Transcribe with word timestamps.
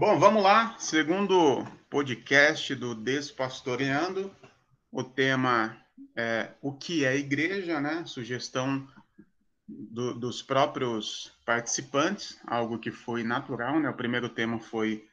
Bom, 0.00 0.18
vamos 0.18 0.42
lá. 0.42 0.78
Segundo 0.78 1.62
podcast 1.90 2.74
do 2.74 2.94
Despastoreando, 2.94 4.34
o 4.90 5.04
tema 5.04 5.76
é 6.16 6.52
o 6.62 6.72
que 6.72 7.04
é 7.04 7.18
igreja, 7.18 7.82
né? 7.82 8.02
Sugestão 8.06 8.88
do, 9.68 10.14
dos 10.14 10.42
próprios 10.42 11.36
participantes, 11.44 12.40
algo 12.46 12.78
que 12.78 12.90
foi 12.90 13.22
natural, 13.22 13.78
né? 13.78 13.90
O 13.90 13.94
primeiro 13.94 14.30
tema 14.30 14.58
foi 14.58 15.06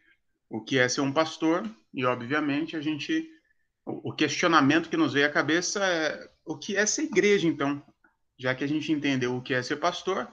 o 0.50 0.62
que 0.62 0.80
é 0.80 0.88
ser 0.88 1.02
um 1.02 1.12
pastor 1.12 1.70
e, 1.94 2.06
obviamente, 2.06 2.78
a 2.78 2.80
gente 2.80 3.30
o 3.86 4.14
questionamento 4.14 4.90
que 4.90 4.96
nos 4.96 5.12
veio 5.12 5.28
à 5.28 5.30
cabeça 5.30 5.86
é 5.86 6.30
o 6.46 6.58
que 6.58 6.78
é 6.78 6.86
ser 6.86 7.04
igreja, 7.04 7.46
então, 7.46 7.84
já 8.40 8.56
que 8.56 8.64
a 8.64 8.68
gente 8.68 8.90
entendeu 8.94 9.36
o 9.36 9.42
que 9.42 9.54
é 9.54 9.62
ser 9.62 9.76
pastor, 9.76 10.30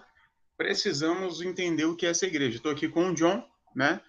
precisamos 0.57 1.43
entender 1.43 1.87
o 1.87 1.97
que 1.97 2.07
é 2.07 2.15
ser 2.15 2.29
igreja. 2.29 2.59
Estou 2.59 2.71
aqui 2.71 2.89
com 2.89 3.11
o 3.11 3.15
John, 3.15 3.45
né? 3.75 4.01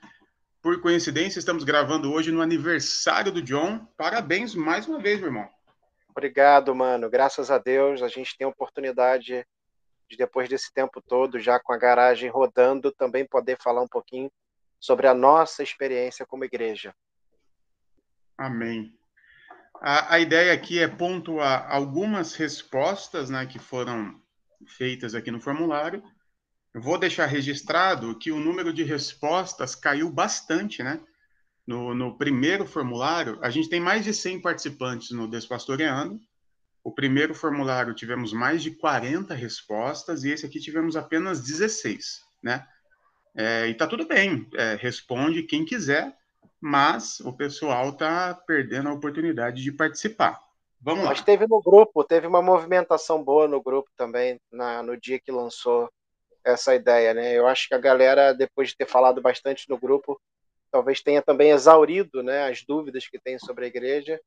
Por 0.66 0.82
coincidência, 0.82 1.38
estamos 1.38 1.64
gravando 1.64 2.12
hoje 2.12 2.32
no 2.32 2.42
aniversário 2.42 3.32
do 3.32 3.40
John. 3.40 3.86
Parabéns 3.96 4.56
mais 4.56 4.88
uma 4.88 4.98
vez, 4.98 5.20
meu 5.20 5.28
irmão. 5.28 5.48
Obrigado, 6.10 6.74
mano. 6.74 7.08
Graças 7.08 7.52
a 7.52 7.60
Deus, 7.60 8.02
a 8.02 8.08
gente 8.08 8.36
tem 8.36 8.46
a 8.46 8.50
oportunidade 8.50 9.46
de, 10.10 10.18
depois 10.18 10.50
desse 10.50 10.74
tempo 10.74 11.04
todo, 11.08 11.40
já 11.40 11.60
com 11.60 11.72
a 11.72 11.78
garagem 11.78 12.32
rodando, 12.32 12.92
também 12.92 13.28
poder 13.28 13.60
falar 13.62 13.84
um 13.84 13.88
pouquinho 13.88 14.32
sobre 14.80 15.06
a 15.06 15.14
nossa 15.14 15.62
experiência 15.62 16.26
como 16.26 16.46
igreja. 16.46 16.96
Amém. 18.36 18.98
A, 19.80 20.16
a 20.16 20.20
ideia 20.20 20.52
aqui 20.52 20.80
é 20.80 20.88
pontuar 20.88 21.72
algumas 21.72 22.34
respostas 22.34 23.30
né, 23.30 23.46
que 23.46 23.60
foram 23.60 24.20
feitas 24.66 25.14
aqui 25.14 25.30
no 25.30 25.40
formulário. 25.40 26.02
Vou 26.78 26.98
deixar 26.98 27.26
registrado 27.26 28.18
que 28.18 28.34
o 28.34 28.40
número 28.40 28.74
de 28.74 28.84
respostas 28.84 29.76
caiu 29.76 30.10
bastante, 30.10 30.84
né? 30.84 31.00
No, 31.66 31.96
no, 31.96 32.18
primeiro 32.18 32.66
formulário, 32.66 33.40
a 33.42 33.50
gente 33.50 33.70
tem 33.70 33.80
mais 33.80 34.04
de 34.04 34.14
100 34.14 34.42
participantes 34.42 35.12
no 35.12 35.26
Despastoreando. 35.26 36.20
O 36.84 36.92
primeiro 36.92 37.34
formulário 37.34 37.96
tivemos 37.96 38.34
mais 38.34 38.62
de 38.62 38.72
40 38.72 39.34
respostas 39.34 40.26
e 40.26 40.32
esse 40.32 40.46
aqui 40.46 40.60
tivemos 40.60 40.98
apenas 40.98 41.42
16, 41.42 42.22
né? 42.44 42.68
É, 43.34 43.68
e 43.68 43.74
tá 43.74 43.88
tudo 43.88 44.06
bem, 44.06 44.48
é, 44.56 44.76
responde 44.76 45.44
quem 45.44 45.66
quiser, 45.66 46.16
mas 46.60 47.22
o 47.22 47.34
pessoal 47.34 47.90
está 47.90 48.34
perdendo 48.34 48.90
a 48.90 48.94
oportunidade 48.94 49.64
de 49.64 49.72
participar. 49.72 50.42
Vamos 50.80 51.06
lá. 51.06 51.12
Mas 51.12 51.22
teve 51.22 51.48
no 51.48 51.62
grupo, 51.62 52.04
teve 52.04 52.28
uma 52.28 52.42
movimentação 52.42 53.24
boa 53.24 53.48
no 53.48 53.64
grupo 53.64 53.90
também, 53.96 54.40
na, 54.52 54.84
no 54.84 55.00
dia 55.00 55.20
que 55.20 55.32
lançou 55.32 55.90
essa 56.46 56.76
ideia, 56.76 57.14
né? 57.14 57.34
Eu 57.34 57.48
acho 57.48 57.68
que 57.68 57.74
a 57.74 57.80
galera, 57.80 58.34
depois 58.34 58.70
de 58.70 58.78
ter 58.78 58.88
falado 58.88 59.22
bastante 59.22 59.70
no 59.70 59.78
grupo, 59.78 60.22
talvez 60.72 61.02
tenha 61.02 61.22
também 61.22 61.52
exaurido 61.52 62.22
né, 62.22 62.48
as 62.50 62.64
dúvidas 62.64 63.08
que 63.08 63.20
tem 63.20 63.40
sobre 63.40 63.66
a 63.66 63.68
igreja 63.68 64.20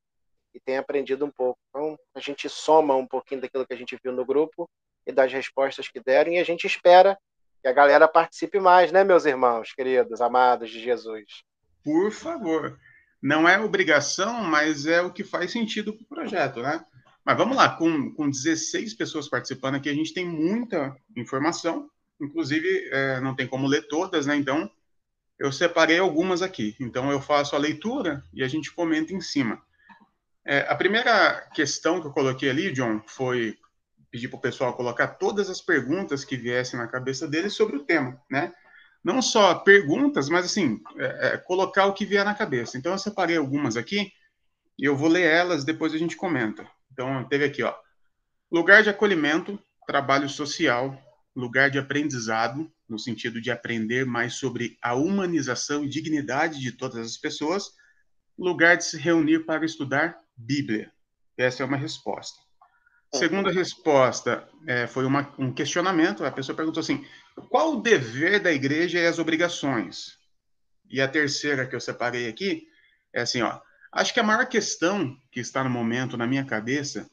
e 0.54 0.60
tenha 0.60 0.80
aprendido 0.80 1.24
um 1.24 1.30
pouco. 1.30 1.58
Então, 1.68 1.96
a 2.14 2.20
gente 2.20 2.48
soma 2.48 2.96
um 2.96 3.06
pouquinho 3.06 3.40
daquilo 3.40 3.66
que 3.66 3.74
a 3.74 3.76
gente 3.76 3.98
viu 4.02 4.12
no 4.12 4.24
grupo 4.24 4.68
e 5.06 5.12
das 5.12 5.32
respostas 5.32 5.88
que 5.88 6.00
deram, 6.00 6.32
e 6.32 6.38
a 6.38 6.44
gente 6.44 6.66
espera 6.66 7.18
que 7.62 7.68
a 7.68 7.72
galera 7.72 8.06
participe 8.08 8.58
mais, 8.60 8.92
né, 8.92 9.04
meus 9.04 9.24
irmãos, 9.24 9.72
queridos, 9.72 10.20
amados 10.20 10.70
de 10.70 10.80
Jesus? 10.80 11.42
por 11.88 12.12
favor. 12.12 12.78
Não 13.20 13.48
é 13.48 13.58
obrigação, 13.58 14.44
mas 14.44 14.84
é 14.84 15.00
o 15.00 15.10
que 15.10 15.24
faz 15.24 15.50
sentido 15.50 15.94
para 15.94 16.04
o 16.04 16.06
projeto, 16.06 16.60
né? 16.60 16.84
Mas 17.24 17.36
vamos 17.36 17.56
lá, 17.56 17.76
com, 17.76 18.12
com 18.12 18.28
16 18.28 18.92
pessoas 18.92 19.26
participando 19.26 19.76
aqui, 19.76 19.88
a 19.88 19.94
gente 19.94 20.12
tem 20.12 20.26
muita 20.26 20.94
informação, 21.16 21.88
inclusive 22.20 22.88
é, 22.90 23.20
não 23.20 23.34
tem 23.34 23.46
como 23.46 23.66
ler 23.66 23.86
todas, 23.88 24.26
né? 24.26 24.36
Então, 24.36 24.70
eu 25.38 25.52
separei 25.52 25.98
algumas 25.98 26.42
aqui. 26.42 26.76
Então, 26.80 27.10
eu 27.10 27.20
faço 27.20 27.54
a 27.54 27.58
leitura 27.58 28.24
e 28.32 28.42
a 28.42 28.48
gente 28.48 28.72
comenta 28.72 29.12
em 29.12 29.20
cima. 29.20 29.62
É, 30.44 30.66
a 30.68 30.74
primeira 30.74 31.48
questão 31.54 32.00
que 32.00 32.06
eu 32.06 32.12
coloquei 32.12 32.50
ali, 32.50 32.72
John, 32.72 33.02
foi 33.06 33.56
pedir 34.10 34.28
para 34.28 34.38
o 34.38 34.40
pessoal 34.40 34.74
colocar 34.74 35.06
todas 35.08 35.50
as 35.50 35.60
perguntas 35.60 36.24
que 36.24 36.36
viessem 36.36 36.78
na 36.78 36.88
cabeça 36.88 37.28
deles 37.28 37.52
sobre 37.52 37.76
o 37.76 37.84
tema, 37.84 38.20
né? 38.30 38.52
não 39.02 39.22
só 39.22 39.54
perguntas, 39.54 40.28
mas 40.28 40.44
assim, 40.44 40.80
é, 40.98 41.28
é, 41.28 41.36
colocar 41.38 41.86
o 41.86 41.94
que 41.94 42.04
vier 42.04 42.24
na 42.24 42.34
cabeça. 42.34 42.76
Então, 42.76 42.92
eu 42.92 42.98
separei 42.98 43.36
algumas 43.36 43.76
aqui 43.76 44.12
e 44.78 44.84
eu 44.84 44.96
vou 44.96 45.08
ler 45.08 45.22
elas, 45.22 45.64
depois 45.64 45.94
a 45.94 45.98
gente 45.98 46.16
comenta. 46.16 46.68
Então, 46.92 47.24
teve 47.24 47.44
aqui, 47.44 47.62
ó. 47.62 47.74
Lugar 48.50 48.82
de 48.82 48.90
acolhimento, 48.90 49.58
trabalho 49.86 50.28
social, 50.28 50.98
lugar 51.38 51.70
de 51.70 51.78
aprendizado, 51.78 52.70
no 52.88 52.98
sentido 52.98 53.40
de 53.40 53.48
aprender 53.48 54.04
mais 54.04 54.34
sobre 54.34 54.76
a 54.82 54.94
humanização 54.94 55.84
e 55.84 55.88
dignidade 55.88 56.58
de 56.58 56.72
todas 56.72 57.06
as 57.06 57.16
pessoas, 57.16 57.70
lugar 58.36 58.76
de 58.76 58.84
se 58.84 58.98
reunir 58.98 59.46
para 59.46 59.64
estudar 59.64 60.18
Bíblia. 60.36 60.92
Essa 61.36 61.62
é 61.62 61.66
uma 61.66 61.76
resposta. 61.76 62.36
Segunda 63.14 63.52
resposta 63.52 64.48
é, 64.66 64.86
foi 64.88 65.06
uma, 65.06 65.32
um 65.38 65.52
questionamento. 65.52 66.24
A 66.24 66.30
pessoa 66.30 66.56
perguntou 66.56 66.80
assim: 66.80 67.06
qual 67.48 67.74
o 67.74 67.80
dever 67.80 68.40
da 68.40 68.52
igreja 68.52 68.98
e 68.98 69.06
as 69.06 69.20
obrigações? 69.20 70.18
E 70.90 71.00
a 71.00 71.06
terceira 71.06 71.66
que 71.66 71.74
eu 71.74 71.80
separei 71.80 72.28
aqui 72.28 72.66
é 73.14 73.22
assim: 73.22 73.42
ó, 73.42 73.60
acho 73.92 74.12
que 74.12 74.20
a 74.20 74.24
maior 74.24 74.44
questão 74.46 75.16
que 75.30 75.38
está 75.38 75.62
no 75.62 75.70
momento 75.70 76.16
na 76.16 76.26
minha 76.26 76.44
cabeça 76.44 77.08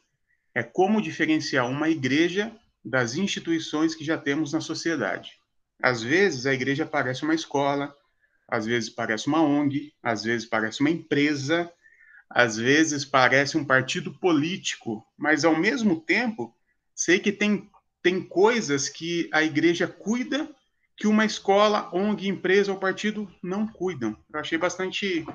é 0.53 0.63
como 0.63 1.01
diferenciar 1.01 1.69
uma 1.69 1.89
igreja 1.89 2.51
das 2.85 3.15
instituições 3.15 3.95
que 3.95 4.05
já 4.05 4.17
temos 4.17 4.53
na 4.53 4.61
sociedade. 4.61 5.39
Às 5.81 6.01
vezes 6.03 6.45
a 6.45 6.53
igreja 6.53 6.85
parece 6.85 7.23
uma 7.23 7.33
escola, 7.33 7.93
às 8.47 8.65
vezes 8.65 8.89
parece 8.89 9.27
uma 9.27 9.41
ONG, 9.41 9.93
às 10.03 10.23
vezes 10.23 10.47
parece 10.47 10.81
uma 10.81 10.89
empresa 10.89 11.71
às 12.29 12.57
vezes 12.57 13.05
parece 13.05 13.57
um 13.57 13.65
partido 13.65 14.13
político, 14.13 15.05
mas 15.17 15.45
ao 15.45 15.57
mesmo 15.57 15.99
tempo 16.01 16.55
sei 16.93 17.19
que 17.19 17.31
tem, 17.31 17.69
tem 18.01 18.21
coisas 18.21 18.89
que 18.89 19.29
a 19.31 19.43
igreja 19.43 19.87
cuida 19.87 20.49
que 20.97 21.07
uma 21.07 21.25
escola, 21.25 21.89
ONG, 21.93 22.27
empresa 22.27 22.71
ou 22.71 22.79
partido 22.79 23.29
não 23.43 23.67
cuidam. 23.67 24.17
Eu 24.31 24.39
achei 24.39 24.57
bastante, 24.57 25.25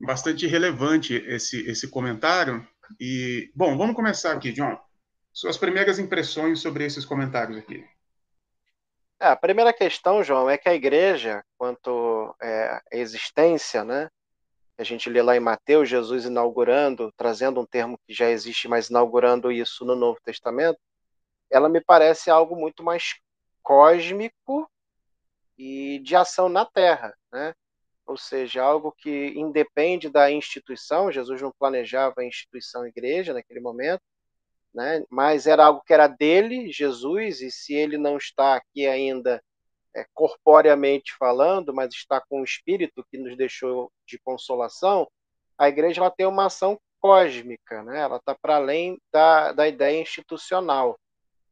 bastante 0.00 0.46
relevante 0.46 1.14
esse, 1.14 1.60
esse 1.68 1.86
comentário. 1.88 2.66
E, 2.98 3.50
bom, 3.54 3.76
vamos 3.76 3.94
começar 3.94 4.32
aqui, 4.32 4.52
John. 4.52 4.76
Suas 5.32 5.56
primeiras 5.56 5.98
impressões 5.98 6.60
sobre 6.60 6.84
esses 6.84 7.04
comentários 7.04 7.58
aqui. 7.58 7.84
É, 9.20 9.26
a 9.26 9.36
primeira 9.36 9.72
questão, 9.72 10.22
João, 10.24 10.48
é 10.48 10.56
que 10.56 10.68
a 10.68 10.74
igreja, 10.74 11.44
quanto 11.58 12.34
é, 12.40 12.80
à 12.92 12.96
existência, 12.96 13.84
né, 13.84 14.08
a 14.78 14.82
gente 14.82 15.10
lê 15.10 15.20
lá 15.20 15.36
em 15.36 15.40
Mateus, 15.40 15.90
Jesus 15.90 16.24
inaugurando, 16.24 17.12
trazendo 17.14 17.60
um 17.60 17.66
termo 17.66 17.98
que 18.06 18.14
já 18.14 18.30
existe, 18.30 18.66
mas 18.66 18.88
inaugurando 18.88 19.52
isso 19.52 19.84
no 19.84 19.94
Novo 19.94 20.18
Testamento, 20.24 20.78
ela 21.50 21.68
me 21.68 21.82
parece 21.82 22.30
algo 22.30 22.56
muito 22.56 22.82
mais 22.82 23.16
cósmico 23.62 24.66
e 25.58 25.98
de 25.98 26.16
ação 26.16 26.48
na 26.48 26.64
Terra, 26.64 27.14
né? 27.30 27.54
Ou 28.06 28.16
seja, 28.16 28.62
algo 28.62 28.90
que 28.90 29.34
independe 29.36 30.08
da 30.08 30.30
instituição. 30.30 31.12
Jesus 31.12 31.42
não 31.42 31.52
planejava 31.52 32.22
a 32.22 32.24
instituição 32.24 32.86
igreja 32.86 33.34
naquele 33.34 33.60
momento, 33.60 34.00
né? 34.74 35.02
Mas 35.10 35.46
era 35.46 35.66
algo 35.66 35.82
que 35.84 35.92
era 35.92 36.06
dele, 36.06 36.70
Jesus, 36.70 37.40
e 37.40 37.50
se 37.50 37.74
ele 37.74 37.98
não 37.98 38.16
está 38.16 38.56
aqui 38.56 38.86
ainda 38.86 39.42
é, 39.94 40.04
corporeamente 40.14 41.14
falando, 41.18 41.74
mas 41.74 41.92
está 41.92 42.20
com 42.20 42.40
o 42.40 42.44
espírito 42.44 43.04
que 43.10 43.18
nos 43.18 43.36
deixou 43.36 43.90
de 44.06 44.18
consolação, 44.20 45.08
a 45.58 45.68
igreja 45.68 46.00
ela 46.00 46.10
tem 46.10 46.26
uma 46.26 46.46
ação 46.46 46.78
cósmica, 47.00 47.82
né? 47.82 48.00
ela 48.00 48.16
está 48.16 48.36
para 48.40 48.56
além 48.56 49.00
da, 49.12 49.52
da 49.52 49.66
ideia 49.66 50.00
institucional, 50.00 50.98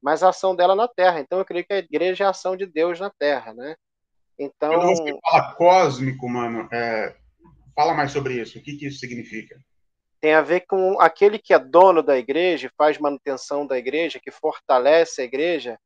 mas 0.00 0.22
a 0.22 0.28
ação 0.28 0.54
dela 0.54 0.74
na 0.74 0.86
Terra. 0.86 1.20
Então 1.20 1.38
eu 1.38 1.44
creio 1.44 1.64
que 1.66 1.72
a 1.72 1.78
igreja 1.78 2.24
é 2.24 2.26
a 2.26 2.30
ação 2.30 2.56
de 2.56 2.66
Deus 2.66 3.00
na 3.00 3.10
Terra. 3.10 3.52
Né? 3.54 3.74
Então... 4.38 4.70
Quando 4.72 4.96
você 4.96 5.18
fala 5.20 5.54
cósmico, 5.54 6.28
mano, 6.28 6.68
é... 6.72 7.16
fala 7.74 7.94
mais 7.94 8.12
sobre 8.12 8.40
isso. 8.40 8.58
O 8.58 8.62
que, 8.62 8.76
que 8.76 8.86
isso 8.86 9.00
significa? 9.00 9.58
Tem 10.20 10.34
a 10.34 10.42
ver 10.42 10.60
com 10.66 11.00
aquele 11.00 11.38
que 11.38 11.54
é 11.54 11.58
dono 11.58 12.02
da 12.02 12.18
igreja, 12.18 12.72
faz 12.76 12.98
manutenção 12.98 13.66
da 13.66 13.78
igreja, 13.78 14.20
que 14.20 14.30
fortalece 14.30 15.22
a 15.22 15.24
igreja, 15.24 15.78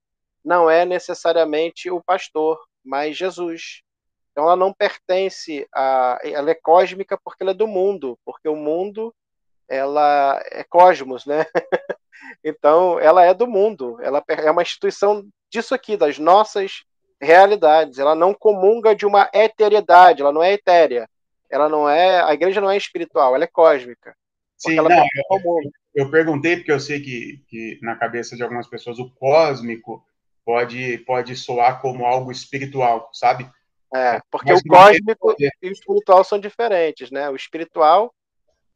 não 0.45 0.71
é 0.71 0.85
necessariamente 0.85 1.91
o 1.91 2.03
pastor, 2.03 2.59
mas 2.85 3.17
Jesus. 3.17 3.83
Então 4.31 4.45
ela 4.45 4.57
não 4.57 4.73
pertence 4.73 5.67
a, 5.75 6.19
ela 6.23 6.51
é 6.51 6.55
cósmica 6.55 7.19
porque 7.23 7.43
ela 7.43 7.53
é 7.53 7.55
do 7.55 7.69
mundo, 7.69 8.19
porque 8.25 8.49
o 8.49 8.57
mundo 8.57 9.15
ela 9.69 10.43
é 10.51 10.65
cosmos, 10.65 11.27
né? 11.27 11.47
então 12.43 12.99
ela 12.99 13.25
é 13.25 13.35
do 13.35 13.47
mundo, 13.47 13.99
ela 14.03 14.23
é 14.29 14.51
uma 14.51 14.63
instituição 14.63 15.27
disso 15.51 15.75
aqui, 15.75 15.97
das 15.97 16.19
nossas 16.19 16.85
realidades. 17.21 17.99
Ela 17.99 18.15
não 18.15 18.35
comunga 18.35 18.95
de 18.95 19.07
uma 19.07 19.31
eteriedade, 19.33 20.23
ela 20.23 20.33
não 20.33 20.43
é 20.43 20.53
etérea. 20.53 21.09
Ela 21.49 21.69
não 21.69 21.89
é, 21.89 22.23
a 22.23 22.33
igreja 22.33 22.61
não 22.61 22.71
é 22.71 22.77
espiritual, 22.77 23.35
ela 23.35 23.45
é 23.45 23.47
cósmica. 23.47 24.17
Sim, 24.63 24.77
não, 24.77 24.91
eu, 24.91 25.61
eu, 25.95 26.11
perguntei 26.11 26.57
porque 26.57 26.73
eu 26.73 26.81
sei 26.81 27.01
que, 27.01 27.43
que 27.49 27.79
na 27.83 27.97
cabeça 27.97 28.37
de 28.37 28.43
algumas 28.43 28.69
pessoas 28.69 28.99
o 28.99 29.11
cósmico 29.11 30.05
pode, 30.45 30.99
pode 30.99 31.35
soar 31.37 31.81
como 31.81 32.05
algo 32.05 32.31
espiritual, 32.31 33.11
sabe? 33.13 33.51
É, 33.95 34.21
porque 34.31 34.53
o 34.53 34.63
cósmico 34.65 35.35
e 35.39 35.69
o 35.69 35.73
espiritual 35.73 36.25
são 36.25 36.39
diferentes, 36.39 37.11
né? 37.11 37.29
O 37.29 37.37
espiritual 37.37 38.15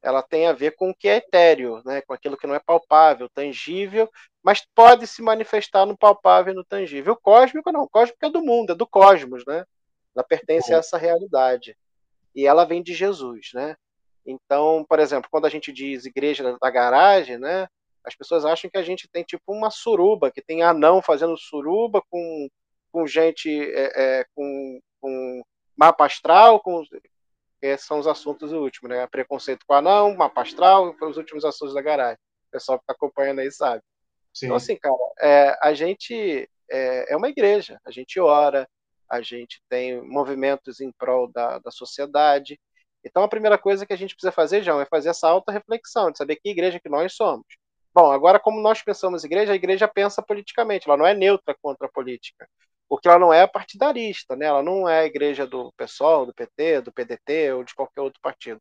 ela 0.03 0.23
tem 0.23 0.47
a 0.47 0.53
ver 0.53 0.77
com 0.77 0.91
o 0.91 0.95
que 0.95 1.09
é 1.09 1.17
etéreo, 1.17 1.83
né? 1.85 2.01
com 2.01 2.13
aquilo 2.13 2.37
que 2.37 2.47
não 2.47 2.55
é 2.55 2.61
palpável, 2.61 3.29
tangível, 3.29 4.09
mas 4.41 4.65
pode 4.75 5.05
se 5.07 5.21
manifestar 5.21 5.85
no 5.85 5.97
palpável 5.97 6.53
e 6.53 6.57
no 6.57 6.65
tangível. 6.65 7.15
O 7.15 7.21
cósmico 7.21 7.73
não, 7.73 7.83
o 7.83 7.89
cósmico 7.89 8.25
é 8.25 8.31
do 8.31 8.41
mundo, 8.41 8.73
é 8.73 8.75
do 8.77 8.87
cosmos, 8.87 9.45
né? 9.45 9.65
Ela 10.15 10.23
pertence 10.23 10.73
a 10.73 10.79
essa 10.79 10.97
realidade. 10.97 11.77
E 12.35 12.47
ela 12.47 12.65
vem 12.65 12.83
de 12.83 12.95
Jesus, 12.95 13.51
né? 13.53 13.77
Então, 14.27 14.85
por 14.89 14.99
exemplo, 14.99 15.29
quando 15.31 15.47
a 15.47 15.51
gente 15.51 15.73
diz 15.73 16.05
igreja 16.05 16.57
da 16.61 16.71
garagem, 16.71 17.39
né? 17.39 17.69
As 18.05 18.15
pessoas 18.15 18.45
acham 18.45 18.71
que 18.71 18.79
a 18.79 18.83
gente 18.83 19.09
tem 19.09 19.23
tipo 19.23 19.53
uma 19.53 19.71
suruba, 19.71 20.31
que 20.31 20.43
tem 20.43 20.63
anão 20.63 21.01
fazendo 21.01 21.37
suruba 21.37 22.03
com, 22.11 22.49
com 22.93 23.07
gente 23.07 23.49
é, 23.51 24.21
é, 24.21 24.27
com, 24.35 24.81
com 25.01 25.43
mapa 25.77 26.07
astral, 26.07 26.61
com 26.61 26.83
esses 27.63 27.87
são 27.87 27.99
os 27.99 28.07
assuntos 28.07 28.53
últimos, 28.53 28.91
né? 28.91 29.07
Preconceito 29.07 29.65
com 29.67 29.75
anão, 29.75 30.15
mapa 30.15 30.43
astral, 30.43 30.95
os 31.01 31.17
últimos 31.17 31.45
assuntos 31.45 31.75
da 31.75 31.83
garagem. 31.83 32.19
O 32.49 32.51
pessoal 32.51 32.79
que 32.79 32.85
está 32.85 32.93
acompanhando 32.93 33.41
aí 33.41 33.51
sabe. 33.51 33.83
Sim. 34.33 34.47
Então, 34.47 34.57
assim, 34.57 34.77
cara, 34.77 34.97
é, 35.21 35.59
a 35.63 35.73
gente 35.73 36.49
é, 36.71 37.13
é, 37.13 37.17
uma 37.17 37.29
igreja, 37.29 37.81
a 37.85 37.91
gente 37.91 38.21
ora, 38.21 38.69
a 39.11 39.21
gente 39.21 39.63
tem 39.69 40.01
movimentos 40.03 40.81
em 40.81 40.93
prol 40.93 41.29
da, 41.29 41.59
da 41.59 41.71
sociedade. 41.71 42.59
Então, 43.07 43.23
a 43.23 43.29
primeira 43.29 43.57
coisa 43.57 43.87
que 43.87 43.93
a 43.93 43.97
gente 43.97 44.15
precisa 44.15 44.33
fazer, 44.33 44.63
João, 44.63 44.81
é 44.81 44.87
fazer 44.87 45.11
essa 45.11 45.29
auto-reflexão, 45.29 46.11
de 46.11 46.19
saber 46.19 46.37
que 46.37 46.51
igreja 46.51 46.81
que 46.81 46.89
nós 46.89 47.15
somos. 47.15 47.47
Bom, 47.95 48.11
agora, 48.11 48.39
como 48.39 48.61
nós 48.61 48.83
pensamos 48.83 49.25
igreja, 49.25 49.53
a 49.53 49.57
igreja 49.57 49.89
pensa 49.89 50.21
politicamente, 50.21 50.89
ela 50.89 50.99
não 50.99 51.07
é 51.07 51.15
neutra 51.15 51.57
contra 51.63 51.87
a 51.87 51.91
política 51.91 52.47
porque 52.89 53.09
ela 53.09 53.19
não 53.19 53.33
é 53.33 53.47
partidarista, 53.47 54.37
né? 54.37 54.47
Ela 54.47 54.63
não 54.63 54.89
é 54.89 55.01
a 55.01 55.07
igreja 55.07 55.47
do 55.47 55.73
PSOL, 55.73 56.27
do 56.27 56.35
PT, 56.35 56.83
do 56.83 56.93
PDT 56.93 57.53
ou 57.53 57.65
de 57.65 57.75
qualquer 57.75 58.01
outro 58.01 58.21
partido. 58.21 58.61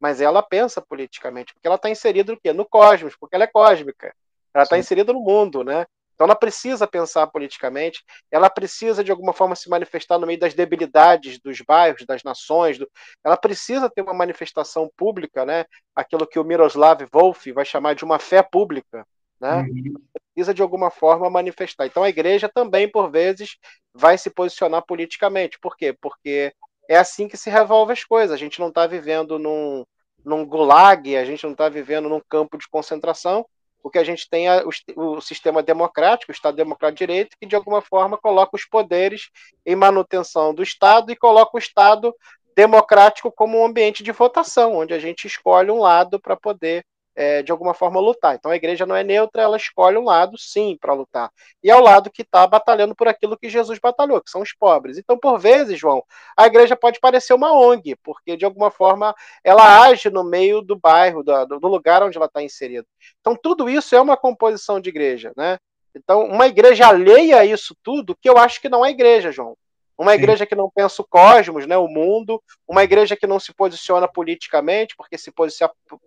Mas 0.00 0.20
ela 0.20 0.42
pensa 0.42 0.80
politicamente, 0.80 1.52
porque 1.52 1.66
ela 1.66 1.76
está 1.76 1.90
inserida 1.90 2.32
no 2.32 2.40
quê? 2.40 2.52
No 2.52 2.66
cosmos, 2.66 3.16
porque 3.16 3.34
ela 3.34 3.44
é 3.44 3.48
cósmica. 3.48 4.14
Ela 4.54 4.64
está 4.64 4.78
inserida 4.78 5.12
no 5.12 5.20
mundo, 5.20 5.62
né? 5.64 5.86
Então 6.18 6.24
ela 6.24 6.34
precisa 6.34 6.84
pensar 6.84 7.28
politicamente, 7.28 8.02
ela 8.28 8.50
precisa 8.50 9.04
de 9.04 9.12
alguma 9.12 9.32
forma 9.32 9.54
se 9.54 9.70
manifestar 9.70 10.18
no 10.18 10.26
meio 10.26 10.40
das 10.40 10.52
debilidades 10.52 11.38
dos 11.38 11.60
bairros, 11.60 12.04
das 12.04 12.24
nações, 12.24 12.76
do... 12.76 12.90
ela 13.22 13.36
precisa 13.36 13.88
ter 13.88 14.02
uma 14.02 14.12
manifestação 14.12 14.90
pública, 14.96 15.46
né? 15.46 15.64
Aquilo 15.94 16.26
que 16.26 16.36
o 16.36 16.42
Miroslav 16.42 17.06
Wolf 17.12 17.46
vai 17.54 17.64
chamar 17.64 17.94
de 17.94 18.04
uma 18.04 18.18
fé 18.18 18.42
pública, 18.42 19.06
né? 19.40 19.58
Uhum. 19.58 19.94
Precisa 20.34 20.52
de 20.52 20.60
alguma 20.60 20.90
forma 20.90 21.30
manifestar. 21.30 21.86
Então 21.86 22.02
a 22.02 22.08
igreja 22.08 22.50
também, 22.52 22.90
por 22.90 23.08
vezes, 23.12 23.56
vai 23.94 24.18
se 24.18 24.28
posicionar 24.28 24.82
politicamente. 24.84 25.56
Por 25.60 25.76
quê? 25.76 25.96
Porque 26.00 26.52
é 26.88 26.96
assim 26.96 27.28
que 27.28 27.36
se 27.36 27.48
revolve 27.48 27.92
as 27.92 28.02
coisas. 28.02 28.34
A 28.34 28.36
gente 28.36 28.58
não 28.58 28.70
está 28.70 28.88
vivendo 28.88 29.38
num, 29.38 29.84
num 30.24 30.44
gulag, 30.44 31.16
a 31.16 31.24
gente 31.24 31.44
não 31.44 31.52
está 31.52 31.68
vivendo 31.68 32.08
num 32.08 32.20
campo 32.28 32.58
de 32.58 32.68
concentração, 32.68 33.46
porque 33.82 33.98
a 33.98 34.04
gente 34.04 34.28
tem 34.28 34.46
o, 34.50 34.70
o, 35.16 35.20
sistema 35.20 35.62
democrático, 35.62 36.32
o 36.32 36.34
Estado 36.34 36.56
Democrático 36.56 36.98
de 36.98 37.06
Direito, 37.06 37.36
que 37.40 37.46
de 37.46 37.56
alguma 37.56 37.80
forma 37.80 38.18
coloca 38.18 38.56
os 38.56 38.64
poderes 38.64 39.30
em 39.64 39.76
manutenção 39.76 40.54
do 40.54 40.62
Estado 40.62 41.12
e 41.12 41.16
coloca 41.16 41.56
o 41.56 41.58
Estado 41.58 42.14
democrático 42.54 43.30
como 43.30 43.58
um 43.58 43.64
ambiente 43.64 44.02
de 44.02 44.10
votação, 44.10 44.76
onde 44.76 44.92
a 44.92 44.98
gente 44.98 45.26
escolhe 45.26 45.70
um 45.70 45.78
lado 45.78 46.20
para 46.20 46.36
poder 46.36 46.84
é, 47.18 47.42
de 47.42 47.50
alguma 47.50 47.74
forma 47.74 47.98
lutar. 47.98 48.36
Então 48.36 48.48
a 48.48 48.56
igreja 48.56 48.86
não 48.86 48.94
é 48.94 49.02
neutra, 49.02 49.42
ela 49.42 49.56
escolhe 49.56 49.98
um 49.98 50.04
lado, 50.04 50.38
sim, 50.38 50.78
para 50.80 50.94
lutar. 50.94 51.32
E 51.60 51.68
é 51.68 51.74
o 51.74 51.82
lado 51.82 52.10
que 52.10 52.22
está 52.22 52.46
batalhando 52.46 52.94
por 52.94 53.08
aquilo 53.08 53.36
que 53.36 53.50
Jesus 53.50 53.80
batalhou, 53.80 54.20
que 54.22 54.30
são 54.30 54.40
os 54.40 54.52
pobres. 54.52 54.96
Então, 54.96 55.18
por 55.18 55.36
vezes, 55.36 55.76
João, 55.76 56.04
a 56.36 56.46
igreja 56.46 56.76
pode 56.76 57.00
parecer 57.00 57.34
uma 57.34 57.52
ONG, 57.52 57.96
porque 58.04 58.36
de 58.36 58.44
alguma 58.44 58.70
forma 58.70 59.12
ela 59.42 59.82
age 59.82 60.08
no 60.10 60.22
meio 60.22 60.62
do 60.62 60.76
bairro, 60.76 61.24
do, 61.24 61.58
do 61.58 61.66
lugar 61.66 62.04
onde 62.04 62.16
ela 62.16 62.26
está 62.26 62.40
inserida. 62.40 62.86
Então, 63.20 63.34
tudo 63.34 63.68
isso 63.68 63.96
é 63.96 64.00
uma 64.00 64.16
composição 64.16 64.80
de 64.80 64.88
igreja, 64.88 65.32
né? 65.36 65.58
Então, 65.96 66.24
uma 66.24 66.46
igreja 66.46 66.86
alheia 66.86 67.38
a 67.38 67.44
isso 67.44 67.74
tudo, 67.82 68.14
que 68.14 68.30
eu 68.30 68.38
acho 68.38 68.60
que 68.60 68.68
não 68.68 68.86
é 68.86 68.90
igreja, 68.90 69.32
João. 69.32 69.56
Uma 69.98 70.14
igreja 70.14 70.46
que 70.46 70.54
não 70.54 70.70
pensa 70.70 71.02
o 71.02 71.04
cosmos, 71.04 71.66
né, 71.66 71.76
o 71.76 71.88
mundo, 71.88 72.40
uma 72.68 72.84
igreja 72.84 73.16
que 73.16 73.26
não 73.26 73.40
se 73.40 73.52
posiciona 73.52 74.06
politicamente, 74.06 74.94
porque 74.96 75.18
se 75.18 75.32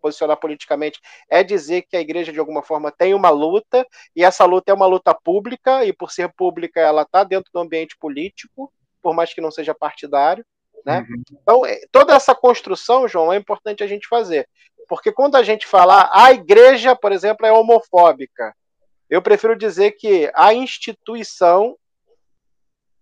posicionar 0.02 0.38
politicamente 0.38 0.98
é 1.30 1.44
dizer 1.44 1.82
que 1.82 1.98
a 1.98 2.00
igreja 2.00 2.32
de 2.32 2.40
alguma 2.40 2.64
forma 2.64 2.90
tem 2.90 3.14
uma 3.14 3.30
luta, 3.30 3.86
e 4.16 4.24
essa 4.24 4.46
luta 4.46 4.72
é 4.72 4.74
uma 4.74 4.86
luta 4.86 5.14
pública, 5.14 5.84
e 5.84 5.92
por 5.92 6.10
ser 6.10 6.32
pública 6.32 6.80
ela 6.80 7.02
está 7.02 7.26
dentro 7.26 7.52
do 7.54 7.60
ambiente 7.60 7.98
político, 7.98 8.72
por 9.02 9.14
mais 9.14 9.34
que 9.34 9.42
não 9.42 9.52
seja 9.52 9.76
partidário. 9.76 10.46
Né? 10.86 11.00
Uhum. 11.00 11.24
Então, 11.42 11.66
é, 11.66 11.82
toda 11.92 12.16
essa 12.16 12.34
construção, 12.34 13.10
João, 13.10 13.34
é 13.34 13.36
importante 13.36 13.84
a 13.84 13.88
gente 13.88 14.08
fazer. 14.08 14.48
Porque 14.88 15.12
quando 15.12 15.36
a 15.36 15.44
gente 15.44 15.68
fala 15.68 16.10
a 16.14 16.32
igreja, 16.32 16.96
por 16.96 17.12
exemplo, 17.12 17.46
é 17.46 17.52
homofóbica, 17.52 18.56
eu 19.10 19.22
prefiro 19.22 19.58
dizer 19.58 19.92
que 19.92 20.32
a 20.34 20.54
instituição 20.54 21.76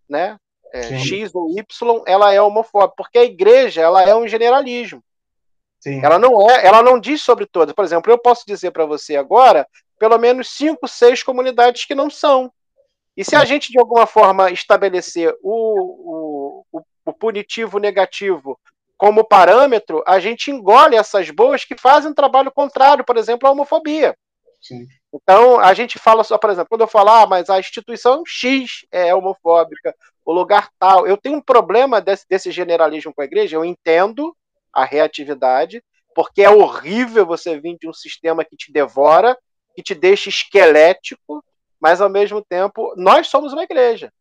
né, 0.09 0.35
é, 0.73 0.97
X 0.97 1.33
ou 1.33 1.49
Y, 1.51 2.03
ela 2.05 2.33
é 2.33 2.41
homofóbica, 2.41 2.93
porque 2.95 3.17
a 3.17 3.23
igreja 3.23 3.81
ela 3.81 4.03
é 4.03 4.15
um 4.15 4.27
generalismo. 4.27 5.03
Sim. 5.79 6.03
Ela 6.03 6.19
não 6.19 6.49
é, 6.49 6.65
ela 6.65 6.83
não 6.83 6.99
diz 6.99 7.21
sobre 7.21 7.45
todas. 7.45 7.73
Por 7.73 7.85
exemplo, 7.85 8.11
eu 8.11 8.17
posso 8.17 8.43
dizer 8.45 8.71
para 8.71 8.85
você 8.85 9.15
agora, 9.15 9.67
pelo 9.97 10.17
menos 10.17 10.49
cinco, 10.49 10.87
seis 10.87 11.23
comunidades 11.23 11.85
que 11.85 11.95
não 11.95 12.09
são. 12.09 12.51
E 13.15 13.23
se 13.23 13.35
a 13.35 13.43
gente 13.43 13.71
de 13.71 13.79
alguma 13.79 14.05
forma 14.05 14.49
estabelecer 14.51 15.35
o, 15.41 16.63
o, 16.71 16.85
o 17.05 17.13
punitivo 17.13 17.77
negativo 17.79 18.59
como 18.97 19.23
parâmetro, 19.23 20.03
a 20.05 20.19
gente 20.19 20.51
engole 20.51 20.95
essas 20.95 21.29
boas 21.29 21.63
que 21.63 21.77
fazem 21.77 22.11
um 22.11 22.13
trabalho 22.13 22.51
contrário, 22.51 23.03
por 23.03 23.17
exemplo, 23.17 23.47
à 23.47 23.51
homofobia. 23.51 24.15
Sim. 24.61 24.85
Então, 25.13 25.59
a 25.59 25.73
gente 25.73 25.97
fala 25.97 26.23
só, 26.23 26.37
por 26.37 26.49
exemplo, 26.49 26.69
quando 26.69 26.81
eu 26.81 26.87
falar, 26.87 27.23
ah, 27.23 27.27
mas 27.27 27.49
a 27.49 27.59
instituição 27.59 28.23
X 28.25 28.85
é 28.91 29.13
homofóbica, 29.13 29.95
o 30.23 30.31
lugar 30.31 30.69
tal. 30.79 31.07
Eu 31.07 31.17
tenho 31.17 31.37
um 31.37 31.41
problema 31.41 31.99
desse, 31.99 32.27
desse 32.29 32.51
generalismo 32.51 33.13
com 33.13 33.21
a 33.21 33.25
igreja, 33.25 33.55
eu 33.55 33.65
entendo 33.65 34.35
a 34.71 34.85
reatividade, 34.85 35.83
porque 36.13 36.43
é 36.43 36.49
horrível 36.49 37.25
você 37.25 37.59
vir 37.59 37.77
de 37.79 37.89
um 37.89 37.93
sistema 37.93 38.45
que 38.45 38.55
te 38.55 38.71
devora, 38.71 39.37
que 39.75 39.81
te 39.81 39.95
deixa 39.95 40.29
esquelético, 40.29 41.43
mas 41.79 42.01
ao 42.01 42.09
mesmo 42.09 42.43
tempo, 42.43 42.93
nós 42.95 43.27
somos 43.27 43.53
uma 43.53 43.63
igreja. 43.63 44.11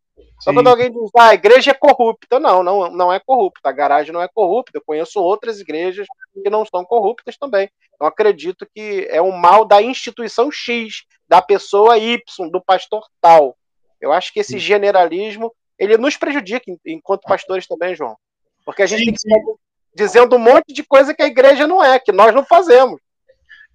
Só 0.41 0.53
quando 0.53 0.69
alguém 0.69 0.91
diz, 0.91 1.11
ah, 1.17 1.31
a 1.31 1.35
igreja 1.35 1.73
é 1.73 1.75
corrupta. 1.75 2.39
Não, 2.39 2.63
não, 2.63 2.91
não 2.91 3.13
é 3.13 3.19
corrupta. 3.19 3.69
A 3.69 3.73
garagem 3.73 4.13
não 4.13 4.23
é 4.23 4.29
corrupta. 4.29 4.79
Eu 4.79 4.83
conheço 4.85 5.21
outras 5.21 5.61
igrejas 5.61 6.07
que 6.33 6.49
não 6.49 6.65
são 6.65 6.85
corruptas 6.85 7.37
também. 7.37 7.69
Eu 8.01 8.07
acredito 8.07 8.67
que 8.73 9.07
é 9.11 9.21
um 9.21 9.33
mal 9.33 9.65
da 9.65 9.83
instituição 9.83 10.51
X, 10.51 11.05
da 11.29 11.43
pessoa 11.43 11.99
Y, 11.99 12.21
do 12.51 12.61
pastor 12.61 13.05
tal. 13.21 13.57
Eu 14.01 14.13
acho 14.13 14.33
que 14.33 14.41
esse 14.41 14.59
generalismo 14.59 15.53
ele 15.79 15.97
nos 15.97 16.17
prejudica 16.17 16.65
enquanto 16.87 17.23
pastores 17.23 17.67
também, 17.67 17.95
João. 17.95 18.17
Porque 18.65 18.83
a 18.83 18.87
gente 18.87 19.01
sim, 19.01 19.05
tem 19.07 19.15
que 19.15 19.21
estar 19.21 19.55
dizendo 19.95 20.37
um 20.37 20.39
monte 20.39 20.73
de 20.73 20.83
coisa 20.83 21.15
que 21.15 21.23
a 21.23 21.27
igreja 21.27 21.67
não 21.67 21.83
é, 21.83 21.99
que 21.99 22.13
nós 22.13 22.35
não 22.35 22.45
fazemos. 22.45 23.01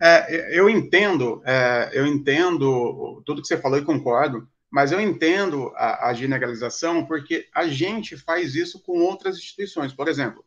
É, 0.02 0.58
eu 0.58 0.70
entendo, 0.70 1.42
é, 1.46 1.90
eu 1.94 2.06
entendo 2.06 3.22
tudo 3.26 3.42
que 3.42 3.48
você 3.48 3.58
falou 3.58 3.78
e 3.78 3.86
concordo, 3.86 4.48
mas 4.74 4.92
eu 4.92 5.00
entendo 5.00 5.72
a, 5.76 6.10
a, 6.10 6.14
generalização 6.16 7.06
porque 7.06 7.48
a 7.54 7.68
gente 7.68 8.18
faz 8.18 8.56
isso 8.56 8.82
com 8.82 9.02
outras 9.02 9.38
instituições. 9.38 9.94
Por 9.94 10.08
exemplo, 10.08 10.44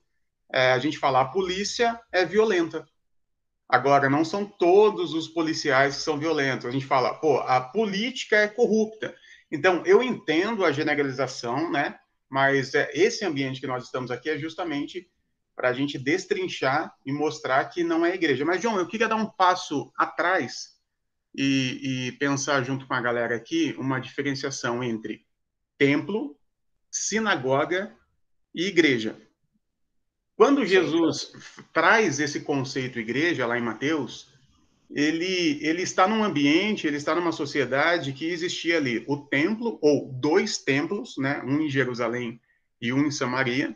é, 0.53 0.73
a 0.73 0.81
gente 0.81 0.99
fala 0.99 1.21
a 1.21 1.27
polícia 1.27 2.01
é 2.11 2.25
violenta. 2.25 2.85
Agora, 3.69 4.11
não 4.11 4.25
são 4.25 4.45
todos 4.45 5.15
os 5.15 5.29
policiais 5.29 5.95
que 5.95 6.03
são 6.03 6.19
violentos. 6.19 6.67
A 6.67 6.73
gente 6.73 6.85
fala, 6.85 7.15
pô, 7.15 7.39
a 7.39 7.61
política 7.61 8.39
é 8.39 8.49
corrupta. 8.49 9.15
Então, 9.49 9.85
eu 9.87 10.03
entendo 10.03 10.65
a 10.65 10.73
generalização, 10.73 11.71
né? 11.71 11.97
Mas 12.29 12.75
é, 12.75 12.91
esse 12.95 13.25
ambiente 13.25 13.61
que 13.61 13.67
nós 13.69 13.85
estamos 13.85 14.11
aqui 14.11 14.29
é 14.29 14.37
justamente 14.37 15.09
para 15.55 15.69
a 15.69 15.73
gente 15.73 16.01
destrinchar 16.01 16.93
e 17.07 17.13
mostrar 17.13 17.65
que 17.67 17.85
não 17.85 18.05
é 18.05 18.17
igreja. 18.17 18.45
Mas, 18.45 18.61
João, 18.61 18.77
eu 18.77 18.89
queria 18.89 19.07
dar 19.07 19.15
um 19.15 19.31
passo 19.31 19.93
atrás 19.97 20.76
e, 21.37 22.09
e 22.09 22.13
pensar 22.13 22.65
junto 22.65 22.87
com 22.87 22.95
a 22.95 23.01
galera 23.01 23.37
aqui 23.37 23.75
uma 23.79 24.01
diferenciação 24.01 24.83
entre 24.83 25.27
templo, 25.77 26.35
sinagoga 26.91 27.95
e 28.55 28.67
igreja. 28.67 29.21
Quando 30.35 30.65
Jesus 30.65 31.33
traz 31.73 32.19
esse 32.19 32.41
conceito 32.41 32.99
igreja 32.99 33.47
lá 33.47 33.59
em 33.59 33.63
Mateus, 33.63 34.35
ele, 34.91 35.59
ele 35.63 35.83
está 35.83 36.07
num 36.07 36.25
ambiente, 36.25 36.87
ele 36.87 36.97
está 36.97 37.15
numa 37.15 37.33
sociedade 37.33 38.13
que 38.13 38.27
existia 38.27 38.79
ali 38.79 39.05
o 39.07 39.17
templo, 39.17 39.79
ou 39.83 40.11
dois 40.13 40.59
templos, 40.59 41.17
né, 41.19 41.43
um 41.45 41.61
em 41.61 41.69
Jerusalém 41.69 42.41
e 42.81 42.93
um 42.93 43.07
em 43.07 43.11
Samaria. 43.11 43.75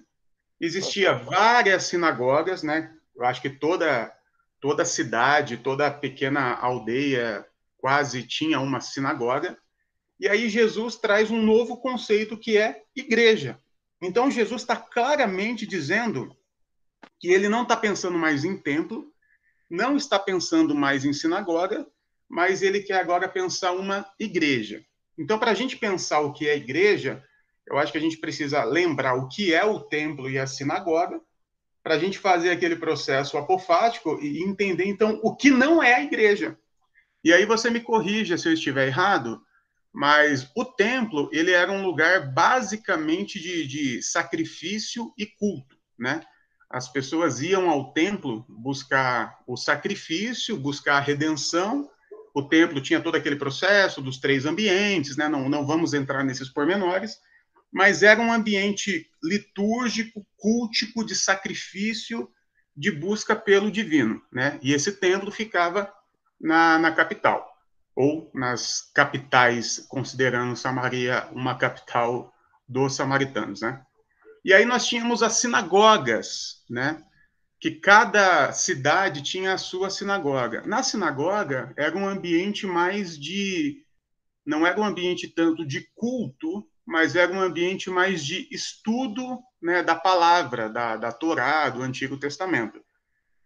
Existia 0.59 1.15
várias 1.15 1.85
sinagogas, 1.85 2.63
né? 2.63 2.95
Eu 3.17 3.25
acho 3.25 3.41
que 3.41 3.51
toda 3.51 4.15
toda 4.61 4.85
cidade, 4.85 5.57
toda 5.57 5.91
pequena 5.91 6.53
aldeia 6.55 7.47
quase 7.81 8.23
tinha 8.23 8.61
uma 8.61 8.81
sinagoga. 8.81 9.59
E 10.19 10.29
aí 10.29 10.49
Jesus 10.49 10.97
traz 10.97 11.31
um 11.31 11.41
novo 11.41 11.79
conceito 11.79 12.37
que 12.37 12.59
é 12.59 12.83
igreja. 12.95 13.59
Então 14.03 14.31
Jesus 14.31 14.63
está 14.63 14.77
claramente 14.77 15.67
dizendo 15.67 16.37
que 17.19 17.29
ele 17.29 17.49
não 17.49 17.63
está 17.63 17.77
pensando 17.77 18.19
mais 18.19 18.45
em 18.45 18.57
templo, 18.57 19.13
não 19.69 19.97
está 19.97 20.19
pensando 20.19 20.75
mais 20.75 21.05
em 21.05 21.13
sinagoga, 21.13 21.87
mas 22.29 22.63
ele 22.63 22.81
quer 22.81 23.01
agora 23.01 23.29
pensar 23.29 23.73
uma 23.73 24.07
igreja. 24.19 24.85
Então, 25.19 25.39
para 25.39 25.51
a 25.51 25.55
gente 25.55 25.77
pensar 25.77 26.21
o 26.21 26.33
que 26.33 26.49
é 26.49 26.57
igreja, 26.57 27.23
eu 27.67 27.77
acho 27.77 27.93
que 27.93 27.99
a 27.99 28.01
gente 28.01 28.17
precisa 28.19 28.65
lembrar 28.65 29.15
o 29.15 29.29
que 29.29 29.53
é 29.53 29.65
o 29.65 29.81
templo 29.81 30.31
e 30.31 30.39
a 30.39 30.47
sinagoga, 30.47 31.21
para 31.83 31.95
a 31.95 31.99
gente 31.99 32.19
fazer 32.19 32.51
aquele 32.51 32.77
processo 32.77 33.37
apofático 33.37 34.19
e 34.21 34.43
entender, 34.43 34.85
então, 34.85 35.19
o 35.23 35.35
que 35.35 35.51
não 35.51 35.83
é 35.83 35.95
a 35.95 36.03
igreja. 36.03 36.59
E 37.23 37.33
aí 37.33 37.45
você 37.45 37.71
me 37.71 37.81
corrija 37.81 38.39
se 38.39 38.49
eu 38.49 38.53
estiver 38.53 38.87
errado, 38.87 39.43
mas 39.93 40.51
o 40.57 40.65
templo, 40.65 41.29
ele 41.33 41.51
era 41.51 41.71
um 41.71 41.85
lugar 41.85 42.33
basicamente 42.33 43.41
de, 43.41 43.67
de 43.67 44.03
sacrifício 44.03 45.13
e 45.19 45.27
culto, 45.27 45.77
né? 45.99 46.23
As 46.71 46.91
pessoas 46.91 47.41
iam 47.41 47.69
ao 47.69 47.93
templo 47.93 48.47
buscar 48.49 49.37
o 49.47 49.57
sacrifício, 49.57 50.57
buscar 50.57 50.99
a 50.99 51.01
redenção. 51.01 51.91
O 52.33 52.43
templo 52.43 52.81
tinha 52.81 53.01
todo 53.01 53.17
aquele 53.17 53.35
processo 53.35 54.01
dos 54.01 54.19
três 54.19 54.47
ambientes, 54.47 55.17
né? 55.17 55.29
Não, 55.29 55.49
não 55.49 55.67
vamos 55.67 55.93
entrar 55.93 56.23
nesses 56.23 56.49
pormenores, 56.49 57.19
mas 57.73 58.05
era 58.05 58.21
um 58.21 58.33
ambiente 58.33 59.11
litúrgico, 59.23 60.25
cultico, 60.37 61.05
de 61.05 61.17
sacrifício, 61.17 62.31
de 62.77 62.93
busca 62.93 63.35
pelo 63.35 63.71
divino, 63.71 64.23
né? 64.33 64.57
E 64.63 64.73
esse 64.73 64.93
templo 64.93 65.33
ficava 65.33 65.93
na, 66.41 66.79
na 66.79 66.93
capital, 66.93 67.47
ou 67.95 68.31
nas 68.35 68.91
capitais, 68.95 69.85
considerando 69.89 70.57
Samaria 70.57 71.29
uma 71.33 71.57
capital 71.57 72.33
dos 72.67 72.95
samaritanos, 72.95 73.61
né? 73.61 73.85
E 74.45 74.55
aí 74.55 74.65
nós 74.65 74.87
tínhamos 74.87 75.23
as 75.23 75.35
sinagogas, 75.35 76.65
né? 76.69 77.05
Que 77.61 77.73
cada 77.73 78.53
cidade 78.53 79.23
tinha 79.23 79.53
a 79.53 79.59
sua 79.59 79.91
sinagoga. 79.91 80.63
Na 80.67 80.83
sinagoga 80.83 81.75
era 81.77 81.97
um 81.97 82.09
ambiente 82.09 82.67
mais 82.67 83.19
de 83.19 83.85
não 84.47 84.67
era 84.67 84.81
um 84.81 84.85
ambiente 84.85 85.29
tanto 85.29 85.67
de 85.67 85.87
culto, 85.95 86.67
mas 86.87 87.15
era 87.15 87.31
um 87.31 87.41
ambiente 87.41 87.91
mais 87.91 88.25
de 88.25 88.49
estudo 88.51 89.39
né, 89.63 89.83
da 89.83 89.95
palavra, 89.95 90.69
da, 90.69 90.97
da 90.97 91.13
Torá, 91.13 91.69
do 91.69 91.83
Antigo 91.83 92.17
Testamento. 92.17 92.83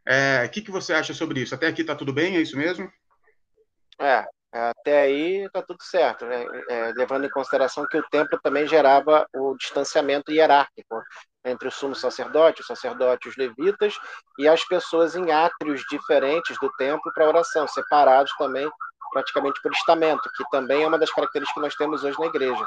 É, 0.07 0.45
o 0.45 0.51
que, 0.51 0.61
que 0.61 0.71
você 0.71 0.93
acha 0.93 1.15
sobre 1.15 1.41
isso? 1.41 1.55
Até 1.55 1.67
aqui 1.67 1.81
está 1.81 1.95
tudo 1.95 2.13
bem? 2.13 2.37
É 2.37 2.41
isso 2.41 2.57
mesmo? 2.57 2.91
É, 3.99 4.25
até 4.53 5.03
aí 5.03 5.45
está 5.45 5.63
tudo 5.63 5.83
certo, 5.83 6.27
né? 6.27 6.45
É, 6.69 6.93
levando 6.95 7.25
em 7.25 7.31
consideração 7.31 7.87
que 7.87 7.97
o 7.97 8.09
templo 8.09 8.39
também 8.43 8.67
gerava 8.67 9.27
o 9.35 9.57
distanciamento 9.57 10.31
hierárquico 10.31 11.03
entre 11.45 11.69
o 11.69 11.73
sumo 11.73 11.95
sacerdote, 11.95 12.63
o 12.63 12.65
sacerdote, 12.65 13.29
os 13.29 13.37
levitas 13.37 13.95
e 14.39 14.47
as 14.47 14.65
pessoas 14.67 15.15
em 15.17 15.31
átrios 15.31 15.83
diferentes 15.91 16.57
do 16.59 16.71
templo 16.73 17.13
para 17.13 17.29
oração, 17.29 17.67
separados 17.67 18.33
também 18.39 18.69
praticamente 19.13 19.61
por 19.63 19.73
estamento, 19.73 20.29
que 20.37 20.45
também 20.51 20.83
é 20.83 20.87
uma 20.87 20.99
das 20.99 21.13
características 21.13 21.55
que 21.55 21.61
nós 21.61 21.75
temos 21.77 22.03
hoje 22.03 22.19
na 22.19 22.27
igreja. 22.27 22.67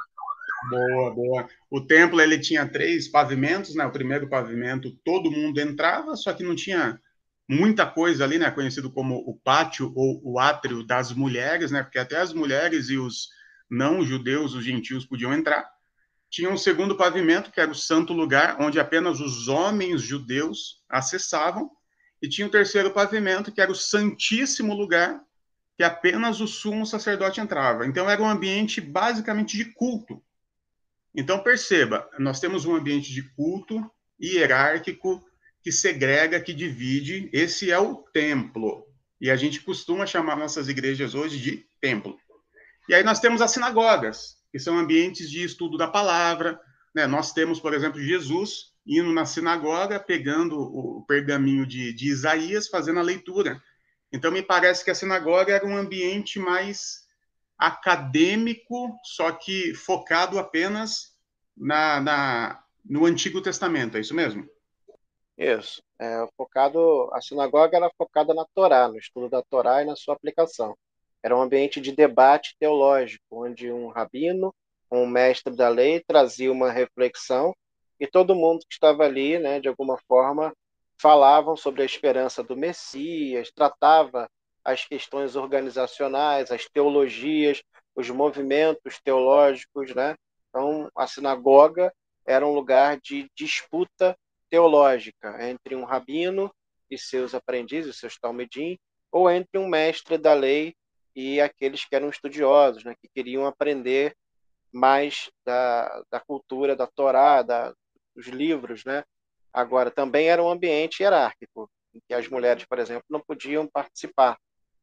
Boa, 0.69 1.11
boa. 1.13 1.47
O 1.69 1.81
templo 1.81 2.19
ele 2.19 2.39
tinha 2.39 2.67
três 2.67 3.07
pavimentos, 3.07 3.75
né? 3.75 3.85
O 3.85 3.91
primeiro 3.91 4.29
pavimento 4.29 4.91
todo 5.03 5.31
mundo 5.31 5.59
entrava, 5.59 6.15
só 6.15 6.33
que 6.33 6.43
não 6.43 6.55
tinha 6.55 6.99
muita 7.47 7.85
coisa 7.85 8.23
ali, 8.23 8.37
né? 8.37 8.51
Conhecido 8.51 8.91
como 8.91 9.15
o 9.15 9.35
pátio 9.35 9.91
ou 9.95 10.21
o 10.23 10.39
átrio 10.39 10.83
das 10.83 11.11
mulheres, 11.11 11.71
né? 11.71 11.83
Porque 11.83 11.99
até 11.99 12.17
as 12.17 12.33
mulheres 12.33 12.89
e 12.89 12.97
os 12.97 13.29
não 13.69 14.05
judeus, 14.05 14.53
os 14.53 14.63
gentios 14.63 15.05
podiam 15.05 15.33
entrar. 15.33 15.69
Tinha 16.29 16.49
um 16.49 16.57
segundo 16.57 16.95
pavimento, 16.95 17.51
que 17.51 17.59
era 17.59 17.71
o 17.71 17.75
santo 17.75 18.13
lugar, 18.13 18.57
onde 18.59 18.79
apenas 18.79 19.19
os 19.19 19.47
homens 19.47 20.01
judeus 20.01 20.83
acessavam. 20.89 21.71
E 22.21 22.27
tinha 22.27 22.45
o 22.45 22.49
um 22.49 22.51
terceiro 22.51 22.91
pavimento, 22.91 23.51
que 23.51 23.61
era 23.61 23.71
o 23.71 23.75
santíssimo 23.75 24.73
lugar, 24.73 25.21
que 25.77 25.83
apenas 25.83 26.41
o 26.41 26.47
sumo 26.47 26.85
sacerdote 26.85 27.39
entrava. 27.39 27.85
Então 27.85 28.09
era 28.09 28.21
um 28.21 28.29
ambiente 28.29 28.81
basicamente 28.81 29.55
de 29.55 29.65
culto 29.65 30.21
então, 31.17 31.41
perceba, 31.41 32.07
nós 32.19 32.39
temos 32.39 32.65
um 32.65 32.75
ambiente 32.75 33.11
de 33.11 33.23
culto 33.23 33.89
hierárquico 34.21 35.26
que 35.67 35.71
segrega, 35.73 36.39
que 36.39 36.53
divide. 36.53 37.29
Esse 37.33 37.69
é 37.69 37.77
o 37.77 37.95
templo. 38.13 38.87
E 39.19 39.29
a 39.29 39.35
gente 39.35 39.59
costuma 39.59 40.05
chamar 40.05 40.37
nossas 40.37 40.69
igrejas 40.69 41.13
hoje 41.13 41.37
de 41.37 41.67
templo. 41.81 42.17
E 42.87 42.95
aí 42.95 43.03
nós 43.03 43.19
temos 43.19 43.41
as 43.41 43.51
sinagogas, 43.51 44.37
que 44.49 44.59
são 44.59 44.77
ambientes 44.77 45.29
de 45.29 45.43
estudo 45.43 45.77
da 45.77 45.85
palavra. 45.85 46.57
Né? 46.95 47.05
Nós 47.05 47.33
temos, 47.33 47.59
por 47.59 47.73
exemplo, 47.73 48.01
Jesus 48.01 48.71
indo 48.85 49.11
na 49.11 49.25
sinagoga, 49.25 49.99
pegando 49.99 50.57
o 50.57 51.03
pergaminho 51.05 51.65
de, 51.65 51.91
de 51.91 52.07
Isaías, 52.07 52.69
fazendo 52.69 53.01
a 53.01 53.03
leitura. 53.03 53.61
Então, 54.09 54.31
me 54.31 54.41
parece 54.41 54.85
que 54.85 54.91
a 54.91 54.95
sinagoga 54.95 55.51
era 55.51 55.67
um 55.67 55.75
ambiente 55.75 56.39
mais 56.39 57.05
acadêmico, 57.57 58.97
só 59.03 59.33
que 59.33 59.73
focado 59.73 60.39
apenas 60.39 61.13
na, 61.57 61.99
na, 61.99 62.63
no 62.85 63.05
Antigo 63.05 63.41
Testamento, 63.41 63.97
é 63.97 63.99
isso 63.99 64.15
mesmo? 64.15 64.47
Isso. 65.37 65.81
É, 65.99 66.27
focado, 66.35 67.09
a 67.13 67.21
sinagoga 67.21 67.77
era 67.77 67.91
focada 67.97 68.33
na 68.33 68.45
Torá, 68.55 68.87
no 68.87 68.97
estudo 68.97 69.29
da 69.29 69.41
Torá 69.43 69.81
e 69.81 69.85
na 69.85 69.95
sua 69.95 70.15
aplicação. 70.15 70.75
Era 71.23 71.35
um 71.35 71.41
ambiente 71.41 71.79
de 71.79 71.91
debate 71.91 72.55
teológico, 72.59 73.23
onde 73.31 73.71
um 73.71 73.87
rabino, 73.89 74.53
um 74.91 75.05
mestre 75.05 75.55
da 75.55 75.69
lei, 75.69 76.03
trazia 76.07 76.51
uma 76.51 76.71
reflexão 76.71 77.53
e 77.99 78.07
todo 78.07 78.35
mundo 78.35 78.59
que 78.61 78.73
estava 78.73 79.03
ali, 79.03 79.37
né, 79.39 79.59
de 79.59 79.67
alguma 79.67 79.97
forma, 80.07 80.53
falavam 80.99 81.55
sobre 81.55 81.81
a 81.81 81.85
esperança 81.85 82.43
do 82.43 82.55
Messias, 82.55 83.51
tratava 83.51 84.29
as 84.63 84.85
questões 84.85 85.35
organizacionais, 85.35 86.51
as 86.51 86.67
teologias, 86.69 87.61
os 87.95 88.09
movimentos 88.09 88.99
teológicos, 89.03 89.93
né? 89.95 90.15
Então, 90.49 90.89
a 90.95 91.07
sinagoga 91.07 91.93
era 92.25 92.45
um 92.45 92.53
lugar 92.53 92.99
de 92.99 93.29
disputa 93.35 94.15
teológica 94.49 95.49
entre 95.49 95.75
um 95.75 95.83
rabino 95.83 96.53
e 96.89 96.97
seus 96.97 97.33
aprendizes, 97.35 97.97
seus 97.97 98.17
talmidim, 98.17 98.77
ou 99.11 99.29
entre 99.29 99.57
um 99.57 99.67
mestre 99.67 100.17
da 100.17 100.33
lei 100.33 100.75
e 101.15 101.41
aqueles 101.41 101.83
que 101.83 101.95
eram 101.95 102.09
estudiosos, 102.09 102.83
né, 102.83 102.93
que 103.01 103.09
queriam 103.13 103.45
aprender 103.45 104.15
mais 104.71 105.31
da, 105.45 106.03
da 106.11 106.19
cultura 106.19 106.75
da 106.75 106.85
Torá, 106.85 107.41
da, 107.41 107.73
dos 108.15 108.27
livros, 108.27 108.83
né? 108.85 109.03
Agora, 109.51 109.89
também 109.89 110.29
era 110.29 110.43
um 110.43 110.49
ambiente 110.49 111.01
hierárquico, 111.01 111.69
em 111.93 111.99
que 112.07 112.13
as 112.13 112.27
mulheres, 112.27 112.65
por 112.65 112.77
exemplo, 112.77 113.05
não 113.09 113.19
podiam 113.19 113.65
participar. 113.65 114.37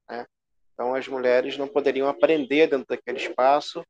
Né? 0.09 0.27
Então, 0.73 0.95
as 0.95 1.07
mulheres 1.07 1.57
não 1.57 1.69
poderiam 1.69 2.09
aprender 2.09 2.67
dentro 2.67 2.87
daquele 2.89 3.19
espaço, 3.19 3.85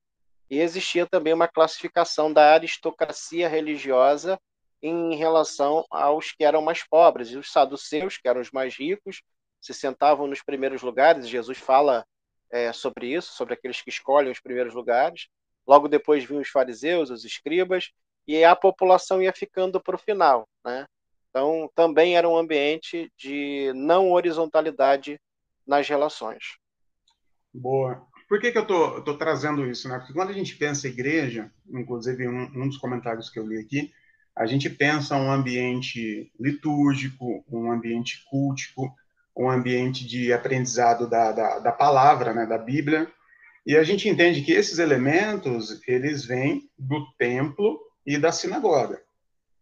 e 0.50 0.61
existia 0.61 1.07
também 1.07 1.33
uma 1.33 1.49
classificação 1.49 2.31
da 2.31 2.52
aristocracia 2.52 3.49
religiosa 3.49 4.38
em 4.87 5.14
relação 5.14 5.87
aos 5.91 6.33
que 6.33 6.45
eram 6.45 6.61
mais 6.61 6.87
pobres. 6.87 7.31
E 7.31 7.38
os 7.38 7.50
saduceus, 7.50 8.19
que 8.19 8.29
eram 8.29 8.43
os 8.43 8.50
mais 8.50 8.76
ricos, 8.76 9.23
se 9.59 9.73
sentavam 9.73 10.26
nos 10.26 10.43
primeiros 10.43 10.83
lugares. 10.83 11.26
Jesus 11.26 11.57
fala 11.57 12.07
é, 12.50 12.71
sobre 12.71 13.07
isso, 13.07 13.33
sobre 13.33 13.55
aqueles 13.55 13.81
que 13.81 13.88
escolhem 13.88 14.31
os 14.31 14.41
primeiros 14.41 14.75
lugares. 14.75 15.29
Logo 15.67 15.88
depois 15.88 16.23
vinham 16.23 16.43
os 16.43 16.50
fariseus, 16.50 17.09
os 17.09 17.25
escribas, 17.25 17.93
e 18.29 18.45
a 18.45 18.55
população 18.55 19.23
ia 19.23 19.33
ficando 19.33 19.81
para 19.81 19.97
o 19.97 19.99
final. 19.99 20.47
Né? 20.62 20.87
Então, 21.31 21.71
também 21.75 22.14
era 22.14 22.29
um 22.29 22.37
ambiente 22.37 23.11
de 23.17 23.73
não 23.75 24.12
horizontalidade 24.12 25.19
nas 25.67 25.88
relações. 25.88 26.59
Boa. 27.55 28.07
Por 28.29 28.38
que, 28.38 28.53
que 28.53 28.59
eu 28.59 28.99
estou 28.99 29.17
trazendo 29.17 29.67
isso? 29.67 29.88
Né? 29.88 29.99
Porque 29.99 30.12
quando 30.12 30.29
a 30.29 30.35
gente 30.35 30.57
pensa 30.57 30.88
igreja, 30.88 31.50
inclusive 31.73 32.29
um, 32.29 32.43
um 32.55 32.69
dos 32.69 32.76
comentários 32.76 33.31
que 33.31 33.38
eu 33.38 33.47
li 33.47 33.59
aqui, 33.59 33.91
a 34.37 34.47
gente 34.47 34.69
pensa 34.69 35.17
um 35.17 35.31
ambiente 35.31 36.31
litúrgico, 36.38 37.45
um 37.50 37.71
ambiente 37.71 38.25
cultico, 38.29 38.93
um 39.37 39.49
ambiente 39.49 40.07
de 40.07 40.33
aprendizado 40.33 41.09
da, 41.09 41.33
da, 41.33 41.59
da, 41.61 41.73
palavra, 41.73 42.33
né, 42.33 42.47
da 42.47 42.59
Bíblia, 42.59 43.09
e 43.67 43.76
a 43.76 43.83
gente 43.83 44.09
entende 44.09 44.43
que 44.43 44.53
esses 44.53 44.79
elementos, 44.79 45.81
eles 45.88 46.25
vêm 46.25 46.69
do 46.79 47.07
templo 47.17 47.81
e 48.05 48.19
da 48.19 48.31
sinagoga. 48.31 49.00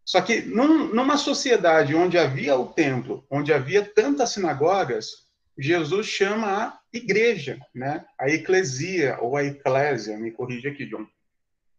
Só 0.05 0.21
que 0.21 0.43
num, 0.43 0.93
numa 0.93 1.17
sociedade 1.17 1.95
onde 1.95 2.19
havia 2.19 2.57
o 2.57 2.67
templo, 2.67 3.25
onde 3.31 3.53
havia 3.53 3.85
tantas 3.85 4.31
sinagogas, 4.31 5.29
Jesus 5.57 6.07
chama 6.07 6.49
a 6.49 6.79
igreja, 6.93 7.61
né? 7.75 8.05
a 8.19 8.29
eclesia, 8.29 9.19
ou 9.21 9.37
a 9.37 9.45
eclésia, 9.45 10.19
me 10.19 10.33
corrija 10.33 10.71
aqui, 10.71 10.87
John, 10.87 11.07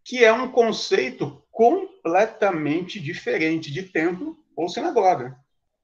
que 0.05 0.23
é 0.23 0.31
um 0.31 0.49
conceito 0.49 1.42
completamente 1.53 2.99
diferente 2.99 3.71
de 3.71 3.83
templo 3.83 4.37
ou 4.55 4.67
sinagoga. 4.67 5.37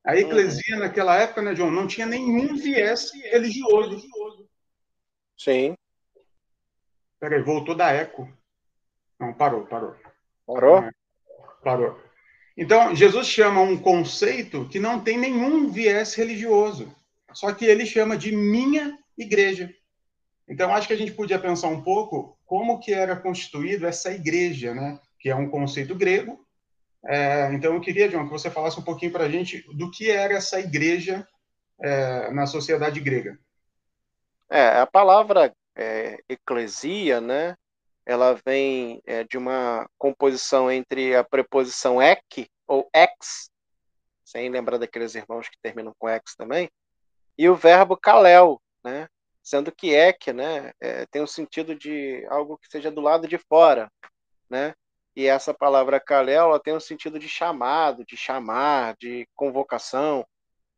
A 0.04 0.18
eclesia, 0.18 0.76
uhum. 0.76 0.82
naquela 0.82 1.16
época, 1.16 1.44
né, 1.44 1.54
John, 1.54 1.70
não 1.70 1.86
tinha 1.86 2.08
nenhum 2.08 2.58
viés 2.58 3.12
religioso. 3.14 4.10
Sim. 5.38 5.76
Peraí, 7.20 7.44
voltou 7.44 7.76
da 7.76 7.92
eco. 7.92 8.28
Não, 9.20 9.32
parou, 9.32 9.66
parou. 9.68 9.96
Parou? 10.48 10.90
Parou. 11.64 12.00
Então, 12.58 12.96
Jesus 12.96 13.28
chama 13.28 13.62
um 13.62 13.78
conceito 13.78 14.68
que 14.68 14.80
não 14.80 15.00
tem 15.00 15.18
nenhum 15.18 15.70
viés 15.70 16.16
religioso, 16.16 16.94
só 17.32 17.54
que 17.54 17.66
ele 17.66 17.86
chama 17.86 18.18
de 18.18 18.36
minha 18.36 18.98
igreja. 19.18 19.74
Então, 20.48 20.74
acho 20.74 20.88
que 20.88 20.94
a 20.94 20.98
gente 20.98 21.12
podia 21.12 21.38
pensar 21.38 21.68
um 21.68 21.84
pouco 21.84 22.38
como 22.46 22.80
que 22.80 22.92
era 22.92 23.16
constituído 23.16 23.86
essa 23.86 24.12
igreja, 24.12 24.74
né? 24.74 25.00
Que 25.20 25.30
é 25.30 25.36
um 25.36 25.50
conceito 25.50 25.96
grego. 25.96 26.46
É, 27.06 27.52
então, 27.54 27.74
eu 27.74 27.82
queria, 27.82 28.10
John, 28.10 28.26
que 28.26 28.32
você 28.32 28.50
falasse 28.50 28.80
um 28.80 28.84
pouquinho 28.84 29.12
para 29.12 29.26
a 29.26 29.30
gente 29.30 29.62
do 29.74 29.90
que 29.90 30.10
era 30.10 30.34
essa 30.34 30.60
igreja 30.60 31.28
é, 31.82 32.32
na 32.32 32.46
sociedade 32.46 33.00
grega. 33.00 33.40
É, 34.50 34.80
a 34.80 34.88
palavra 34.88 35.54
é, 35.76 36.18
eclesia, 36.28 37.22
né? 37.22 37.56
Ela 38.06 38.40
vem 38.46 39.02
é, 39.06 39.24
de 39.24 39.38
uma 39.38 39.88
composição 39.98 40.72
entre 40.72 41.16
a 41.16 41.24
preposição 41.24 42.02
ek 42.02 42.50
ou 42.68 42.90
ex, 42.94 43.50
sem 44.26 44.50
lembrar 44.50 44.78
daqueles 44.78 45.16
irmãos 45.16 45.48
que 45.48 45.58
terminam 45.62 45.94
com 45.98 46.10
ex 46.10 46.36
também, 46.36 46.70
e 47.38 47.48
o 47.48 47.56
verbo 47.56 47.96
kalel, 47.96 48.60
né? 48.84 49.08
Sendo 49.42 49.72
que 49.72 49.94
ek, 49.94 50.34
né, 50.34 50.72
é, 50.80 51.06
tem 51.08 51.22
o 51.22 51.28
sentido 51.28 51.74
de 51.74 52.26
algo 52.30 52.58
que 52.58 52.68
seja 52.68 52.92
do 52.92 53.02
lado 53.02 53.28
de 53.28 53.38
fora, 53.38 53.90
né? 54.50 54.74
E 55.20 55.28
essa 55.28 55.54
palavra 55.54 56.00
kalel, 56.00 56.46
ela 56.46 56.62
tem 56.62 56.74
o 56.74 56.80
sentido 56.80 57.20
de 57.20 57.28
chamado, 57.28 58.06
de 58.06 58.16
chamar, 58.16 58.96
de 58.96 59.28
convocação. 59.36 60.26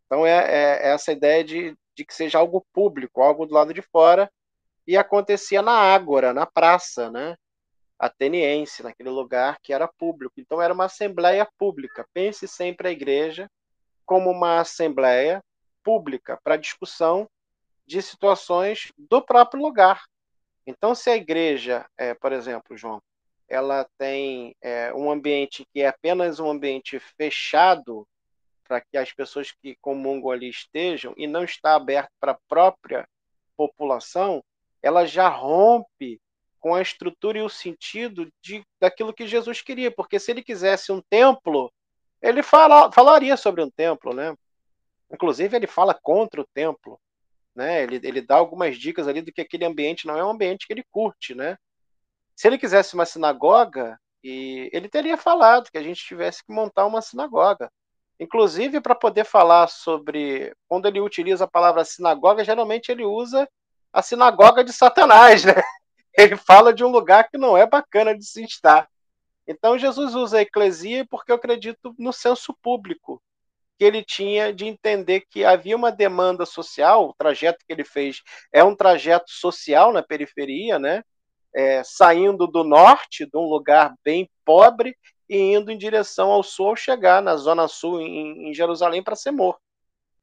Então 0.07 0.25
é, 0.25 0.31
é 0.31 0.87
essa 0.89 1.11
ideia 1.11 1.43
de, 1.43 1.77
de 1.93 2.03
que 2.03 2.11
seja 2.11 2.39
algo 2.39 2.65
público, 2.73 3.21
algo 3.21 3.45
do 3.45 3.53
lado 3.53 3.71
de 3.71 3.83
fora, 3.83 4.31
e 4.87 4.97
acontecia 4.97 5.61
na 5.61 5.73
Ágora, 5.73 6.33
na 6.33 6.47
praça, 6.47 7.11
né? 7.11 7.35
Ateniense, 7.99 8.81
naquele 8.81 9.11
lugar 9.11 9.59
que 9.61 9.73
era 9.73 9.87
público. 9.87 10.33
Então 10.39 10.59
era 10.59 10.73
uma 10.73 10.85
assembleia 10.85 11.47
pública. 11.55 12.03
Pense 12.11 12.47
sempre 12.47 12.87
a 12.87 12.91
igreja 12.91 13.47
como 14.07 14.31
uma 14.31 14.59
assembleia 14.59 15.39
pública 15.83 16.39
para 16.43 16.57
discussão 16.57 17.29
de 17.85 18.01
situações 18.01 18.91
do 18.97 19.21
próprio 19.21 19.61
lugar. 19.61 20.01
Então, 20.65 20.95
se 20.95 21.11
a 21.11 21.15
igreja, 21.15 21.85
é, 21.95 22.15
por 22.15 22.31
exemplo, 22.31 22.75
João, 22.75 22.99
ela 23.51 23.85
tem 23.97 24.55
é, 24.61 24.93
um 24.93 25.11
ambiente 25.11 25.67
que 25.73 25.81
é 25.81 25.87
apenas 25.87 26.39
um 26.39 26.49
ambiente 26.49 26.97
fechado 27.17 28.07
para 28.63 28.79
que 28.79 28.97
as 28.97 29.11
pessoas 29.11 29.51
que 29.51 29.75
comungam 29.81 30.31
ali 30.31 30.49
estejam 30.49 31.13
e 31.17 31.27
não 31.27 31.43
está 31.43 31.75
aberto 31.75 32.09
para 32.17 32.31
a 32.31 32.39
própria 32.47 33.05
população, 33.57 34.41
ela 34.81 35.05
já 35.05 35.27
rompe 35.27 36.21
com 36.61 36.73
a 36.73 36.81
estrutura 36.81 37.39
e 37.39 37.41
o 37.41 37.49
sentido 37.49 38.31
de, 38.41 38.63
daquilo 38.79 39.13
que 39.13 39.27
Jesus 39.27 39.61
queria, 39.61 39.91
porque 39.91 40.17
se 40.17 40.31
ele 40.31 40.41
quisesse 40.41 40.89
um 40.93 41.01
templo, 41.09 41.69
ele 42.21 42.41
fala, 42.41 42.89
falaria 42.89 43.35
sobre 43.35 43.61
um 43.61 43.69
templo, 43.69 44.13
né? 44.13 44.33
Inclusive 45.11 45.57
ele 45.57 45.67
fala 45.67 45.93
contra 45.93 46.39
o 46.39 46.47
templo, 46.53 46.97
né? 47.53 47.83
Ele, 47.83 47.99
ele 48.01 48.21
dá 48.21 48.35
algumas 48.35 48.77
dicas 48.77 49.09
ali 49.09 49.21
do 49.21 49.33
que 49.33 49.41
aquele 49.41 49.65
ambiente 49.65 50.07
não 50.07 50.17
é 50.17 50.23
um 50.23 50.29
ambiente 50.29 50.65
que 50.65 50.71
ele 50.71 50.85
curte, 50.89 51.35
né? 51.35 51.57
Se 52.35 52.47
ele 52.47 52.57
quisesse 52.57 52.93
uma 52.93 53.05
sinagoga, 53.05 53.99
e 54.23 54.69
ele 54.71 54.87
teria 54.87 55.17
falado 55.17 55.71
que 55.71 55.77
a 55.77 55.83
gente 55.83 56.03
tivesse 56.03 56.45
que 56.45 56.53
montar 56.53 56.85
uma 56.85 57.01
sinagoga. 57.01 57.71
Inclusive, 58.19 58.79
para 58.79 58.93
poder 58.93 59.25
falar 59.25 59.67
sobre. 59.67 60.53
Quando 60.67 60.87
ele 60.87 61.01
utiliza 61.01 61.45
a 61.45 61.49
palavra 61.49 61.83
sinagoga, 61.83 62.43
geralmente 62.43 62.91
ele 62.91 63.03
usa 63.03 63.49
a 63.91 64.01
sinagoga 64.01 64.63
de 64.63 64.71
Satanás, 64.71 65.43
né? 65.45 65.55
Ele 66.15 66.37
fala 66.37 66.73
de 66.73 66.83
um 66.83 66.89
lugar 66.89 67.29
que 67.29 67.37
não 67.37 67.57
é 67.57 67.65
bacana 67.65 68.15
de 68.15 68.23
se 68.23 68.43
estar. 68.43 68.87
Então, 69.47 69.77
Jesus 69.77 70.13
usa 70.13 70.37
a 70.37 70.41
eclesia 70.41 71.05
porque 71.09 71.31
eu 71.31 71.35
acredito 71.35 71.95
no 71.97 72.13
senso 72.13 72.53
público 72.61 73.21
que 73.77 73.85
ele 73.85 74.03
tinha 74.03 74.53
de 74.53 74.67
entender 74.67 75.21
que 75.21 75.43
havia 75.43 75.75
uma 75.75 75.91
demanda 75.91 76.45
social. 76.45 77.09
O 77.09 77.13
trajeto 77.15 77.65
que 77.65 77.73
ele 77.73 77.83
fez 77.83 78.21
é 78.53 78.63
um 78.63 78.75
trajeto 78.75 79.31
social 79.31 79.91
na 79.91 80.03
periferia, 80.03 80.77
né? 80.77 81.03
É, 81.53 81.83
saindo 81.83 82.47
do 82.47 82.63
norte, 82.63 83.25
de 83.25 83.37
um 83.37 83.49
lugar 83.49 83.93
bem 84.03 84.29
pobre, 84.45 84.95
e 85.29 85.37
indo 85.37 85.71
em 85.71 85.77
direção 85.77 86.29
ao 86.29 86.43
sul 86.43 86.67
ao 86.67 86.75
chegar 86.75 87.21
na 87.21 87.35
zona 87.37 87.67
sul 87.67 88.01
em, 88.01 88.49
em 88.49 88.53
Jerusalém 88.53 89.01
para 89.01 89.15
ser 89.15 89.31
morto, 89.31 89.61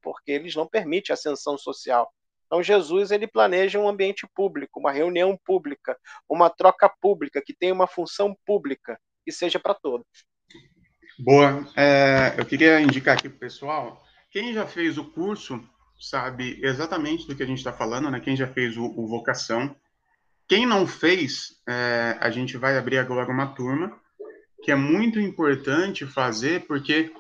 porque 0.03 0.33
eles 0.33 0.55
não 0.55 0.67
permitem 0.67 1.15
ascensão 1.15 1.57
social. 1.57 2.13
Então 2.47 2.63
Jesus 2.63 3.11
ele 3.11 3.27
planeja 3.27 3.79
um 3.79 3.89
ambiente 3.89 4.27
público, 4.35 4.81
uma 4.81 4.93
reunião 4.93 5.39
pública, 5.45 5.97
uma 6.29 6.51
troca 6.51 6.91
pública 7.01 7.43
que 7.45 7.55
tenha 7.55 7.75
uma 7.75 7.87
função 7.87 8.37
pública 8.47 8.99
e 9.27 9.33
seja 9.33 9.59
para 9.59 9.75
todos. 9.75 10.07
Boa. 11.19 11.67
É, 11.77 12.35
eu 12.39 12.47
queria 12.47 12.81
indicar 12.81 13.17
aqui 13.17 13.29
para 13.29 13.37
o 13.37 13.41
pessoal, 13.41 14.03
quem 14.31 14.53
já 14.53 14.67
fez 14.67 14.97
o 14.99 15.11
curso 15.11 15.63
sabe 15.99 16.61
exatamente 16.63 17.27
do 17.27 17.35
que 17.35 17.43
a 17.43 17.47
gente 17.47 17.59
está 17.59 17.73
falando, 17.73 18.11
né? 18.11 18.21
Quem 18.21 18.37
já 18.37 18.47
fez 18.47 18.77
o, 18.77 18.85
o 18.85 19.07
vocação. 19.09 19.75
Quem 20.49 20.65
não 20.67 20.87
fez, 20.87 21.61
é, 21.69 22.17
a 22.21 22.31
gente 22.31 22.57
vai 22.57 22.79
abrir 22.79 22.99
agora 22.99 23.31
uma 23.31 23.55
turma 23.55 24.01
que 24.63 24.73
é 24.73 24.75
muito 24.75 25.21
importante 25.21 26.07
fazer, 26.07 26.67
porque 26.67 27.13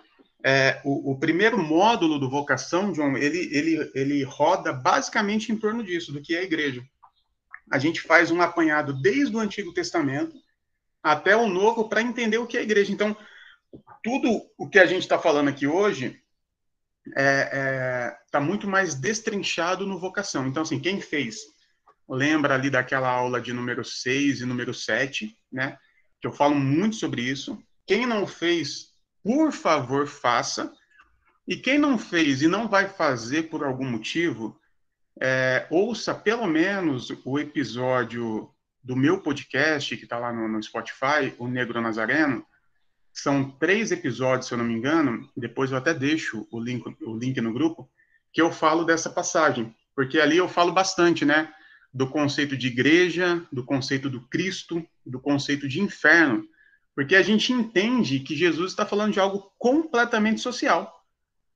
é, 0.44 0.80
o, 0.84 1.12
o, 1.12 1.18
primeiro 1.18 1.58
módulo 1.58 2.18
do 2.18 2.30
vocação, 2.30 2.94
João, 2.94 3.16
ele, 3.16 3.54
ele, 3.54 3.90
ele 3.94 4.22
roda 4.24 4.72
basicamente 4.72 5.52
em 5.52 5.56
torno 5.56 5.84
disso, 5.84 6.12
do 6.12 6.22
que 6.22 6.34
é 6.34 6.40
a 6.40 6.44
igreja. 6.44 6.82
A 7.70 7.78
gente 7.78 8.00
faz 8.00 8.30
um 8.30 8.40
apanhado 8.40 8.94
desde 9.00 9.36
o 9.36 9.40
Antigo 9.40 9.74
Testamento 9.74 10.34
até 11.02 11.36
o 11.36 11.48
Novo 11.48 11.88
para 11.88 12.02
entender 12.02 12.38
o 12.38 12.46
que 12.46 12.56
é 12.56 12.60
a 12.60 12.62
igreja. 12.62 12.92
Então, 12.92 13.16
tudo 14.02 14.42
o 14.56 14.68
que 14.68 14.78
a 14.78 14.86
gente 14.86 15.02
está 15.02 15.18
falando 15.18 15.48
aqui 15.48 15.66
hoje 15.66 16.20
está 17.06 17.20
é, 17.20 17.50
é, 17.52 18.16
tá 18.30 18.40
muito 18.40 18.66
mais 18.66 18.94
destrinchado 18.94 19.86
no 19.86 19.98
vocação. 19.98 20.46
Então, 20.46 20.62
assim, 20.62 20.80
quem 20.80 21.00
fez, 21.00 21.40
lembra 22.08 22.54
ali 22.54 22.70
daquela 22.70 23.08
aula 23.08 23.40
de 23.40 23.52
número 23.52 23.84
6 23.84 24.40
e 24.40 24.46
número 24.46 24.72
7, 24.72 25.36
né? 25.52 25.76
que 26.20 26.26
eu 26.26 26.32
falo 26.32 26.54
muito 26.54 26.96
sobre 26.96 27.22
isso. 27.22 27.62
Quem 27.86 28.06
não 28.06 28.26
fez, 28.26 28.92
por 29.22 29.52
favor, 29.52 30.06
faça. 30.06 30.72
E 31.46 31.56
quem 31.56 31.78
não 31.78 31.98
fez 31.98 32.42
e 32.42 32.48
não 32.48 32.68
vai 32.68 32.88
fazer 32.88 33.44
por 33.44 33.64
algum 33.64 33.88
motivo, 33.88 34.60
é, 35.20 35.66
ouça 35.70 36.14
pelo 36.14 36.46
menos 36.46 37.10
o 37.24 37.38
episódio 37.38 38.50
do 38.82 38.94
meu 38.94 39.20
podcast, 39.20 39.96
que 39.96 40.04
está 40.04 40.18
lá 40.18 40.32
no, 40.32 40.48
no, 40.48 40.62
Spotify, 40.62 41.34
O 41.38 41.48
Negro 41.48 41.80
Nazareno. 41.80 42.44
São 43.12 43.50
três 43.50 43.90
episódios, 43.90 44.46
se 44.46 44.54
eu 44.54 44.58
não 44.58 44.64
me 44.64 44.74
engano, 44.74 45.28
depois 45.36 45.70
eu 45.70 45.78
até 45.78 45.92
deixo 45.92 46.46
o 46.50 46.60
link, 46.60 46.84
o 47.02 47.16
link 47.16 47.40
no 47.40 47.52
grupo, 47.52 47.90
que 48.32 48.40
eu 48.40 48.52
falo 48.52 48.84
dessa 48.84 49.10
passagem, 49.10 49.74
porque 49.94 50.20
ali 50.20 50.36
eu 50.36 50.48
falo 50.48 50.72
bastante, 50.72 51.24
né? 51.24 51.52
Do 51.92 52.06
conceito 52.08 52.56
de 52.56 52.66
igreja, 52.66 53.44
do 53.50 53.64
conceito 53.64 54.10
do 54.10 54.20
Cristo, 54.28 54.86
do 55.04 55.20
conceito 55.20 55.66
de 55.66 55.80
inferno, 55.80 56.46
porque 56.94 57.14
a 57.14 57.22
gente 57.22 57.52
entende 57.52 58.20
que 58.20 58.36
Jesus 58.36 58.72
está 58.72 58.84
falando 58.84 59.12
de 59.12 59.20
algo 59.20 59.52
completamente 59.58 60.40
social. 60.40 61.04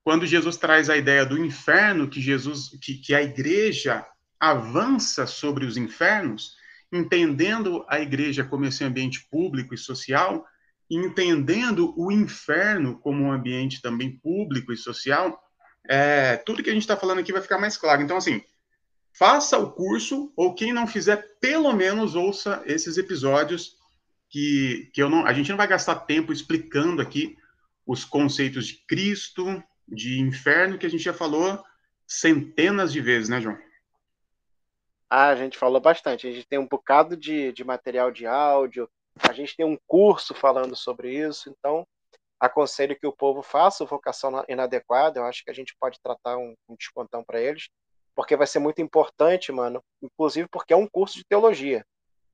Quando 0.04 0.26
Jesus 0.26 0.56
traz 0.56 0.90
a 0.90 0.96
ideia 0.96 1.24
do 1.24 1.38
inferno, 1.38 2.08
que 2.08 2.20
Jesus, 2.20 2.70
que, 2.80 2.94
que 2.94 3.14
a 3.14 3.22
igreja 3.22 4.06
avança 4.38 5.26
sobre 5.26 5.64
os 5.64 5.76
infernos, 5.76 6.56
entendendo 6.92 7.84
a 7.88 8.00
igreja 8.00 8.44
como 8.44 8.64
esse 8.64 8.82
ambiente 8.84 9.26
público 9.30 9.74
e 9.74 9.78
social, 9.78 10.44
entendendo 10.90 11.94
o 11.96 12.10
inferno 12.10 12.98
como 12.98 13.22
um 13.22 13.32
ambiente 13.32 13.80
também 13.80 14.18
público 14.18 14.72
e 14.72 14.76
social, 14.76 15.40
é, 15.88 16.36
tudo 16.36 16.62
que 16.62 16.70
a 16.70 16.72
gente 16.72 16.82
está 16.82 16.96
falando 16.96 17.20
aqui 17.20 17.32
vai 17.32 17.42
ficar 17.42 17.58
mais 17.58 17.76
claro. 17.76 18.02
Então, 18.02 18.16
assim, 18.16 18.42
faça 19.12 19.58
o 19.58 19.70
curso, 19.72 20.32
ou 20.36 20.54
quem 20.54 20.72
não 20.72 20.86
fizer, 20.86 21.38
pelo 21.38 21.72
menos 21.72 22.14
ouça 22.14 22.62
esses 22.66 22.96
episódios 22.96 23.76
que, 24.28 24.90
que 24.94 25.02
eu 25.02 25.10
não, 25.10 25.26
a 25.26 25.32
gente 25.32 25.50
não 25.50 25.56
vai 25.56 25.66
gastar 25.66 25.96
tempo 25.96 26.32
explicando 26.32 27.02
aqui 27.02 27.36
os 27.86 28.04
conceitos 28.04 28.66
de 28.66 28.84
Cristo, 28.86 29.62
de 29.86 30.20
inferno, 30.20 30.78
que 30.78 30.86
a 30.86 30.90
gente 30.90 31.04
já 31.04 31.12
falou 31.12 31.62
centenas 32.06 32.92
de 32.92 33.00
vezes, 33.00 33.28
né, 33.28 33.40
João? 33.40 33.58
Ah, 35.10 35.28
a 35.28 35.36
gente 35.36 35.58
falou 35.58 35.80
bastante. 35.80 36.26
A 36.26 36.32
gente 36.32 36.46
tem 36.46 36.58
um 36.58 36.66
bocado 36.66 37.16
de, 37.16 37.52
de 37.52 37.62
material 37.64 38.10
de 38.10 38.26
áudio, 38.26 38.88
a 39.28 39.32
gente 39.32 39.54
tem 39.54 39.66
um 39.66 39.76
curso 39.86 40.34
falando 40.34 40.74
sobre 40.74 41.14
isso, 41.14 41.50
então 41.50 41.86
aconselho 42.40 42.98
que 42.98 43.06
o 43.06 43.12
povo 43.12 43.42
faça 43.42 43.84
vocação 43.84 44.42
inadequada. 44.48 45.20
Eu 45.20 45.24
acho 45.24 45.44
que 45.44 45.50
a 45.50 45.54
gente 45.54 45.76
pode 45.78 46.00
tratar 46.00 46.38
um, 46.38 46.54
um 46.66 46.74
descontão 46.74 47.22
para 47.22 47.40
eles 47.40 47.68
porque 48.14 48.36
vai 48.36 48.46
ser 48.46 48.58
muito 48.58 48.80
importante, 48.80 49.50
mano, 49.52 49.82
inclusive 50.02 50.48
porque 50.48 50.72
é 50.72 50.76
um 50.76 50.86
curso 50.86 51.18
de 51.18 51.24
teologia, 51.24 51.84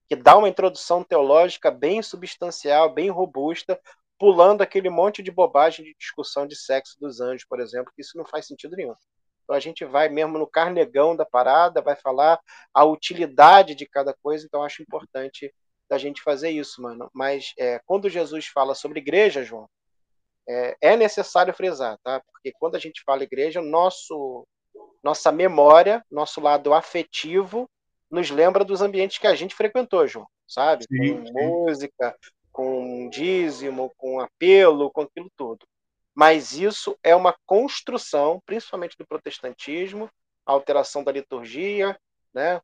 que 0.08 0.16
dá 0.16 0.36
uma 0.36 0.48
introdução 0.48 1.04
teológica 1.04 1.70
bem 1.70 2.02
substancial, 2.02 2.92
bem 2.92 3.10
robusta, 3.10 3.80
pulando 4.18 4.62
aquele 4.62 4.90
monte 4.90 5.22
de 5.22 5.30
bobagem 5.30 5.84
de 5.84 5.94
discussão 5.98 6.46
de 6.46 6.56
sexo 6.56 6.98
dos 6.98 7.20
anjos, 7.20 7.46
por 7.46 7.60
exemplo, 7.60 7.92
que 7.94 8.02
isso 8.02 8.16
não 8.16 8.24
faz 8.24 8.46
sentido 8.46 8.76
nenhum. 8.76 8.94
Então 9.44 9.56
a 9.56 9.60
gente 9.60 9.84
vai 9.84 10.08
mesmo 10.08 10.38
no 10.38 10.46
carnegão 10.46 11.16
da 11.16 11.24
parada, 11.24 11.80
vai 11.80 11.96
falar 11.96 12.38
a 12.74 12.84
utilidade 12.84 13.74
de 13.74 13.86
cada 13.86 14.12
coisa, 14.12 14.44
então 14.44 14.62
acho 14.62 14.82
importante 14.82 15.54
da 15.88 15.96
gente 15.96 16.22
fazer 16.22 16.50
isso, 16.50 16.82
mano. 16.82 17.10
Mas 17.14 17.54
é, 17.58 17.80
quando 17.86 18.10
Jesus 18.10 18.46
fala 18.48 18.74
sobre 18.74 18.98
igreja, 18.98 19.42
João, 19.42 19.68
é, 20.46 20.76
é, 20.80 20.96
necessário 20.96 21.54
frisar, 21.54 21.98
tá? 22.02 22.20
Porque 22.20 22.52
quando 22.58 22.74
a 22.74 22.78
gente 22.78 23.02
fala 23.04 23.22
igreja, 23.22 23.62
nosso, 23.62 24.46
nossa 25.02 25.30
memória, 25.30 26.04
nosso 26.10 26.40
lado 26.40 26.72
afetivo, 26.74 27.68
nos 28.10 28.30
lembra 28.30 28.64
dos 28.64 28.80
ambientes 28.80 29.18
que 29.18 29.26
a 29.26 29.34
gente 29.34 29.54
frequentou, 29.54 30.06
João, 30.06 30.26
sabe? 30.46 30.84
Sim, 30.84 31.18
com 31.18 31.26
sim. 31.26 31.32
música, 31.32 32.16
com 32.52 33.08
dízimo, 33.10 33.92
com 33.96 34.20
apelo, 34.20 34.90
com 34.90 35.02
aquilo 35.02 35.30
tudo. 35.36 35.66
Mas 36.14 36.52
isso 36.52 36.98
é 37.02 37.14
uma 37.14 37.36
construção, 37.46 38.42
principalmente 38.44 38.96
do 38.98 39.06
protestantismo, 39.06 40.10
a 40.44 40.52
alteração 40.52 41.04
da 41.04 41.12
liturgia, 41.12 41.96
né? 42.34 42.60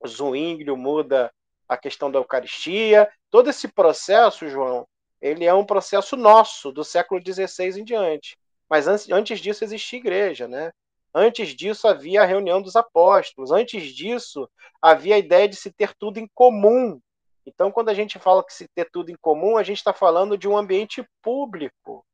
O 0.00 0.08
Zwinglio 0.08 0.76
muda 0.76 1.30
a 1.68 1.76
questão 1.76 2.10
da 2.10 2.18
Eucaristia. 2.18 3.10
Todo 3.30 3.50
esse 3.50 3.68
processo, 3.68 4.48
João, 4.48 4.86
ele 5.20 5.44
é 5.44 5.52
um 5.52 5.64
processo 5.66 6.16
nosso, 6.16 6.72
do 6.72 6.82
século 6.82 7.20
XVI 7.20 7.78
em 7.78 7.84
diante. 7.84 8.38
Mas 8.68 8.86
antes, 8.86 9.10
antes 9.10 9.40
disso 9.40 9.62
existia 9.62 9.98
igreja, 9.98 10.48
né? 10.48 10.72
Antes 11.14 11.48
disso 11.54 11.88
havia 11.88 12.22
a 12.22 12.26
reunião 12.26 12.62
dos 12.62 12.76
apóstolos. 12.76 13.50
Antes 13.50 13.92
disso 13.94 14.48
havia 14.80 15.16
a 15.16 15.18
ideia 15.18 15.48
de 15.48 15.56
se 15.56 15.72
ter 15.72 15.94
tudo 15.94 16.18
em 16.18 16.28
comum. 16.34 17.00
Então, 17.44 17.72
quando 17.72 17.88
a 17.88 17.94
gente 17.94 18.18
fala 18.18 18.44
que 18.44 18.54
se 18.54 18.68
ter 18.68 18.88
tudo 18.90 19.10
em 19.10 19.16
comum, 19.20 19.56
a 19.56 19.62
gente 19.62 19.78
está 19.78 19.92
falando 19.92 20.38
de 20.38 20.46
um 20.46 20.56
ambiente 20.56 21.04
público. 21.20 22.06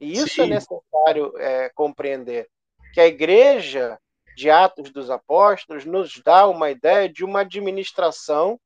E 0.00 0.12
isso 0.12 0.40
é 0.40 0.44
Sim. 0.46 0.52
é 0.52 0.54
necessário 0.54 1.38
é, 1.38 1.68
compreender. 1.70 2.48
Que 2.92 3.00
a 3.00 3.06
igreja 3.06 4.00
de 4.36 4.50
Atos 4.50 4.90
dos 4.90 5.10
Apóstolos 5.10 5.84
nos 5.84 6.20
dá 6.24 6.48
uma 6.48 6.70
ideia 6.70 7.08
de 7.08 7.24
uma 7.24 7.40
administração 7.40 8.58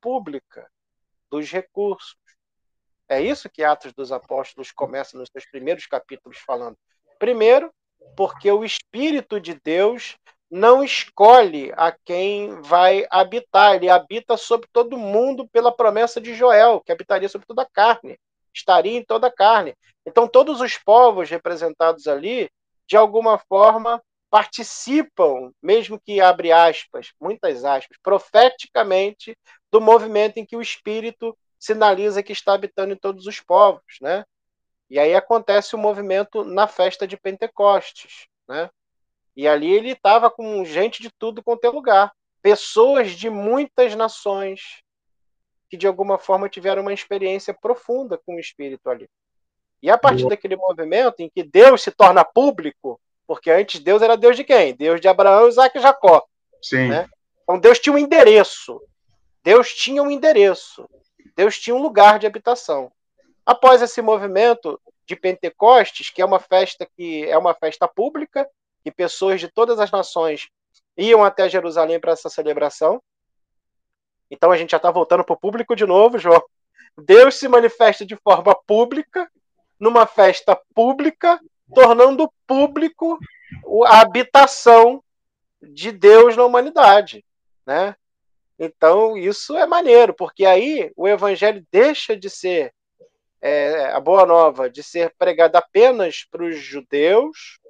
pública 0.00 0.68
dos 1.30 1.50
recursos. 1.50 2.16
É 3.08 3.20
isso 3.20 3.48
que 3.50 3.62
Atos 3.62 3.92
dos 3.92 4.10
Apóstolos 4.10 4.72
começa 4.72 5.16
nos 5.16 5.28
seus 5.30 5.44
primeiros 5.46 5.86
capítulos 5.86 6.38
falando. 6.38 6.76
Primeiro, 7.18 7.72
porque 8.14 8.50
o 8.50 8.64
Espírito 8.64 9.40
de 9.40 9.58
Deus 9.62 10.16
não 10.50 10.82
escolhe 10.84 11.72
a 11.76 11.90
quem 11.90 12.60
vai 12.62 13.06
habitar, 13.10 13.74
ele 13.74 13.90
habita 13.90 14.36
sobre 14.36 14.68
todo 14.72 14.96
mundo 14.96 15.48
pela 15.48 15.72
promessa 15.72 16.20
de 16.20 16.34
Joel, 16.34 16.80
que 16.80 16.92
habitaria 16.92 17.28
sobre 17.28 17.46
toda 17.46 17.62
a 17.62 17.68
carne, 17.70 18.18
estaria 18.54 18.96
em 18.96 19.04
toda 19.04 19.26
a 19.26 19.32
carne. 19.32 19.74
Então, 20.06 20.28
todos 20.28 20.60
os 20.60 20.78
povos 20.78 21.28
representados 21.28 22.06
ali, 22.06 22.48
de 22.86 22.96
alguma 22.96 23.38
forma, 23.38 24.00
participam, 24.30 25.50
mesmo 25.62 26.00
que 26.00 26.20
abre 26.20 26.52
aspas, 26.52 27.12
muitas 27.20 27.64
aspas, 27.64 27.96
profeticamente 28.02 29.36
do 29.70 29.80
movimento 29.80 30.38
em 30.38 30.46
que 30.46 30.56
o 30.56 30.62
Espírito 30.62 31.36
sinaliza 31.58 32.22
que 32.22 32.32
está 32.32 32.52
habitando 32.52 32.92
em 32.92 32.96
todos 32.96 33.26
os 33.26 33.40
povos, 33.40 33.82
né? 34.00 34.24
E 34.88 34.98
aí 34.98 35.14
acontece 35.14 35.74
o 35.74 35.78
movimento 35.78 36.44
na 36.44 36.66
festa 36.66 37.06
de 37.06 37.16
Pentecostes, 37.16 38.26
né? 38.48 38.70
E 39.36 39.46
ali 39.46 39.70
ele 39.70 39.90
estava 39.90 40.30
com 40.30 40.64
gente 40.64 41.02
de 41.02 41.10
tudo 41.10 41.42
quanto 41.42 41.64
é 41.64 41.68
lugar, 41.68 42.12
pessoas 42.40 43.10
de 43.10 43.28
muitas 43.28 43.94
nações 43.94 44.82
que 45.68 45.76
de 45.76 45.86
alguma 45.86 46.18
forma 46.18 46.48
tiveram 46.48 46.82
uma 46.82 46.92
experiência 46.92 47.52
profunda 47.52 48.18
com 48.24 48.36
o 48.36 48.40
Espírito 48.40 48.88
ali. 48.88 49.08
E 49.82 49.90
a 49.90 49.98
partir 49.98 50.26
daquele 50.28 50.56
movimento 50.56 51.20
em 51.20 51.28
que 51.28 51.42
Deus 51.42 51.82
se 51.82 51.90
torna 51.90 52.24
público, 52.24 53.00
porque 53.26 53.50
antes 53.50 53.80
Deus 53.80 54.00
era 54.00 54.16
Deus 54.16 54.36
de 54.36 54.44
quem? 54.44 54.74
Deus 54.74 55.00
de 55.00 55.08
Abraão, 55.08 55.48
Isaac 55.48 55.76
e 55.76 55.80
Jacó. 55.80 56.24
Sim. 56.62 56.88
Né? 56.88 57.08
Então 57.42 57.58
Deus 57.58 57.78
tinha 57.78 57.94
um 57.94 57.98
endereço. 57.98 58.80
Deus 59.42 59.74
tinha 59.74 60.02
um 60.02 60.10
endereço. 60.10 60.88
Deus 61.36 61.58
tinha 61.58 61.74
um 61.74 61.82
lugar 61.82 62.18
de 62.18 62.26
habitação. 62.26 62.90
Após 63.46 63.80
esse 63.80 64.02
movimento 64.02 64.80
de 65.06 65.14
Pentecostes, 65.14 66.10
que 66.10 66.20
é 66.20 66.24
uma 66.24 66.40
festa 66.40 66.84
que 66.96 67.24
é 67.24 67.38
uma 67.38 67.54
festa 67.54 67.86
pública, 67.86 68.48
que 68.82 68.90
pessoas 68.90 69.40
de 69.40 69.46
todas 69.48 69.78
as 69.78 69.90
nações 69.92 70.48
iam 70.96 71.22
até 71.22 71.48
Jerusalém 71.48 72.00
para 72.00 72.12
essa 72.12 72.28
celebração. 72.28 73.00
Então 74.28 74.50
a 74.50 74.56
gente 74.56 74.72
já 74.72 74.78
está 74.78 74.90
voltando 74.90 75.22
para 75.22 75.34
o 75.34 75.38
público 75.38 75.76
de 75.76 75.86
novo, 75.86 76.18
João. 76.18 76.42
Deus 76.98 77.36
se 77.36 77.46
manifesta 77.46 78.04
de 78.04 78.16
forma 78.16 78.54
pública, 78.66 79.30
numa 79.78 80.06
festa 80.06 80.60
pública, 80.74 81.38
tornando 81.72 82.32
público 82.46 83.18
a 83.86 84.00
habitação 84.00 85.04
de 85.62 85.92
Deus 85.92 86.36
na 86.36 86.44
humanidade, 86.44 87.24
né? 87.64 87.94
Então, 88.58 89.16
isso 89.16 89.56
é 89.56 89.66
maneiro, 89.66 90.14
porque 90.14 90.46
aí 90.46 90.90
o 90.96 91.06
evangelho 91.06 91.64
deixa 91.70 92.16
de 92.16 92.30
ser 92.30 92.72
é, 93.46 93.92
a 93.92 94.00
boa 94.00 94.26
nova, 94.26 94.68
de 94.68 94.82
ser 94.82 95.14
pregada 95.16 95.58
apenas 95.58 96.26
para 96.28 96.44
os 96.44 96.58
judeus 96.58 97.60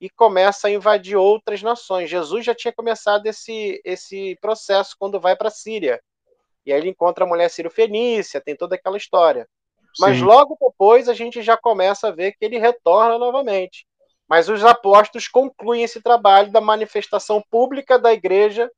e 0.00 0.08
começa 0.08 0.68
a 0.68 0.70
invadir 0.70 1.16
outras 1.16 1.62
nações. 1.62 2.08
Jesus 2.08 2.44
já 2.44 2.54
tinha 2.54 2.72
começado 2.72 3.26
esse, 3.26 3.80
esse 3.84 4.36
processo 4.40 4.96
quando 4.98 5.20
vai 5.20 5.36
para 5.36 5.48
a 5.48 5.50
Síria. 5.50 6.00
E 6.64 6.72
aí 6.72 6.80
ele 6.80 6.88
encontra 6.88 7.24
a 7.24 7.28
mulher 7.28 7.50
sírio-fenícia, 7.50 8.40
tem 8.40 8.56
toda 8.56 8.76
aquela 8.76 8.96
história. 8.96 9.46
Mas 9.98 10.16
Sim. 10.16 10.24
logo 10.24 10.56
depois 10.58 11.06
a 11.06 11.12
gente 11.14 11.42
já 11.42 11.56
começa 11.56 12.08
a 12.08 12.10
ver 12.10 12.32
que 12.32 12.44
ele 12.44 12.58
retorna 12.58 13.18
novamente. 13.18 13.86
Mas 14.26 14.48
os 14.48 14.64
apóstolos 14.64 15.28
concluem 15.28 15.82
esse 15.82 16.00
trabalho 16.00 16.50
da 16.50 16.62
manifestação 16.62 17.44
pública 17.50 17.98
da 17.98 18.12
igreja, 18.12 18.70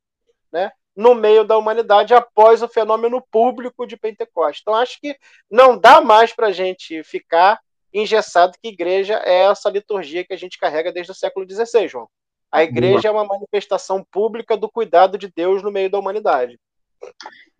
né? 0.52 0.72
No 0.96 1.14
meio 1.14 1.44
da 1.44 1.58
humanidade 1.58 2.14
após 2.14 2.62
o 2.62 2.68
fenômeno 2.68 3.22
público 3.30 3.86
de 3.86 3.96
Pentecostes. 3.96 4.62
Então, 4.62 4.74
acho 4.74 4.98
que 4.98 5.16
não 5.50 5.78
dá 5.78 6.00
mais 6.00 6.32
para 6.32 6.46
a 6.46 6.52
gente 6.52 7.02
ficar 7.04 7.60
engessado 7.92 8.56
que 8.62 8.68
igreja 8.68 9.22
é 9.24 9.44
essa 9.44 9.70
liturgia 9.70 10.24
que 10.24 10.32
a 10.32 10.36
gente 10.36 10.58
carrega 10.58 10.92
desde 10.92 11.12
o 11.12 11.14
século 11.14 11.46
XVI, 11.48 11.88
João. 11.88 12.08
A 12.50 12.62
igreja 12.62 13.08
é 13.08 13.10
uma 13.10 13.24
manifestação 13.24 14.04
pública 14.10 14.56
do 14.56 14.70
cuidado 14.70 15.18
de 15.18 15.30
Deus 15.34 15.62
no 15.62 15.70
meio 15.70 15.90
da 15.90 15.98
humanidade. 15.98 16.58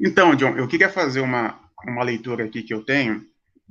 Então, 0.00 0.34
John, 0.34 0.56
eu 0.56 0.66
queria 0.66 0.88
fazer 0.88 1.20
uma, 1.20 1.60
uma 1.84 2.02
leitura 2.02 2.44
aqui 2.44 2.62
que 2.62 2.72
eu 2.72 2.84
tenho, 2.84 3.22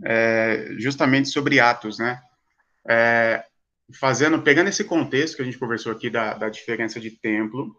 é, 0.03 0.67
justamente 0.77 1.29
sobre 1.29 1.59
Atos, 1.59 1.97
né? 1.97 2.21
É, 2.87 3.43
fazendo, 3.93 4.41
pegando 4.41 4.67
esse 4.67 4.83
contexto 4.83 5.35
que 5.35 5.41
a 5.41 5.45
gente 5.45 5.57
conversou 5.57 5.91
aqui 5.91 6.09
da, 6.09 6.33
da 6.33 6.49
diferença 6.49 6.99
de 6.99 7.11
templo, 7.11 7.75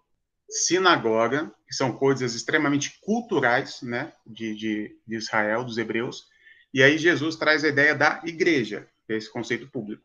sinagoga, 0.48 1.52
que 1.66 1.74
são 1.74 1.92
coisas 1.92 2.34
extremamente 2.34 2.98
culturais, 3.00 3.82
né, 3.82 4.12
de, 4.26 4.54
de, 4.54 4.98
de, 5.06 5.16
Israel, 5.16 5.64
dos 5.64 5.78
hebreus, 5.78 6.28
e 6.72 6.82
aí 6.82 6.96
Jesus 6.96 7.36
traz 7.36 7.64
a 7.64 7.68
ideia 7.68 7.94
da 7.94 8.22
igreja, 8.24 8.88
que 9.06 9.12
é 9.12 9.16
esse 9.16 9.30
conceito 9.30 9.68
público. 9.68 10.02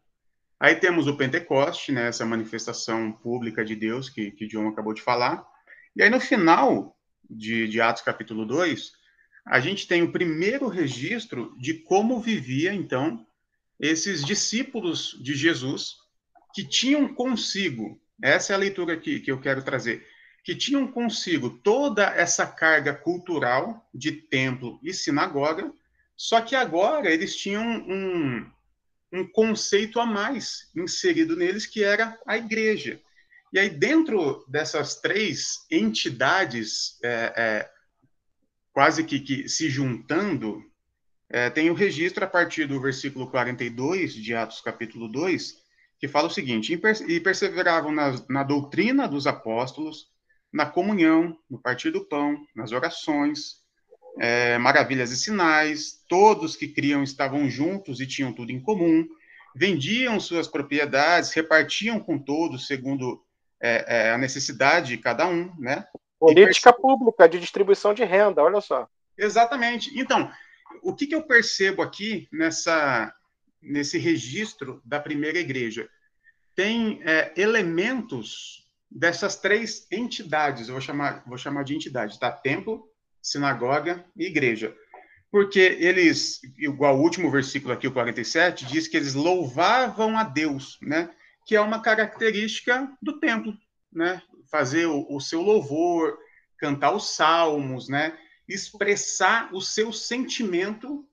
Aí 0.59 0.75
temos 0.75 1.07
o 1.07 1.17
Pentecoste, 1.17 1.91
né, 1.91 2.07
essa 2.07 2.25
manifestação 2.25 3.11
pública 3.11 3.63
de 3.63 3.75
Deus 3.75 4.09
que, 4.09 4.31
que 4.31 4.47
John 4.47 4.67
acabou 4.67 4.93
de 4.93 5.01
falar, 5.01 5.45
e 5.95 6.01
aí 6.01 6.09
no 6.09 6.19
final 6.19 6.97
de, 7.29 7.67
de 7.67 7.79
Atos 7.79 8.01
capítulo 8.01 8.45
2, 8.45 8.91
a 9.45 9.59
gente 9.59 9.87
tem 9.87 10.01
o 10.01 10.11
primeiro 10.11 10.67
registro 10.67 11.55
de 11.59 11.73
como 11.75 12.19
vivia, 12.19 12.73
então, 12.73 13.25
esses 13.79 14.23
discípulos 14.23 15.17
de 15.21 15.33
Jesus 15.33 15.95
que 16.53 16.63
tinham 16.63 17.13
consigo, 17.13 17.99
essa 18.21 18.53
é 18.53 18.55
a 18.55 18.59
leitura 18.59 18.97
que, 18.97 19.19
que 19.19 19.31
eu 19.31 19.39
quero 19.39 19.63
trazer, 19.63 20.05
que 20.43 20.55
tinham 20.55 20.87
consigo 20.87 21.49
toda 21.49 22.03
essa 22.03 22.45
carga 22.47 22.93
cultural 22.93 23.87
de 23.93 24.11
templo 24.11 24.79
e 24.81 24.93
sinagoga, 24.93 25.71
só 26.15 26.41
que 26.41 26.55
agora 26.55 27.11
eles 27.11 27.35
tinham 27.35 27.63
um, 27.63 28.51
um 29.11 29.27
conceito 29.27 29.99
a 29.99 30.05
mais 30.05 30.69
inserido 30.75 31.35
neles, 31.35 31.65
que 31.65 31.83
era 31.83 32.17
a 32.25 32.37
igreja. 32.37 32.99
E 33.53 33.59
aí, 33.59 33.69
dentro 33.69 34.45
dessas 34.47 34.95
três 34.95 35.65
entidades, 35.69 36.97
é, 37.03 37.33
é, 37.35 37.71
quase 38.71 39.03
que, 39.03 39.19
que, 39.19 39.49
se 39.49 39.69
juntando, 39.69 40.63
é, 41.29 41.49
tem 41.49 41.69
o 41.69 41.73
registro 41.73 42.23
a 42.23 42.27
partir 42.27 42.65
do 42.65 42.79
versículo 42.79 43.29
42 43.29 44.13
de 44.13 44.33
Atos, 44.33 44.61
capítulo 44.61 45.07
2, 45.07 45.61
que 45.99 46.07
fala 46.07 46.27
o 46.27 46.31
seguinte: 46.31 46.79
E 47.07 47.19
perseveravam 47.19 47.91
na, 47.91 48.23
na 48.29 48.43
doutrina 48.43 49.07
dos 49.07 49.27
apóstolos, 49.27 50.10
na 50.51 50.65
comunhão, 50.65 51.37
no 51.49 51.59
partir 51.59 51.91
do 51.91 52.05
pão, 52.05 52.45
nas 52.55 52.71
orações, 52.71 53.61
é, 54.19 54.57
maravilhas 54.57 55.11
e 55.11 55.17
sinais, 55.17 56.03
todos 56.07 56.55
que 56.55 56.67
criam 56.67 57.03
estavam 57.03 57.49
juntos 57.49 58.01
e 58.01 58.07
tinham 58.07 58.33
tudo 58.33 58.51
em 58.51 58.61
comum, 58.61 59.07
vendiam 59.55 60.19
suas 60.19 60.47
propriedades, 60.47 61.31
repartiam 61.31 61.99
com 61.99 62.17
todos 62.17 62.67
segundo 62.67 63.23
é, 63.61 63.85
é, 63.87 64.11
a 64.11 64.17
necessidade 64.17 64.89
de 64.89 64.97
cada 64.97 65.27
um, 65.27 65.53
né? 65.57 65.85
Política 66.19 66.71
pública 66.73 67.27
de 67.27 67.39
distribuição 67.39 67.93
de 67.93 68.03
renda, 68.03 68.43
olha 68.43 68.61
só. 68.61 68.87
Exatamente. 69.17 69.91
Então, 69.99 70.31
o 70.81 70.93
que, 70.93 71.07
que 71.07 71.15
eu 71.15 71.23
percebo 71.23 71.81
aqui 71.81 72.27
nessa, 72.31 73.13
nesse 73.61 73.97
registro 73.97 74.81
da 74.85 74.99
primeira 74.99 75.39
igreja? 75.39 75.89
Tem 76.55 77.01
é, 77.03 77.33
elementos 77.35 78.67
dessas 78.91 79.37
três 79.37 79.87
entidades, 79.89 80.67
eu 80.67 80.73
vou 80.73 80.81
chamar, 80.81 81.23
vou 81.25 81.37
chamar 81.37 81.63
de 81.63 81.73
entidade, 81.73 82.19
tá? 82.19 82.29
Templo, 82.29 82.87
sinagoga 83.21 84.03
e 84.15 84.25
igreja. 84.25 84.75
Porque 85.31 85.59
eles, 85.59 86.41
igual 86.57 86.97
o 86.97 87.01
último 87.01 87.31
versículo 87.31 87.73
aqui, 87.73 87.87
o 87.87 87.93
47, 87.93 88.65
diz 88.65 88.87
que 88.87 88.97
eles 88.97 89.13
louvavam 89.13 90.17
a 90.17 90.23
Deus, 90.23 90.77
né? 90.81 91.09
Que 91.45 91.55
é 91.55 91.61
uma 91.61 91.81
característica 91.81 92.91
do 93.01 93.17
templo, 93.19 93.57
né? 93.91 94.21
Fazer 94.51 94.87
o, 94.87 95.07
o 95.09 95.21
seu 95.21 95.41
louvor, 95.41 96.17
cantar 96.57 96.93
os 96.93 97.15
salmos, 97.15 97.87
né? 97.87 98.17
Expressar 98.45 99.53
o 99.53 99.61
seu 99.61 99.93
sentimento 99.93 101.07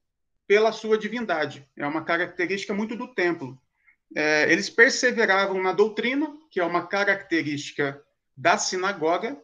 pela 0.49 0.73
sua 0.73 0.99
divindade. 0.99 1.65
É 1.77 1.87
uma 1.87 2.03
característica 2.03 2.75
muito 2.75 2.97
do 2.97 3.15
templo. 3.15 3.57
É, 4.15 4.51
eles 4.51 4.71
perseveravam 4.71 5.63
na 5.63 5.73
doutrina, 5.73 6.33
que 6.51 6.61
é 6.61 6.65
uma 6.65 6.87
característica 6.87 8.01
da 8.37 8.57
sinagoga, 8.57 9.41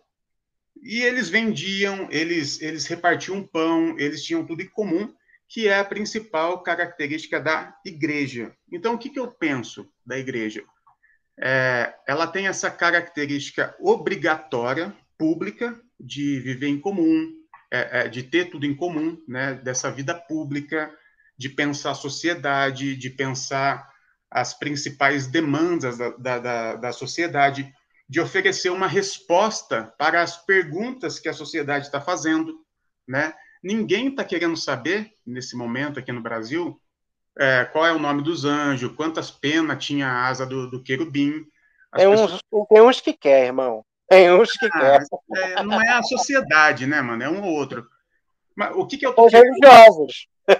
e 0.82 1.02
eles 1.02 1.28
vendiam, 1.28 2.08
eles, 2.10 2.60
eles 2.60 2.86
repartiam 2.86 3.42
pão, 3.42 3.98
eles 3.98 4.24
tinham 4.24 4.44
tudo 4.44 4.62
em 4.62 4.68
comum, 4.68 5.14
que 5.48 5.68
é 5.68 5.78
a 5.78 5.84
principal 5.84 6.62
característica 6.62 7.40
da 7.40 7.76
igreja. 7.84 8.54
Então, 8.72 8.94
o 8.94 8.98
que, 8.98 9.10
que 9.10 9.20
eu 9.20 9.28
penso 9.28 9.88
da 10.04 10.18
igreja? 10.18 10.64
É, 11.38 11.94
ela 12.06 12.26
tem 12.26 12.46
essa 12.46 12.70
característica 12.70 13.74
obrigatória, 13.80 14.94
pública, 15.16 15.80
de 15.98 16.40
viver 16.40 16.68
em 16.68 16.80
comum, 16.80 17.32
é, 17.70 18.00
é, 18.00 18.08
de 18.08 18.22
ter 18.22 18.50
tudo 18.50 18.66
em 18.66 18.74
comum, 18.74 19.16
né, 19.26 19.54
dessa 19.54 19.90
vida 19.90 20.14
pública, 20.14 20.92
de 21.36 21.48
pensar 21.48 21.92
a 21.92 21.94
sociedade, 21.94 22.96
de 22.96 23.10
pensar 23.10 23.93
as 24.34 24.52
principais 24.52 25.28
demandas 25.28 25.96
da, 25.96 26.38
da, 26.38 26.74
da 26.74 26.92
sociedade, 26.92 27.72
de 28.08 28.20
oferecer 28.20 28.68
uma 28.68 28.88
resposta 28.88 29.94
para 29.96 30.20
as 30.20 30.44
perguntas 30.44 31.20
que 31.20 31.28
a 31.28 31.32
sociedade 31.32 31.86
está 31.86 32.00
fazendo, 32.00 32.52
né? 33.06 33.32
Ninguém 33.62 34.08
está 34.08 34.24
querendo 34.24 34.56
saber, 34.56 35.12
nesse 35.24 35.56
momento 35.56 36.00
aqui 36.00 36.10
no 36.10 36.20
Brasil, 36.20 36.78
é, 37.38 37.64
qual 37.64 37.86
é 37.86 37.92
o 37.92 37.98
nome 37.98 38.22
dos 38.22 38.44
anjos, 38.44 38.92
quantas 38.96 39.30
penas 39.30 39.82
tinha 39.82 40.08
a 40.08 40.26
asa 40.26 40.44
do, 40.44 40.68
do 40.68 40.82
querubim. 40.82 41.46
Tem, 41.94 42.10
pessoas... 42.10 42.32
uns, 42.32 42.66
tem 42.68 42.82
uns 42.82 43.00
que 43.00 43.12
quer, 43.12 43.46
irmão. 43.46 43.84
Tem 44.08 44.32
uns 44.32 44.50
que 44.52 44.66
ah, 44.66 44.70
quer. 44.80 45.06
É, 45.36 45.62
não 45.62 45.80
é 45.80 45.92
a 45.92 46.02
sociedade, 46.02 46.88
né, 46.88 47.00
mano? 47.00 47.22
É 47.22 47.30
um 47.30 47.40
ou 47.40 47.52
outro. 47.52 47.88
Mas 48.56 48.74
o 48.74 48.84
que, 48.84 48.98
que 48.98 49.06
eu 49.06 49.14
tô... 49.14 49.26
Os 49.26 49.32
religiosos. 49.32 50.26
É. 50.48 50.54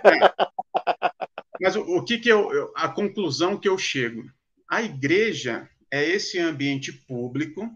Mas 1.61 1.77
o, 1.77 1.81
o 1.81 2.05
que, 2.05 2.19
que 2.19 2.29
eu, 2.29 2.53
eu, 2.53 2.73
a 2.75 2.89
conclusão 2.89 3.57
que 3.57 3.69
eu 3.69 3.79
chego? 3.79 4.25
A 4.69 4.83
igreja 4.83 5.69
é 5.91 6.05
esse 6.05 6.39
ambiente 6.39 6.93
público, 6.93 7.71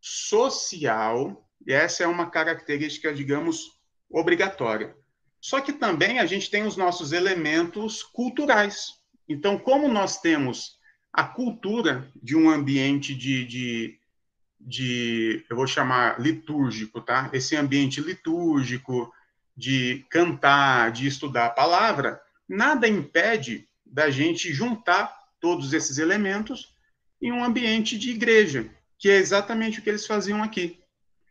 social, 0.00 1.46
e 1.66 1.72
essa 1.72 2.04
é 2.04 2.06
uma 2.06 2.30
característica, 2.30 3.12
digamos, 3.12 3.78
obrigatória. 4.08 4.96
Só 5.40 5.60
que 5.60 5.72
também 5.72 6.18
a 6.18 6.26
gente 6.26 6.50
tem 6.50 6.64
os 6.64 6.76
nossos 6.76 7.12
elementos 7.12 8.02
culturais. 8.02 8.94
Então, 9.28 9.58
como 9.58 9.88
nós 9.88 10.20
temos 10.20 10.78
a 11.12 11.24
cultura 11.24 12.10
de 12.22 12.36
um 12.36 12.48
ambiente 12.48 13.14
de, 13.14 13.44
de, 13.44 13.98
de, 14.60 15.44
eu 15.50 15.56
vou 15.56 15.66
chamar 15.66 16.20
litúrgico, 16.20 17.00
tá? 17.00 17.28
Esse 17.32 17.56
ambiente 17.56 18.00
litúrgico, 18.00 19.12
de 19.58 20.06
cantar, 20.08 20.92
de 20.92 21.08
estudar 21.08 21.46
a 21.46 21.50
palavra, 21.50 22.20
nada 22.48 22.88
impede 22.88 23.68
da 23.84 24.10
gente 24.10 24.52
juntar 24.52 25.14
todos 25.40 25.72
esses 25.72 25.98
elementos 25.98 26.74
em 27.20 27.32
um 27.32 27.44
ambiente 27.44 27.98
de 27.98 28.10
igreja, 28.10 28.70
que 28.98 29.08
é 29.10 29.16
exatamente 29.16 29.78
o 29.78 29.82
que 29.82 29.88
eles 29.88 30.06
faziam 30.06 30.42
aqui. 30.42 30.78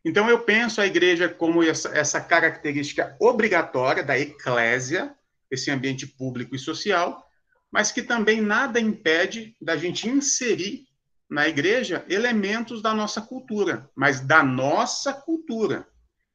Então, 0.03 0.29
eu 0.29 0.39
penso 0.39 0.79
a 0.79 0.85
igreja 0.85 1.27
como 1.27 1.63
essa, 1.63 1.89
essa 1.89 2.21
característica 2.21 3.15
obrigatória 3.19 4.03
da 4.03 4.17
eclésia, 4.17 5.13
esse 5.51 5.69
ambiente 5.71 6.07
público 6.07 6.55
e 6.55 6.59
social, 6.59 7.25
mas 7.71 7.91
que 7.91 8.01
também 8.01 8.39
nada 8.39 8.79
impede 8.79 9.55
da 9.61 9.75
gente 9.75 10.07
inserir 10.07 10.87
na 11.29 11.47
igreja 11.47 12.05
elementos 12.07 12.81
da 12.81 12.93
nossa 12.93 13.21
cultura, 13.21 13.89
mas 13.95 14.21
da 14.21 14.41
nossa 14.41 15.13
cultura. 15.13 15.85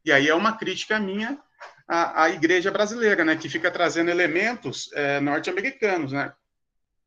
E 0.05 0.13
aí 0.13 0.29
é 0.29 0.35
uma 0.35 0.57
crítica 0.57 1.01
minha 1.01 1.39
à, 1.87 2.25
à 2.25 2.31
igreja 2.31 2.71
brasileira, 2.71 3.25
né, 3.25 3.37
que 3.37 3.49
fica 3.49 3.71
trazendo 3.71 4.11
elementos 4.11 4.91
é, 4.93 5.21
norte-americanos, 5.21 6.13
né? 6.13 6.33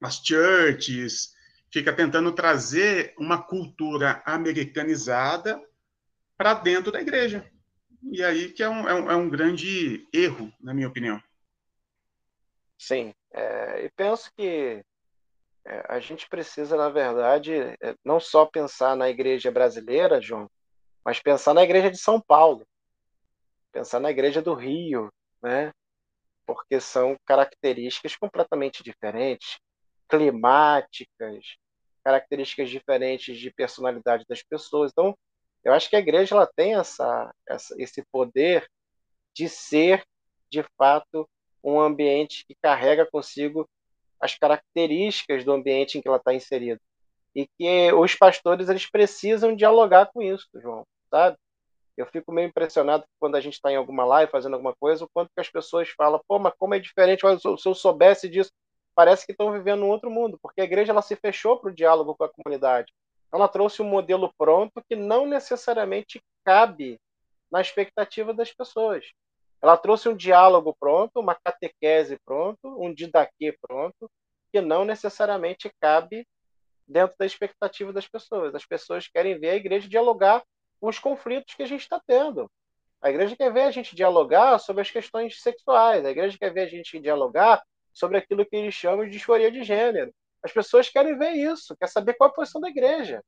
As 0.02 0.22
churches, 0.24 1.34
fica 1.72 1.92
tentando 1.92 2.32
trazer 2.32 3.14
uma 3.18 3.42
cultura 3.42 4.22
americanizada 4.26 5.62
para 6.38 6.54
dentro 6.54 6.92
da 6.92 7.02
igreja. 7.02 7.50
E 8.12 8.24
aí 8.24 8.52
que 8.52 8.62
é 8.62 8.70
um, 8.70 8.88
é 8.88 8.94
um, 8.94 9.12
é 9.12 9.16
um 9.16 9.30
grande 9.30 10.08
erro, 10.14 10.54
na 10.60 10.74
minha 10.74 10.88
opinião. 10.88 11.22
Sim, 12.78 13.14
é, 13.34 13.86
e 13.86 13.90
penso 13.90 14.32
que 14.36 14.84
é, 15.66 15.86
a 15.90 16.00
gente 16.00 16.30
precisa, 16.30 16.78
na 16.78 16.90
verdade, 16.90 17.54
é, 17.54 17.96
não 18.04 18.20
só 18.20 18.46
pensar 18.46 18.96
na 18.96 19.10
igreja 19.10 19.52
brasileira, 19.52 20.22
João, 20.22 20.50
mas 21.04 21.20
pensar 21.20 21.54
na 21.54 21.64
igreja 21.64 21.90
de 21.90 21.98
São 21.98 22.22
Paulo, 22.22 22.66
pensar 23.76 24.00
na 24.00 24.10
igreja 24.10 24.42
do 24.42 24.54
Rio, 24.54 25.12
né? 25.44 25.74
Porque 26.46 26.80
são 26.80 27.18
características 27.26 28.16
completamente 28.16 28.82
diferentes, 28.82 29.60
climáticas, 30.08 31.58
características 32.02 32.70
diferentes 32.70 33.38
de 33.38 33.52
personalidade 33.52 34.24
das 34.30 34.42
pessoas. 34.42 34.92
Então, 34.92 35.14
eu 35.62 35.74
acho 35.74 35.90
que 35.90 35.96
a 35.98 36.00
igreja 36.00 36.36
ela 36.36 36.48
tem 36.48 36.76
essa, 36.76 37.34
essa, 37.46 37.76
esse 37.78 38.02
poder 38.14 38.66
de 39.34 39.50
ser, 39.50 40.06
de 40.50 40.64
fato, 40.78 41.28
um 41.62 41.78
ambiente 41.78 42.46
que 42.48 42.56
carrega 42.56 43.06
consigo 43.06 43.68
as 44.22 44.38
características 44.38 45.44
do 45.44 45.52
ambiente 45.52 45.98
em 45.98 46.02
que 46.02 46.08
ela 46.08 46.16
está 46.16 46.34
inserida. 46.34 46.80
E 47.36 47.46
que 47.58 47.92
os 47.92 48.16
pastores 48.16 48.70
eles 48.70 48.90
precisam 48.90 49.54
dialogar 49.54 50.06
com 50.14 50.22
isso, 50.22 50.48
João, 50.62 50.88
sabe? 51.10 51.38
Eu 51.98 52.06
fico 52.06 52.32
meio 52.32 52.48
impressionado 52.48 53.06
quando 53.20 53.36
a 53.36 53.42
gente 53.42 53.54
está 53.54 53.72
em 53.72 53.76
alguma 53.76 54.04
live 54.06 54.32
fazendo 54.32 54.54
alguma 54.54 54.76
coisa, 54.76 55.06
o 55.06 55.10
quanto 55.14 55.32
que 55.34 55.40
as 55.40 55.50
pessoas 55.50 55.90
falam, 55.90 56.22
pô, 56.28 56.38
mas 56.38 56.54
como 56.58 56.74
é 56.74 56.80
diferente, 56.80 57.22
se 57.40 57.68
eu 57.68 57.74
soubesse 57.74 58.28
disso, 58.28 58.52
parece 58.94 59.26
que 59.26 59.32
estão 59.32 59.52
vivendo 59.52 59.84
um 59.84 59.90
outro 59.90 60.10
mundo, 60.10 60.38
porque 60.42 60.62
a 60.62 60.64
igreja 60.64 60.92
ela 60.92 61.02
se 61.02 61.16
fechou 61.16 61.60
para 61.60 61.70
o 61.70 61.74
diálogo 61.74 62.16
com 62.16 62.24
a 62.24 62.30
comunidade. 62.30 62.94
Ela 63.34 63.48
trouxe 63.48 63.82
um 63.82 63.86
modelo 63.86 64.34
pronto 64.38 64.82
que 64.90 64.96
não 64.96 65.26
necessariamente 65.26 66.22
cabe 66.44 67.00
na 67.52 67.62
expectativa 67.62 68.34
das 68.34 68.52
pessoas. 68.52 69.06
Ela 69.62 69.78
trouxe 69.78 70.08
um 70.08 70.16
diálogo 70.16 70.76
pronto, 70.80 71.20
uma 71.20 71.36
catequese 71.36 72.18
pronto, 72.26 72.82
um 72.82 72.94
didaquê 72.94 73.58
pronto, 73.62 74.10
que 74.52 74.62
não 74.62 74.86
necessariamente 74.86 75.70
cabe 75.82 76.26
dentro 76.88 77.16
da 77.18 77.26
expectativa 77.26 77.92
das 77.92 78.08
pessoas. 78.08 78.54
As 78.54 78.66
pessoas 78.66 79.08
querem 79.08 79.40
ver 79.40 79.50
a 79.50 79.56
igreja 79.56 79.90
dialogar 79.90 80.44
com 80.86 80.90
os 80.90 81.00
conflitos 81.00 81.56
que 81.56 81.64
a 81.64 81.66
gente 81.66 81.82
está 81.82 82.00
tendo. 82.06 82.50
A 83.02 83.10
igreja 83.10 83.36
quer 83.36 83.52
ver 83.52 83.64
a 83.64 83.72
gente 83.72 83.96
dialogar 83.96 84.60
sobre 84.60 84.84
as 84.84 84.92
questões 84.92 85.42
sexuais, 85.42 86.06
a 86.06 86.12
igreja 86.12 86.38
quer 86.38 86.54
ver 86.54 86.62
a 86.62 86.68
gente 86.68 87.00
dialogar 87.00 87.64
sobre 87.92 88.20
aquilo 88.20 88.46
que 88.46 88.56
eles 88.56 88.76
chamam 88.76 89.04
de 89.04 89.10
disforia 89.10 89.52
de 89.52 89.64
gênero. 89.64 90.14
As 90.44 90.52
pessoas 90.52 90.88
querem 90.88 91.18
ver 91.18 91.32
isso, 91.32 91.76
quer 91.76 91.88
saber 91.88 92.14
qual 92.14 92.30
é 92.30 92.32
a 92.32 92.36
posição 92.36 92.62
da 92.62 92.70
igreja. 92.70 93.24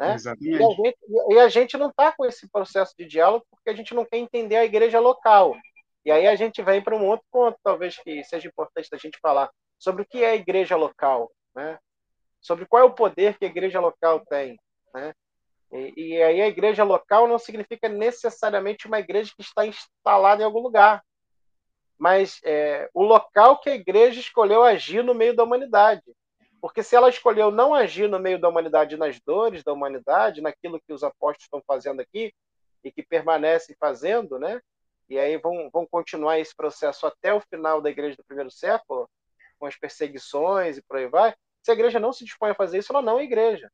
Né? 0.00 0.16
E, 0.40 0.54
a 0.54 0.70
gente, 0.70 0.98
e 1.28 1.38
a 1.38 1.48
gente 1.50 1.76
não 1.76 1.90
está 1.90 2.12
com 2.12 2.24
esse 2.24 2.48
processo 2.48 2.94
de 2.98 3.04
diálogo 3.04 3.44
porque 3.50 3.68
a 3.68 3.76
gente 3.76 3.94
não 3.94 4.06
quer 4.06 4.16
entender 4.16 4.56
a 4.56 4.64
igreja 4.64 4.98
local. 4.98 5.54
E 6.02 6.10
aí 6.10 6.26
a 6.26 6.34
gente 6.34 6.62
vem 6.62 6.82
para 6.82 6.96
um 6.96 7.06
outro 7.06 7.26
ponto, 7.30 7.58
talvez 7.62 7.98
que 7.98 8.24
seja 8.24 8.48
importante 8.48 8.88
a 8.90 8.96
gente 8.96 9.18
falar, 9.20 9.50
sobre 9.78 10.02
o 10.02 10.06
que 10.06 10.24
é 10.24 10.30
a 10.30 10.34
igreja 10.34 10.76
local, 10.76 11.30
né? 11.54 11.78
sobre 12.40 12.64
qual 12.64 12.82
é 12.82 12.86
o 12.86 12.94
poder 12.94 13.36
que 13.36 13.44
a 13.44 13.48
igreja 13.48 13.80
local 13.80 14.24
tem. 14.24 14.58
Né? 14.94 15.12
E, 15.72 15.92
e 15.96 16.22
aí 16.22 16.40
a 16.40 16.48
igreja 16.48 16.84
local 16.84 17.26
não 17.26 17.38
significa 17.38 17.88
necessariamente 17.88 18.86
uma 18.86 19.00
igreja 19.00 19.32
que 19.36 19.42
está 19.42 19.66
instalada 19.66 20.42
em 20.42 20.44
algum 20.44 20.60
lugar 20.60 21.02
mas 21.98 22.40
é, 22.44 22.88
o 22.92 23.02
local 23.02 23.60
que 23.60 23.70
a 23.70 23.74
igreja 23.74 24.20
escolheu 24.20 24.62
agir 24.62 25.02
no 25.02 25.14
meio 25.14 25.34
da 25.34 25.44
humanidade. 25.44 26.02
Porque 26.60 26.82
se 26.82 26.96
ela 26.96 27.08
escolheu 27.08 27.50
não 27.50 27.74
agir 27.74 28.08
no 28.08 28.18
meio 28.18 28.38
da 28.38 28.48
humanidade, 28.48 28.96
nas 28.96 29.20
dores 29.20 29.62
da 29.62 29.72
humanidade, 29.72 30.40
naquilo 30.40 30.80
que 30.80 30.92
os 30.92 31.04
apóstolos 31.04 31.44
estão 31.44 31.62
fazendo 31.66 32.00
aqui 32.00 32.32
e 32.82 32.90
que 32.90 33.02
permanecem 33.02 33.76
fazendo, 33.78 34.38
né? 34.38 34.60
E 35.08 35.18
aí 35.18 35.36
vão, 35.36 35.68
vão 35.70 35.86
continuar 35.86 36.38
esse 36.38 36.56
processo 36.56 37.06
até 37.06 37.34
o 37.34 37.40
final 37.40 37.82
da 37.82 37.90
igreja 37.90 38.16
do 38.16 38.24
primeiro 38.24 38.50
século, 38.50 39.08
com 39.58 39.66
as 39.66 39.76
perseguições 39.76 40.78
e 40.78 40.82
por 40.82 40.96
aí 40.96 41.06
vai. 41.06 41.34
Se 41.62 41.70
a 41.70 41.74
igreja 41.74 42.00
não 42.00 42.12
se 42.12 42.24
dispõe 42.24 42.50
a 42.50 42.54
fazer 42.54 42.78
isso, 42.78 42.92
ela 42.92 43.02
não 43.02 43.18
é 43.18 43.24
igreja. 43.24 43.70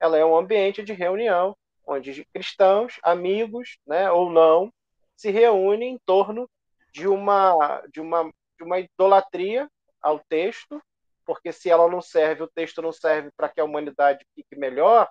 Ela 0.00 0.16
é 0.16 0.24
um 0.24 0.36
ambiente 0.36 0.82
de 0.82 0.92
reunião 0.92 1.56
onde 1.86 2.24
cristãos, 2.32 2.98
amigos, 3.02 3.78
né, 3.86 4.10
ou 4.10 4.30
não, 4.30 4.72
se 5.16 5.30
reúnem 5.30 5.94
em 5.94 5.98
torno 6.06 6.48
de 6.92 7.08
uma, 7.08 7.82
de 7.92 8.00
uma, 8.00 8.24
de 8.56 8.64
uma 8.64 8.78
idolatria 8.78 9.68
ao 10.00 10.20
texto, 10.28 10.80
porque 11.26 11.52
se 11.52 11.68
ela 11.68 11.88
não 11.88 12.00
serve, 12.00 12.44
o 12.44 12.48
texto 12.48 12.80
não 12.80 12.92
serve 12.92 13.30
para 13.36 13.48
que 13.48 13.60
a 13.60 13.64
humanidade 13.64 14.24
fique 14.34 14.56
melhor, 14.56 15.08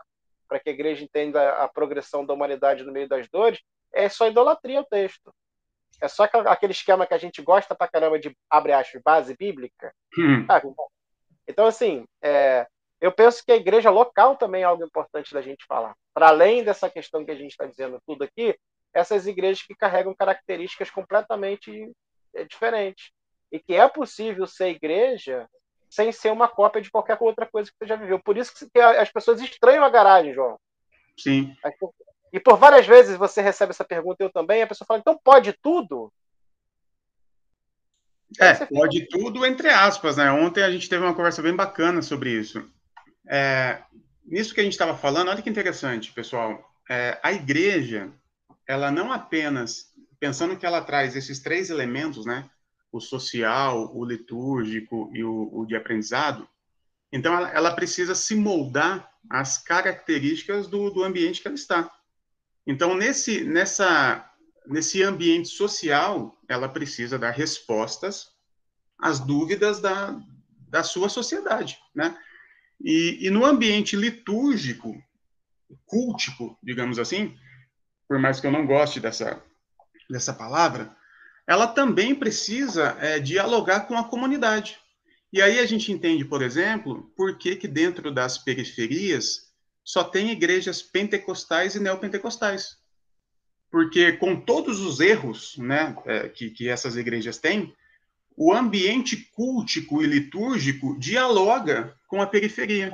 para 0.47 0.59
que 0.59 0.69
a 0.69 0.73
igreja 0.73 1.03
entenda 1.03 1.51
a 1.53 1.67
progressão 1.67 2.25
da 2.25 2.33
humanidade 2.33 2.83
no 2.83 2.91
meio 2.91 3.07
das 3.07 3.27
dores, 3.29 3.59
é 3.93 4.09
só 4.09 4.27
idolatria 4.27 4.81
o 4.81 4.85
texto. 4.85 5.33
É 6.01 6.07
só 6.07 6.23
aquele 6.23 6.71
esquema 6.71 7.05
que 7.05 7.13
a 7.13 7.17
gente 7.17 7.41
gosta 7.41 7.75
pra 7.75 7.87
caramba 7.87 8.17
de, 8.17 8.35
abre 8.49 8.71
aspas, 8.71 9.01
base 9.03 9.35
bíblica. 9.37 9.93
Hum. 10.17 10.45
Ah, 10.49 10.61
então, 11.47 11.65
assim, 11.65 12.05
é, 12.21 12.65
eu 13.01 13.11
penso 13.11 13.43
que 13.45 13.51
a 13.51 13.55
igreja 13.55 13.89
local 13.89 14.35
também 14.35 14.61
é 14.61 14.65
algo 14.65 14.83
importante 14.83 15.33
da 15.33 15.41
gente 15.41 15.65
falar. 15.65 15.95
Para 16.13 16.29
além 16.29 16.63
dessa 16.63 16.89
questão 16.89 17.23
que 17.23 17.31
a 17.31 17.35
gente 17.35 17.51
está 17.51 17.65
dizendo 17.65 18.01
tudo 18.05 18.23
aqui, 18.23 18.57
essas 18.93 19.25
igrejas 19.25 19.63
que 19.63 19.75
carregam 19.75 20.13
características 20.13 20.89
completamente 20.89 21.91
é, 22.35 22.43
diferentes. 22.43 23.11
E 23.51 23.59
que 23.59 23.73
é 23.73 23.87
possível 23.87 24.45
ser 24.45 24.69
igreja 24.69 25.47
sem 25.89 26.11
ser 26.11 26.31
uma 26.31 26.47
cópia 26.47 26.81
de 26.81 26.91
qualquer 26.91 27.17
outra 27.19 27.47
coisa 27.47 27.71
que 27.71 27.77
você 27.77 27.87
já 27.87 27.95
viveu. 27.95 28.19
Por 28.19 28.37
isso 28.37 28.53
que 28.53 28.79
as 28.79 29.11
pessoas 29.11 29.41
estranham 29.41 29.83
a 29.83 29.89
garagem, 29.89 30.33
João. 30.33 30.59
Sim. 31.17 31.55
E 32.31 32.39
por 32.39 32.57
várias 32.57 32.85
vezes 32.85 33.17
você 33.17 33.41
recebe 33.41 33.71
essa 33.71 33.83
pergunta, 33.83 34.23
eu 34.23 34.31
também, 34.31 34.61
a 34.61 34.67
pessoa 34.67 34.85
fala, 34.85 34.99
então 34.99 35.19
pode 35.23 35.53
tudo? 35.53 36.11
É, 38.39 38.53
pode 38.67 39.07
tudo 39.07 39.43
entre 39.43 39.69
aspas, 39.69 40.17
né? 40.17 40.31
Ontem 40.31 40.63
a 40.63 40.69
gente 40.69 40.87
teve 40.87 41.03
uma 41.03 41.15
conversa 41.15 41.41
bem 41.41 41.55
bacana 41.55 42.03
sobre 42.03 42.29
isso. 42.31 42.69
É, 43.29 43.83
nisso 44.25 44.53
que 44.53 44.59
a 44.59 44.63
gente 44.63 44.73
estava 44.73 44.97
falando, 44.97 45.29
olha 45.29 45.41
que 45.41 45.49
interessante, 45.49 46.11
pessoal. 46.11 46.73
É, 46.89 47.19
a 47.21 47.31
igreja, 47.31 48.11
ela 48.67 48.89
não 48.89 49.11
apenas, 49.11 49.93
pensando 50.19 50.57
que 50.57 50.65
ela 50.65 50.81
traz 50.81 51.15
esses 51.15 51.39
três 51.39 51.69
elementos, 51.69 52.25
né? 52.25 52.49
O 52.91 52.99
social, 52.99 53.95
o 53.95 54.03
litúrgico 54.03 55.11
e 55.13 55.23
o, 55.23 55.49
o 55.53 55.65
de 55.65 55.75
aprendizado, 55.75 56.49
então 57.11 57.35
ela, 57.35 57.49
ela, 57.49 57.75
precisa 57.75 58.13
se 58.13 58.35
moldar 58.35 59.09
às 59.29 59.57
características 59.57 60.67
do, 60.67 60.89
do 60.89 61.03
ambiente 61.03 61.41
que 61.41 61.47
ela 61.47 61.55
está. 61.55 61.91
Então, 62.65 62.95
nesse, 62.95 63.43
nessa, 63.43 64.27
nesse 64.67 65.01
ambiente 65.01 65.49
social, 65.49 66.39
ela 66.47 66.69
precisa 66.69 67.17
dar 67.17 67.31
respostas 67.31 68.27
às 68.97 69.19
dúvidas 69.19 69.79
da, 69.79 70.19
da 70.67 70.83
sua 70.83 71.09
sociedade, 71.09 71.79
né? 71.95 72.15
E, 72.81 73.27
e 73.27 73.29
no 73.29 73.45
ambiente 73.45 73.95
litúrgico, 73.95 74.95
cultico, 75.85 76.57
digamos 76.63 76.97
assim, 76.97 77.35
por 78.07 78.17
mais 78.19 78.39
que 78.39 78.47
eu 78.47 78.51
não 78.51 78.65
goste 78.65 78.99
dessa, 78.99 79.43
dessa 80.09 80.33
palavra, 80.33 80.95
ela 81.47 81.67
também 81.67 82.15
precisa 82.15 82.97
é, 82.99 83.19
dialogar 83.19 83.81
com 83.81 83.97
a 83.97 84.03
comunidade. 84.03 84.77
E 85.31 85.41
aí 85.41 85.59
a 85.59 85.65
gente 85.65 85.91
entende, 85.91 86.25
por 86.25 86.41
exemplo, 86.41 87.11
por 87.15 87.37
que, 87.37 87.55
que 87.55 87.67
dentro 87.67 88.11
das 88.11 88.37
periferias 88.37 89.49
só 89.83 90.03
tem 90.03 90.31
igrejas 90.31 90.81
pentecostais 90.81 91.75
e 91.75 91.79
neopentecostais. 91.79 92.77
Porque 93.71 94.13
com 94.13 94.39
todos 94.39 94.79
os 94.79 94.99
erros 94.99 95.55
né, 95.57 95.95
é, 96.05 96.29
que, 96.29 96.49
que 96.49 96.67
essas 96.67 96.95
igrejas 96.95 97.37
têm, 97.37 97.75
o 98.39 98.53
ambiente 98.53 99.17
cultico 99.35 100.01
e 100.01 100.07
litúrgico 100.07 100.97
dialoga 100.97 101.93
com 102.07 102.21
a 102.21 102.25
periferia. 102.25 102.93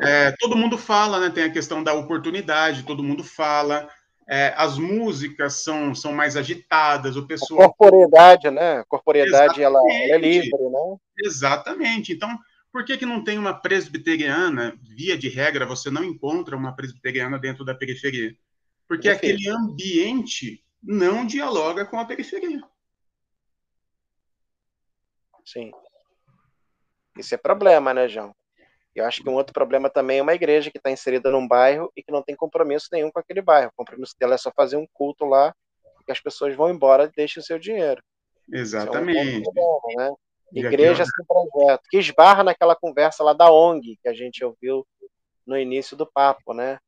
É, 0.00 0.30
todo 0.38 0.56
mundo 0.56 0.78
fala, 0.78 1.18
né, 1.18 1.28
tem 1.28 1.42
a 1.42 1.52
questão 1.52 1.82
da 1.82 1.92
oportunidade, 1.92 2.84
todo 2.84 3.02
mundo 3.02 3.24
fala, 3.24 3.88
é, 4.28 4.54
as 4.56 4.78
músicas 4.78 5.54
são, 5.54 5.92
são 5.92 6.12
mais 6.12 6.36
agitadas, 6.36 7.16
o 7.16 7.26
pessoal... 7.26 7.62
A 7.62 7.64
corporeidade, 7.64 8.48
né? 8.48 8.78
A 8.78 8.84
corporeidade, 8.84 9.60
ela, 9.60 9.80
ela, 9.80 10.14
é 10.14 10.18
livre, 10.18 10.50
né? 10.52 10.96
Exatamente. 11.18 12.12
Então, 12.12 12.38
por 12.72 12.84
que, 12.84 12.96
que 12.96 13.04
não 13.04 13.24
tem 13.24 13.38
uma 13.38 13.52
presbiteriana? 13.52 14.78
Via 14.96 15.18
de 15.18 15.28
regra, 15.28 15.66
você 15.66 15.90
não 15.90 16.04
encontra 16.04 16.56
uma 16.56 16.76
presbiteriana 16.76 17.40
dentro 17.40 17.64
da 17.64 17.74
periferia. 17.74 18.36
Porque 18.86 19.08
Perfeito. 19.08 19.34
aquele 19.34 19.50
ambiente 19.50 20.64
não 20.80 21.26
dialoga 21.26 21.84
com 21.84 21.98
a 21.98 22.04
periferia. 22.04 22.60
Sim. 25.44 25.70
Isso 27.16 27.34
é 27.34 27.38
problema, 27.38 27.92
né, 27.92 28.08
João? 28.08 28.34
Eu 28.94 29.04
acho 29.04 29.22
que 29.22 29.28
um 29.28 29.34
outro 29.34 29.52
problema 29.52 29.88
também 29.88 30.18
é 30.18 30.22
uma 30.22 30.34
igreja 30.34 30.70
que 30.70 30.78
está 30.78 30.90
inserida 30.90 31.30
num 31.30 31.46
bairro 31.46 31.92
e 31.96 32.02
que 32.02 32.10
não 32.10 32.22
tem 32.22 32.34
compromisso 32.34 32.88
nenhum 32.92 33.10
com 33.10 33.20
aquele 33.20 33.40
bairro. 33.40 33.70
O 33.70 33.76
compromisso 33.76 34.14
dela 34.18 34.34
é 34.34 34.38
só 34.38 34.50
fazer 34.54 34.76
um 34.76 34.86
culto 34.92 35.24
lá, 35.24 35.54
que 36.04 36.12
as 36.12 36.20
pessoas 36.20 36.56
vão 36.56 36.70
embora 36.70 37.04
e 37.04 37.12
deixem 37.14 37.40
o 37.40 37.44
seu 37.44 37.58
dinheiro. 37.58 38.02
Exatamente. 38.52 39.18
É 39.18 39.38
um 39.38 39.42
problema, 39.42 39.80
né? 39.96 40.14
Igreja 40.52 41.04
sem 41.04 41.24
projeto, 41.24 41.82
que 41.88 41.98
esbarra 41.98 42.42
naquela 42.42 42.74
conversa 42.74 43.22
lá 43.22 43.32
da 43.32 43.52
ONG 43.52 43.96
que 44.02 44.08
a 44.08 44.12
gente 44.12 44.44
ouviu 44.44 44.84
no 45.46 45.56
início 45.56 45.96
do 45.96 46.04
papo, 46.04 46.52
né? 46.52 46.78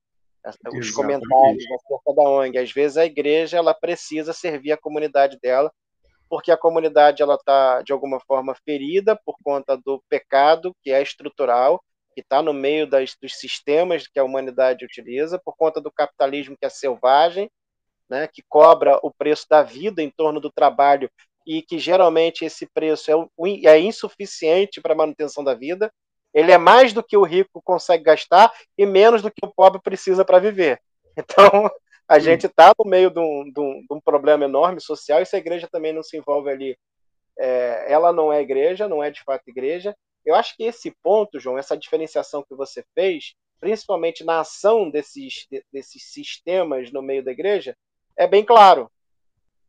Os 0.44 0.56
Exatamente. 0.56 0.92
comentários 0.92 1.64
acerca 1.64 2.14
da 2.16 2.22
ONG. 2.22 2.58
Às 2.58 2.72
vezes 2.72 2.96
a 2.96 3.04
igreja 3.04 3.58
ela 3.58 3.72
precisa 3.72 4.32
servir 4.32 4.72
a 4.72 4.76
comunidade 4.76 5.38
dela, 5.40 5.72
porque 6.32 6.50
a 6.50 6.56
comunidade 6.56 7.22
ela 7.22 7.34
está 7.34 7.82
de 7.82 7.92
alguma 7.92 8.18
forma 8.18 8.54
ferida 8.64 9.14
por 9.22 9.36
conta 9.44 9.76
do 9.76 10.02
pecado 10.08 10.74
que 10.82 10.90
é 10.90 11.02
estrutural, 11.02 11.84
que 12.14 12.22
está 12.22 12.40
no 12.40 12.54
meio 12.54 12.86
das, 12.86 13.14
dos 13.20 13.38
sistemas 13.38 14.08
que 14.08 14.18
a 14.18 14.24
humanidade 14.24 14.82
utiliza, 14.82 15.38
por 15.38 15.54
conta 15.54 15.78
do 15.78 15.92
capitalismo 15.92 16.56
que 16.58 16.64
é 16.64 16.70
selvagem, 16.70 17.50
né, 18.08 18.26
que 18.26 18.42
cobra 18.48 18.98
o 19.02 19.12
preço 19.12 19.46
da 19.46 19.62
vida 19.62 20.02
em 20.02 20.08
torno 20.08 20.40
do 20.40 20.50
trabalho 20.50 21.10
e 21.46 21.60
que 21.60 21.78
geralmente 21.78 22.46
esse 22.46 22.66
preço 22.66 23.10
é, 23.10 23.66
é 23.66 23.78
insuficiente 23.78 24.80
para 24.80 24.94
a 24.94 24.96
manutenção 24.96 25.44
da 25.44 25.52
vida. 25.52 25.92
Ele 26.32 26.50
é 26.50 26.56
mais 26.56 26.94
do 26.94 27.02
que 27.02 27.14
o 27.14 27.24
rico 27.24 27.60
consegue 27.62 28.04
gastar 28.04 28.50
e 28.78 28.86
menos 28.86 29.20
do 29.20 29.30
que 29.30 29.44
o 29.44 29.52
pobre 29.54 29.82
precisa 29.82 30.24
para 30.24 30.38
viver. 30.38 30.80
Então, 31.14 31.70
a 32.08 32.18
gente 32.18 32.46
está 32.46 32.72
no 32.78 32.88
meio 32.88 33.10
de 33.10 33.20
um, 33.20 33.50
de, 33.50 33.60
um, 33.60 33.80
de 33.80 33.94
um, 33.94 34.00
problema 34.00 34.44
enorme 34.44 34.80
social 34.80 35.20
e 35.20 35.26
se 35.26 35.36
a 35.36 35.38
igreja 35.38 35.68
também 35.70 35.92
não 35.92 36.02
se 36.02 36.16
envolve 36.16 36.50
ali, 36.50 36.78
é, 37.38 37.92
ela 37.92 38.12
não 38.12 38.32
é 38.32 38.40
igreja, 38.40 38.88
não 38.88 39.02
é 39.02 39.10
de 39.10 39.22
fato 39.22 39.48
igreja. 39.48 39.96
Eu 40.24 40.34
acho 40.34 40.56
que 40.56 40.64
esse 40.64 40.90
ponto, 41.02 41.40
João, 41.40 41.58
essa 41.58 41.76
diferenciação 41.76 42.44
que 42.46 42.54
você 42.54 42.84
fez, 42.94 43.34
principalmente 43.60 44.24
na 44.24 44.40
ação 44.40 44.90
desses, 44.90 45.46
desses 45.72 46.04
sistemas 46.12 46.92
no 46.92 47.02
meio 47.02 47.24
da 47.24 47.32
igreja, 47.32 47.76
é 48.16 48.26
bem 48.26 48.44
claro, 48.44 48.90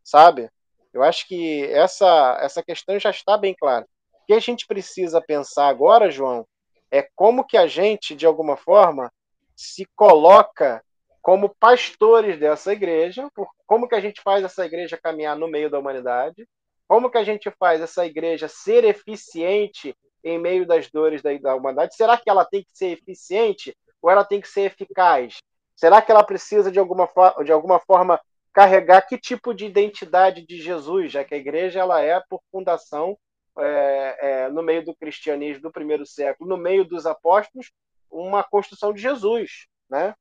sabe? 0.04 0.50
Eu 0.94 1.02
acho 1.02 1.28
que 1.28 1.66
essa, 1.66 2.38
essa 2.42 2.62
questão 2.62 3.00
já 3.00 3.10
está 3.10 3.38
bem 3.38 3.56
clara. 3.56 3.88
O 4.14 4.26
que 4.26 4.34
a 4.34 4.40
gente 4.40 4.68
precisa 4.68 5.22
pensar 5.22 5.68
agora, 5.68 6.12
João, 6.12 6.46
é 6.92 7.08
como 7.16 7.44
que 7.44 7.58
a 7.58 7.66
gente, 7.66 8.16
de 8.16 8.26
alguma 8.26 8.56
forma, 8.56 9.12
se 9.56 9.86
coloca 9.96 10.84
como 11.24 11.56
pastores 11.56 12.38
dessa 12.38 12.74
igreja, 12.74 13.30
como 13.66 13.88
que 13.88 13.96
a 13.96 14.02
gente 14.02 14.22
faz 14.22 14.44
essa 14.44 14.66
igreja 14.66 15.00
caminhar 15.02 15.38
no 15.38 15.48
meio 15.48 15.70
da 15.70 15.80
humanidade, 15.80 16.46
como 16.86 17.10
que 17.10 17.18
a 17.18 17.24
gente 17.24 17.50
faz 17.58 17.80
essa 17.80 18.06
igreja 18.06 18.50
ser 18.50 18.84
eficiente 18.84 19.96
em 20.22 20.38
meio 20.38 20.68
das 20.68 20.92
dores 20.92 21.22
da, 21.22 21.34
da 21.38 21.56
humanidade. 21.56 21.96
Será 21.96 22.18
que 22.18 22.30
ela 22.30 22.44
tem 22.44 22.62
que 22.62 22.78
ser 22.78 22.88
eficiente 22.88 23.74
ou 24.02 24.12
ela 24.12 24.26
tem 24.26 24.42
que 24.42 24.50
ser 24.50 24.64
eficaz? 24.64 25.38
Será 25.78 26.02
que 26.02 26.12
ela 26.12 26.26
precisa, 26.26 26.70
de 26.70 26.78
alguma, 26.78 27.10
de 27.46 27.54
alguma 27.54 27.80
forma, 27.80 28.20
carregar 28.52 29.08
que 29.08 29.18
tipo 29.18 29.54
de 29.54 29.66
identidade 29.66 30.46
de 30.46 30.62
Jesus, 30.62 31.10
já 31.10 31.24
que 31.24 31.34
a 31.34 31.38
igreja 31.38 31.80
ela 31.80 32.02
é 32.02 32.22
por 32.30 32.42
fundação 32.52 33.18
é, 33.58 34.18
é, 34.20 34.50
no 34.50 34.62
meio 34.62 34.84
do 34.84 34.94
cristianismo 34.94 35.64
do 35.64 35.72
primeiro 35.72 36.06
século, 36.06 36.50
no 36.50 36.58
meio 36.58 36.84
dos 36.84 37.06
apóstolos, 37.06 37.72
uma 38.12 38.44
construção 38.44 38.92
de 38.92 39.02
Jesus, 39.02 39.68
né? 39.90 40.14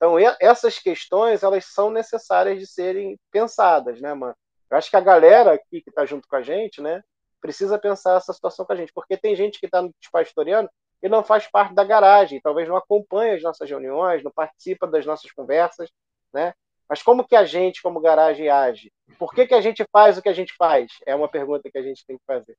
Então 0.00 0.16
essas 0.40 0.78
questões 0.78 1.42
elas 1.42 1.66
são 1.66 1.90
necessárias 1.90 2.58
de 2.58 2.66
serem 2.66 3.18
pensadas, 3.30 4.00
né, 4.00 4.14
mano? 4.14 4.34
Eu 4.70 4.78
acho 4.78 4.88
que 4.88 4.96
a 4.96 5.00
galera 5.00 5.52
aqui 5.52 5.82
que 5.82 5.90
está 5.90 6.06
junto 6.06 6.26
com 6.26 6.36
a 6.36 6.42
gente, 6.42 6.80
né, 6.80 7.02
precisa 7.38 7.78
pensar 7.78 8.16
essa 8.16 8.32
situação 8.32 8.64
com 8.64 8.72
a 8.72 8.76
gente, 8.76 8.92
porque 8.94 9.16
tem 9.16 9.36
gente 9.36 9.60
que 9.60 9.66
está 9.66 9.82
nos 9.82 9.92
pastoreando 10.10 10.70
e 11.02 11.08
não 11.08 11.22
faz 11.22 11.46
parte 11.46 11.74
da 11.74 11.84
garagem, 11.84 12.40
talvez 12.40 12.66
não 12.66 12.76
acompanha 12.76 13.34
as 13.34 13.42
nossas 13.42 13.68
reuniões, 13.68 14.24
não 14.24 14.30
participa 14.30 14.86
das 14.86 15.04
nossas 15.04 15.30
conversas, 15.32 15.90
né? 16.32 16.54
Mas 16.88 17.02
como 17.02 17.26
que 17.26 17.36
a 17.36 17.44
gente, 17.44 17.82
como 17.82 18.00
garagem, 18.00 18.48
age? 18.48 18.92
Por 19.18 19.32
que, 19.34 19.46
que 19.46 19.54
a 19.54 19.60
gente 19.60 19.84
faz 19.92 20.16
o 20.16 20.22
que 20.22 20.28
a 20.28 20.32
gente 20.32 20.54
faz? 20.56 20.90
É 21.06 21.14
uma 21.14 21.28
pergunta 21.28 21.70
que 21.70 21.78
a 21.78 21.82
gente 21.82 22.04
tem 22.06 22.16
que 22.16 22.24
fazer. 22.26 22.56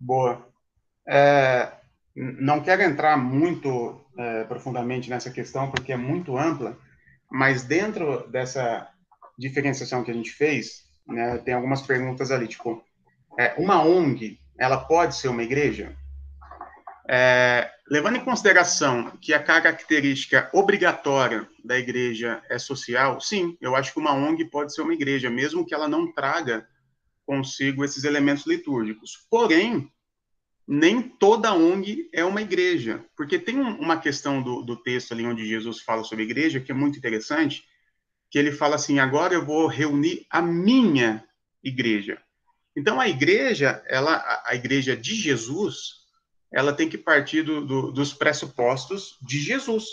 Boa. 0.00 0.46
É, 1.06 1.70
não 2.14 2.60
quero 2.60 2.82
entrar 2.82 3.16
muito 3.16 4.00
é, 4.16 4.44
profundamente 4.44 5.10
nessa 5.10 5.30
questão, 5.30 5.70
porque 5.70 5.92
é 5.92 5.96
muito 5.96 6.38
ampla, 6.38 6.78
mas 7.30 7.64
dentro 7.64 8.28
dessa 8.28 8.88
diferenciação 9.38 10.04
que 10.04 10.10
a 10.10 10.14
gente 10.14 10.30
fez, 10.30 10.84
né, 11.06 11.38
tem 11.38 11.54
algumas 11.54 11.82
perguntas 11.82 12.30
ali, 12.30 12.46
tipo, 12.46 12.82
é, 13.38 13.54
uma 13.58 13.82
ONG, 13.82 14.38
ela 14.56 14.78
pode 14.78 15.16
ser 15.16 15.28
uma 15.28 15.42
igreja? 15.42 15.96
É, 17.08 17.70
levando 17.90 18.16
em 18.16 18.24
consideração 18.24 19.10
que 19.20 19.34
a 19.34 19.42
característica 19.42 20.48
obrigatória 20.52 21.46
da 21.64 21.76
igreja 21.76 22.42
é 22.48 22.58
social, 22.58 23.20
sim, 23.20 23.58
eu 23.60 23.74
acho 23.74 23.92
que 23.92 23.98
uma 23.98 24.14
ONG 24.14 24.44
pode 24.46 24.72
ser 24.72 24.82
uma 24.82 24.94
igreja, 24.94 25.28
mesmo 25.28 25.66
que 25.66 25.74
ela 25.74 25.88
não 25.88 26.12
traga 26.12 26.66
consigo 27.26 27.84
esses 27.84 28.04
elementos 28.04 28.46
litúrgicos. 28.46 29.26
Porém, 29.30 29.90
nem 30.66 31.02
toda 31.02 31.52
ONG 31.52 32.08
é 32.12 32.24
uma 32.24 32.40
igreja, 32.40 33.04
porque 33.16 33.38
tem 33.38 33.60
uma 33.60 33.98
questão 33.98 34.42
do, 34.42 34.62
do 34.62 34.76
texto 34.76 35.12
ali 35.12 35.26
onde 35.26 35.46
Jesus 35.46 35.80
fala 35.80 36.02
sobre 36.04 36.24
igreja 36.24 36.60
que 36.60 36.72
é 36.72 36.74
muito 36.74 36.98
interessante, 36.98 37.64
que 38.30 38.38
ele 38.38 38.50
fala 38.50 38.76
assim: 38.76 38.98
agora 38.98 39.34
eu 39.34 39.44
vou 39.44 39.66
reunir 39.66 40.26
a 40.30 40.40
minha 40.40 41.24
igreja. 41.62 42.20
Então 42.76 43.00
a 43.00 43.08
igreja, 43.08 43.82
ela, 43.86 44.42
a 44.44 44.54
igreja 44.54 44.96
de 44.96 45.14
Jesus, 45.14 46.04
ela 46.52 46.72
tem 46.72 46.88
que 46.88 46.96
partir 46.96 47.42
do, 47.42 47.66
do, 47.66 47.92
dos 47.92 48.12
pressupostos 48.12 49.18
de 49.22 49.40
Jesus. 49.40 49.84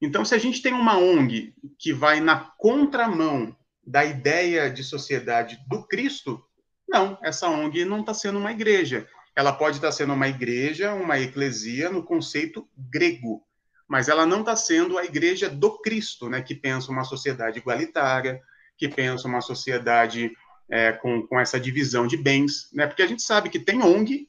Então, 0.00 0.24
se 0.24 0.34
a 0.34 0.38
gente 0.38 0.62
tem 0.62 0.72
uma 0.72 0.96
ONG 0.96 1.52
que 1.76 1.92
vai 1.92 2.20
na 2.20 2.38
contramão 2.56 3.56
da 3.84 4.04
ideia 4.04 4.70
de 4.70 4.84
sociedade 4.84 5.58
do 5.68 5.84
Cristo, 5.88 6.40
não, 6.88 7.18
essa 7.22 7.48
ONG 7.48 7.84
não 7.84 8.00
está 8.00 8.14
sendo 8.14 8.38
uma 8.38 8.52
igreja. 8.52 9.08
Ela 9.38 9.52
pode 9.52 9.76
estar 9.76 9.92
sendo 9.92 10.14
uma 10.14 10.26
igreja, 10.26 10.92
uma 10.92 11.16
eclesia 11.16 11.88
no 11.90 12.02
conceito 12.02 12.68
grego, 12.76 13.46
mas 13.86 14.08
ela 14.08 14.26
não 14.26 14.40
está 14.40 14.56
sendo 14.56 14.98
a 14.98 15.04
igreja 15.04 15.48
do 15.48 15.78
Cristo, 15.78 16.28
né, 16.28 16.42
que 16.42 16.56
pensa 16.56 16.90
uma 16.90 17.04
sociedade 17.04 17.56
igualitária, 17.56 18.42
que 18.76 18.88
pensa 18.88 19.28
uma 19.28 19.40
sociedade 19.40 20.36
é, 20.68 20.90
com, 20.90 21.24
com 21.24 21.38
essa 21.38 21.60
divisão 21.60 22.04
de 22.04 22.16
bens, 22.16 22.68
né, 22.72 22.88
porque 22.88 23.00
a 23.00 23.06
gente 23.06 23.22
sabe 23.22 23.48
que 23.48 23.60
tem 23.60 23.80
ONG 23.80 24.28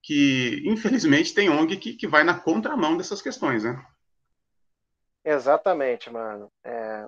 que, 0.00 0.62
infelizmente, 0.64 1.34
tem 1.34 1.50
ONG 1.50 1.76
que, 1.76 1.94
que 1.94 2.06
vai 2.06 2.22
na 2.22 2.38
contramão 2.38 2.96
dessas 2.96 3.20
questões, 3.20 3.64
né? 3.64 3.84
Exatamente, 5.24 6.08
mano. 6.08 6.52
É, 6.64 7.04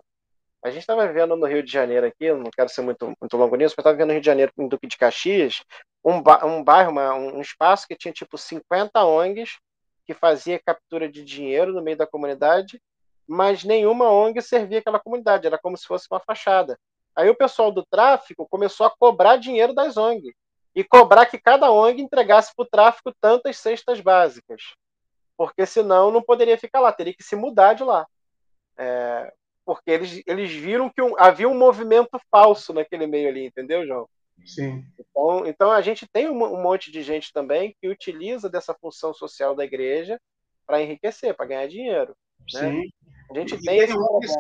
a 0.64 0.70
gente 0.70 0.80
estava 0.80 1.06
vendo 1.12 1.36
no 1.36 1.46
Rio 1.46 1.62
de 1.62 1.70
Janeiro 1.70 2.04
aqui, 2.04 2.32
não 2.32 2.50
quero 2.50 2.68
ser 2.68 2.82
muito, 2.82 3.14
muito 3.20 3.36
longo 3.36 3.54
nisso, 3.54 3.76
mas 3.78 3.82
estava 3.82 3.96
vendo 3.96 4.08
no 4.08 4.14
Rio 4.14 4.20
de 4.20 4.26
Janeiro, 4.26 4.52
em 4.58 4.66
Duque 4.66 4.88
de 4.88 4.96
Caxias, 4.96 5.62
um, 6.04 6.22
um 6.46 6.64
bairro, 6.64 6.90
uma, 6.90 7.14
um 7.14 7.40
espaço 7.40 7.86
que 7.86 7.96
tinha 7.96 8.12
tipo 8.12 8.38
50 8.38 9.04
ONGs 9.04 9.58
que 10.06 10.14
fazia 10.14 10.58
captura 10.58 11.08
de 11.08 11.22
dinheiro 11.22 11.72
no 11.72 11.82
meio 11.82 11.96
da 11.96 12.06
comunidade, 12.06 12.80
mas 13.26 13.62
nenhuma 13.62 14.10
ONG 14.10 14.40
servia 14.40 14.78
aquela 14.78 14.98
comunidade, 14.98 15.46
era 15.46 15.58
como 15.58 15.76
se 15.76 15.86
fosse 15.86 16.06
uma 16.10 16.18
fachada. 16.18 16.78
Aí 17.14 17.28
o 17.28 17.34
pessoal 17.34 17.70
do 17.70 17.84
tráfico 17.84 18.48
começou 18.48 18.86
a 18.86 18.90
cobrar 18.90 19.36
dinheiro 19.36 19.74
das 19.74 19.98
ONGs 19.98 20.32
e 20.74 20.82
cobrar 20.82 21.26
que 21.26 21.38
cada 21.38 21.70
ONG 21.70 22.00
entregasse 22.00 22.54
para 22.54 22.62
o 22.62 22.68
tráfico 22.68 23.12
tantas 23.20 23.58
cestas 23.58 24.00
básicas, 24.00 24.62
porque 25.36 25.66
senão 25.66 26.10
não 26.10 26.22
poderia 26.22 26.56
ficar 26.56 26.80
lá, 26.80 26.90
teria 26.90 27.12
que 27.12 27.22
se 27.22 27.36
mudar 27.36 27.74
de 27.74 27.84
lá. 27.84 28.06
É, 28.78 29.32
porque 29.66 29.90
eles, 29.90 30.22
eles 30.26 30.50
viram 30.52 30.88
que 30.88 31.02
um, 31.02 31.14
havia 31.18 31.48
um 31.48 31.58
movimento 31.58 32.18
falso 32.30 32.72
naquele 32.72 33.06
meio 33.06 33.28
ali, 33.28 33.44
entendeu, 33.44 33.86
João? 33.86 34.08
Sim. 34.44 34.84
Então, 34.98 35.46
então 35.46 35.70
a 35.70 35.80
gente 35.80 36.06
tem 36.06 36.28
um, 36.28 36.42
um 36.42 36.62
monte 36.62 36.90
de 36.90 37.02
gente 37.02 37.32
também 37.32 37.74
que 37.80 37.88
utiliza 37.88 38.48
dessa 38.48 38.74
função 38.74 39.12
social 39.12 39.54
da 39.54 39.64
igreja 39.64 40.20
para 40.66 40.82
enriquecer, 40.82 41.34
para 41.34 41.46
ganhar 41.46 41.66
dinheiro. 41.66 42.14
Né? 42.54 42.60
Sim. 42.60 42.90
A 43.30 43.38
gente 43.38 43.54
e 43.54 43.60
tem, 43.60 43.86
tem 43.86 43.96
ONGs, 43.96 44.34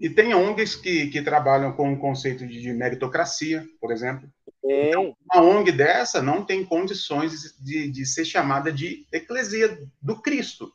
e 0.00 0.10
tem 0.10 0.34
ONGs 0.34 0.74
que, 0.76 1.08
que 1.08 1.22
trabalham 1.22 1.72
com 1.72 1.92
o 1.92 1.98
conceito 1.98 2.46
de 2.46 2.72
meritocracia, 2.72 3.64
por 3.80 3.92
exemplo. 3.92 4.28
Então, 4.64 5.16
uma 5.32 5.42
ONG 5.42 5.72
dessa 5.72 6.20
não 6.20 6.44
tem 6.44 6.64
condições 6.64 7.56
de, 7.60 7.90
de 7.90 8.04
ser 8.04 8.24
chamada 8.24 8.72
de 8.72 9.06
eclesia 9.12 9.78
do 10.02 10.20
Cristo 10.20 10.72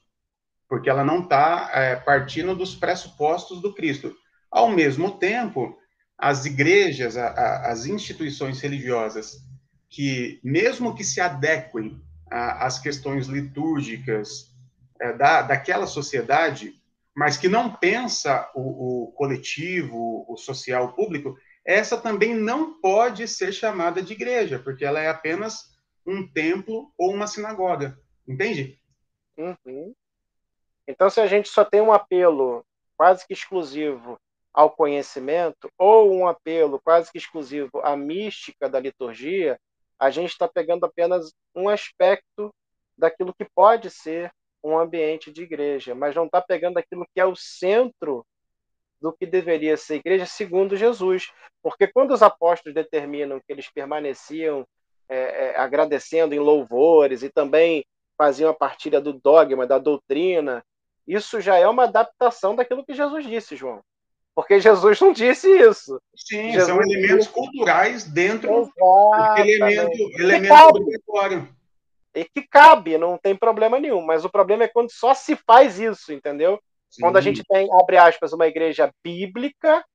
porque 0.71 0.89
ela 0.89 1.03
não 1.03 1.23
está 1.23 1.69
é, 1.73 1.97
partindo 1.97 2.55
dos 2.55 2.73
pressupostos 2.73 3.61
do 3.61 3.73
Cristo. 3.75 4.15
Ao 4.49 4.69
mesmo 4.69 5.11
tempo, 5.11 5.77
as 6.21 6.45
igrejas, 6.45 7.17
a, 7.17 7.29
a, 7.29 7.71
as 7.71 7.87
instituições 7.87 8.61
religiosas, 8.61 9.43
que 9.89 10.39
mesmo 10.43 10.93
que 10.93 11.03
se 11.03 11.19
adequem 11.19 11.99
às 12.29 12.79
questões 12.79 13.25
litúrgicas 13.25 14.55
é, 15.01 15.11
da, 15.13 15.41
daquela 15.41 15.87
sociedade, 15.87 16.79
mas 17.13 17.35
que 17.35 17.49
não 17.49 17.73
pensa 17.73 18.49
o, 18.53 19.07
o 19.07 19.11
coletivo, 19.13 20.23
o 20.29 20.37
social, 20.37 20.85
o 20.85 20.93
público, 20.93 21.35
essa 21.65 21.97
também 21.99 22.35
não 22.35 22.79
pode 22.79 23.27
ser 23.27 23.51
chamada 23.51 24.01
de 24.01 24.13
igreja, 24.13 24.59
porque 24.59 24.85
ela 24.85 25.01
é 25.01 25.09
apenas 25.09 25.71
um 26.05 26.25
templo 26.25 26.93
ou 26.97 27.13
uma 27.13 27.27
sinagoga, 27.27 27.99
entende? 28.27 28.79
Uhum. 29.37 29.93
Então, 30.87 31.09
se 31.09 31.19
a 31.19 31.27
gente 31.27 31.49
só 31.49 31.65
tem 31.65 31.81
um 31.81 31.91
apelo 31.91 32.63
quase 32.95 33.25
que 33.27 33.33
exclusivo 33.33 34.19
ao 34.53 34.69
conhecimento, 34.69 35.69
ou 35.77 36.13
um 36.13 36.27
apelo 36.27 36.79
quase 36.79 37.11
que 37.11 37.17
exclusivo 37.17 37.79
à 37.83 37.95
mística 37.95 38.69
da 38.69 38.79
liturgia, 38.79 39.59
a 39.97 40.09
gente 40.09 40.31
está 40.31 40.47
pegando 40.47 40.85
apenas 40.85 41.33
um 41.55 41.69
aspecto 41.69 42.53
daquilo 42.97 43.33
que 43.33 43.45
pode 43.55 43.89
ser 43.89 44.31
um 44.63 44.77
ambiente 44.77 45.31
de 45.31 45.43
igreja, 45.43 45.95
mas 45.95 46.15
não 46.15 46.25
está 46.25 46.41
pegando 46.41 46.77
aquilo 46.77 47.05
que 47.13 47.19
é 47.19 47.25
o 47.25 47.35
centro 47.35 48.25
do 49.01 49.11
que 49.11 49.25
deveria 49.25 49.75
ser 49.75 49.95
igreja 49.95 50.25
segundo 50.25 50.77
Jesus. 50.77 51.31
Porque 51.63 51.87
quando 51.87 52.11
os 52.11 52.21
apóstolos 52.21 52.75
determinam 52.75 53.39
que 53.39 53.51
eles 53.51 53.69
permaneciam 53.69 54.65
é, 55.09 55.17
é, 55.17 55.57
agradecendo 55.57 56.35
em 56.35 56.39
louvores 56.39 57.23
e 57.23 57.29
também 57.29 57.83
faziam 58.17 58.51
a 58.51 58.53
partilha 58.53 59.01
do 59.01 59.13
dogma, 59.13 59.65
da 59.65 59.79
doutrina, 59.79 60.63
isso 61.07 61.41
já 61.41 61.57
é 61.57 61.67
uma 61.67 61.83
adaptação 61.85 62.55
daquilo 62.55 62.85
que 62.85 62.93
Jesus 62.93 63.25
disse, 63.25 63.55
João. 63.55 63.81
Porque 64.41 64.59
Jesus 64.59 64.99
não 64.99 65.13
disse 65.13 65.47
isso. 65.47 66.01
Sim, 66.15 66.51
Jesus 66.51 66.65
são 66.65 66.81
elementos 66.81 67.25
disse... 67.25 67.29
culturais 67.29 68.03
dentro 68.05 68.71
daquele 69.11 69.51
elemento, 69.51 70.11
elemento 70.19 70.53
obrigatório. 70.53 71.55
E 72.15 72.25
que 72.25 72.41
cabe, 72.41 72.97
não 72.97 73.19
tem 73.19 73.35
problema 73.35 73.79
nenhum. 73.79 74.01
Mas 74.01 74.25
o 74.25 74.29
problema 74.29 74.63
é 74.63 74.67
quando 74.67 74.91
só 74.91 75.13
se 75.13 75.35
faz 75.35 75.79
isso, 75.79 76.11
entendeu? 76.11 76.59
Sim. 76.89 77.03
Quando 77.03 77.17
a 77.17 77.21
gente 77.21 77.43
tem, 77.47 77.69
abre 77.71 77.97
aspas, 77.97 78.33
uma 78.33 78.47
igreja 78.47 78.91
bíblica 79.03 79.85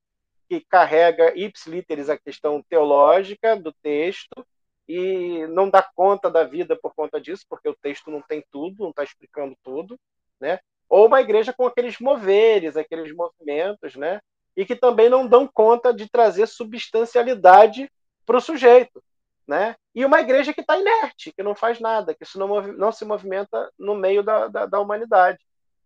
que 0.48 0.64
carrega 0.68 1.36
ipsiliteres 1.36 2.08
a 2.08 2.16
questão 2.16 2.62
teológica 2.70 3.56
do 3.56 3.72
texto 3.82 4.46
e 4.88 5.44
não 5.48 5.68
dá 5.68 5.82
conta 5.82 6.30
da 6.30 6.44
vida 6.44 6.78
por 6.80 6.94
conta 6.94 7.20
disso, 7.20 7.44
porque 7.50 7.68
o 7.68 7.74
texto 7.74 8.12
não 8.12 8.22
tem 8.22 8.44
tudo, 8.52 8.84
não 8.84 8.90
está 8.90 9.02
explicando 9.02 9.56
tudo, 9.64 9.98
né? 10.40 10.60
ou 10.88 11.06
uma 11.06 11.20
igreja 11.20 11.52
com 11.52 11.66
aqueles 11.66 11.98
moveres, 11.98 12.76
aqueles 12.76 13.12
movimentos, 13.14 13.96
né? 13.96 14.20
E 14.56 14.64
que 14.64 14.74
também 14.74 15.08
não 15.08 15.26
dão 15.26 15.46
conta 15.46 15.92
de 15.92 16.08
trazer 16.08 16.46
substancialidade 16.46 17.90
para 18.24 18.38
o 18.38 18.40
sujeito, 18.40 19.02
né? 19.46 19.76
E 19.94 20.04
uma 20.04 20.20
igreja 20.20 20.52
que 20.52 20.60
está 20.60 20.78
inerte, 20.78 21.32
que 21.32 21.42
não 21.42 21.54
faz 21.54 21.78
nada, 21.78 22.14
que 22.14 22.24
isso 22.24 22.38
não, 22.38 22.62
não 22.72 22.90
se 22.90 23.04
movimenta 23.04 23.70
no 23.78 23.94
meio 23.94 24.22
da, 24.22 24.48
da, 24.48 24.66
da 24.66 24.80
humanidade. 24.80 25.38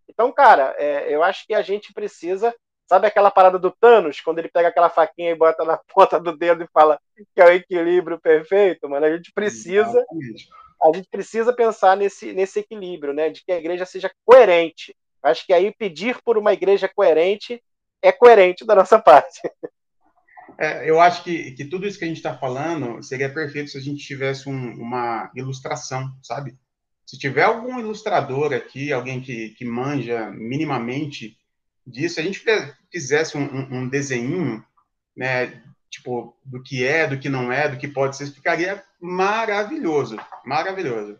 Então, 0.08 0.32
cara, 0.32 0.74
é, 0.78 1.14
eu 1.14 1.22
acho 1.22 1.46
que 1.46 1.54
a 1.54 1.62
gente 1.62 1.92
precisa, 1.92 2.54
sabe 2.88 3.06
aquela 3.06 3.30
parada 3.30 3.58
do 3.58 3.70
Thanos, 3.70 4.20
quando 4.20 4.38
ele 4.38 4.48
pega 4.48 4.68
aquela 4.68 4.90
faquinha 4.90 5.30
e 5.30 5.36
bota 5.36 5.64
na 5.64 5.78
ponta 5.94 6.18
do 6.18 6.36
dedo 6.36 6.64
e 6.64 6.68
fala 6.72 6.98
que 7.16 7.40
é 7.40 7.44
o 7.44 7.52
equilíbrio 7.52 8.18
perfeito, 8.20 8.88
mano? 8.88 9.06
A 9.06 9.16
gente 9.16 9.32
precisa 9.32 10.04
a 10.82 10.96
gente 10.96 11.08
precisa 11.10 11.52
pensar 11.52 11.96
nesse, 11.96 12.32
nesse 12.32 12.60
equilíbrio, 12.60 13.12
né? 13.12 13.28
De 13.28 13.44
que 13.44 13.52
a 13.52 13.58
igreja 13.58 13.84
seja 13.84 14.10
coerente. 14.24 14.96
Acho 15.22 15.44
que 15.44 15.52
aí 15.52 15.72
pedir 15.74 16.20
por 16.24 16.38
uma 16.38 16.54
igreja 16.54 16.88
coerente 16.88 17.62
é 18.02 18.12
coerente 18.12 18.64
da 18.64 18.74
nossa 18.74 18.98
parte. 18.98 19.40
É, 20.58 20.88
eu 20.88 21.00
acho 21.00 21.24
que, 21.24 21.52
que 21.52 21.64
tudo 21.64 21.86
isso 21.86 21.98
que 21.98 22.04
a 22.04 22.08
gente 22.08 22.18
está 22.18 22.36
falando 22.36 23.02
seria 23.02 23.32
perfeito 23.32 23.70
se 23.70 23.78
a 23.78 23.80
gente 23.80 24.04
tivesse 24.04 24.48
um, 24.48 24.74
uma 24.74 25.30
ilustração, 25.34 26.14
sabe? 26.22 26.58
Se 27.06 27.18
tiver 27.18 27.44
algum 27.44 27.80
ilustrador 27.80 28.52
aqui, 28.52 28.92
alguém 28.92 29.20
que, 29.22 29.50
que 29.50 29.64
manja 29.64 30.30
minimamente 30.30 31.38
disso, 31.86 32.16
se 32.16 32.20
a 32.20 32.24
gente 32.24 32.44
fizesse 32.92 33.38
um, 33.38 33.42
um, 33.42 33.78
um 33.78 33.88
desenho, 33.88 34.64
né, 35.16 35.62
tipo, 35.88 36.36
do 36.44 36.62
que 36.62 36.86
é, 36.86 37.06
do 37.06 37.18
que 37.18 37.28
não 37.28 37.50
é, 37.50 37.68
do 37.68 37.78
que 37.78 37.88
pode 37.88 38.16
ser, 38.16 38.26
ficaria 38.26 38.84
maravilhoso, 39.00 40.18
maravilhoso. 40.44 41.18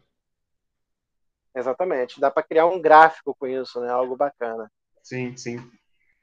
Exatamente, 1.55 2.21
dá 2.21 2.31
para 2.31 2.43
criar 2.43 2.67
um 2.67 2.81
gráfico 2.81 3.35
com 3.35 3.47
isso, 3.47 3.81
né? 3.81 3.91
Algo 3.91 4.17
bacana. 4.17 4.71
Sim, 5.03 5.37
sim. 5.37 5.59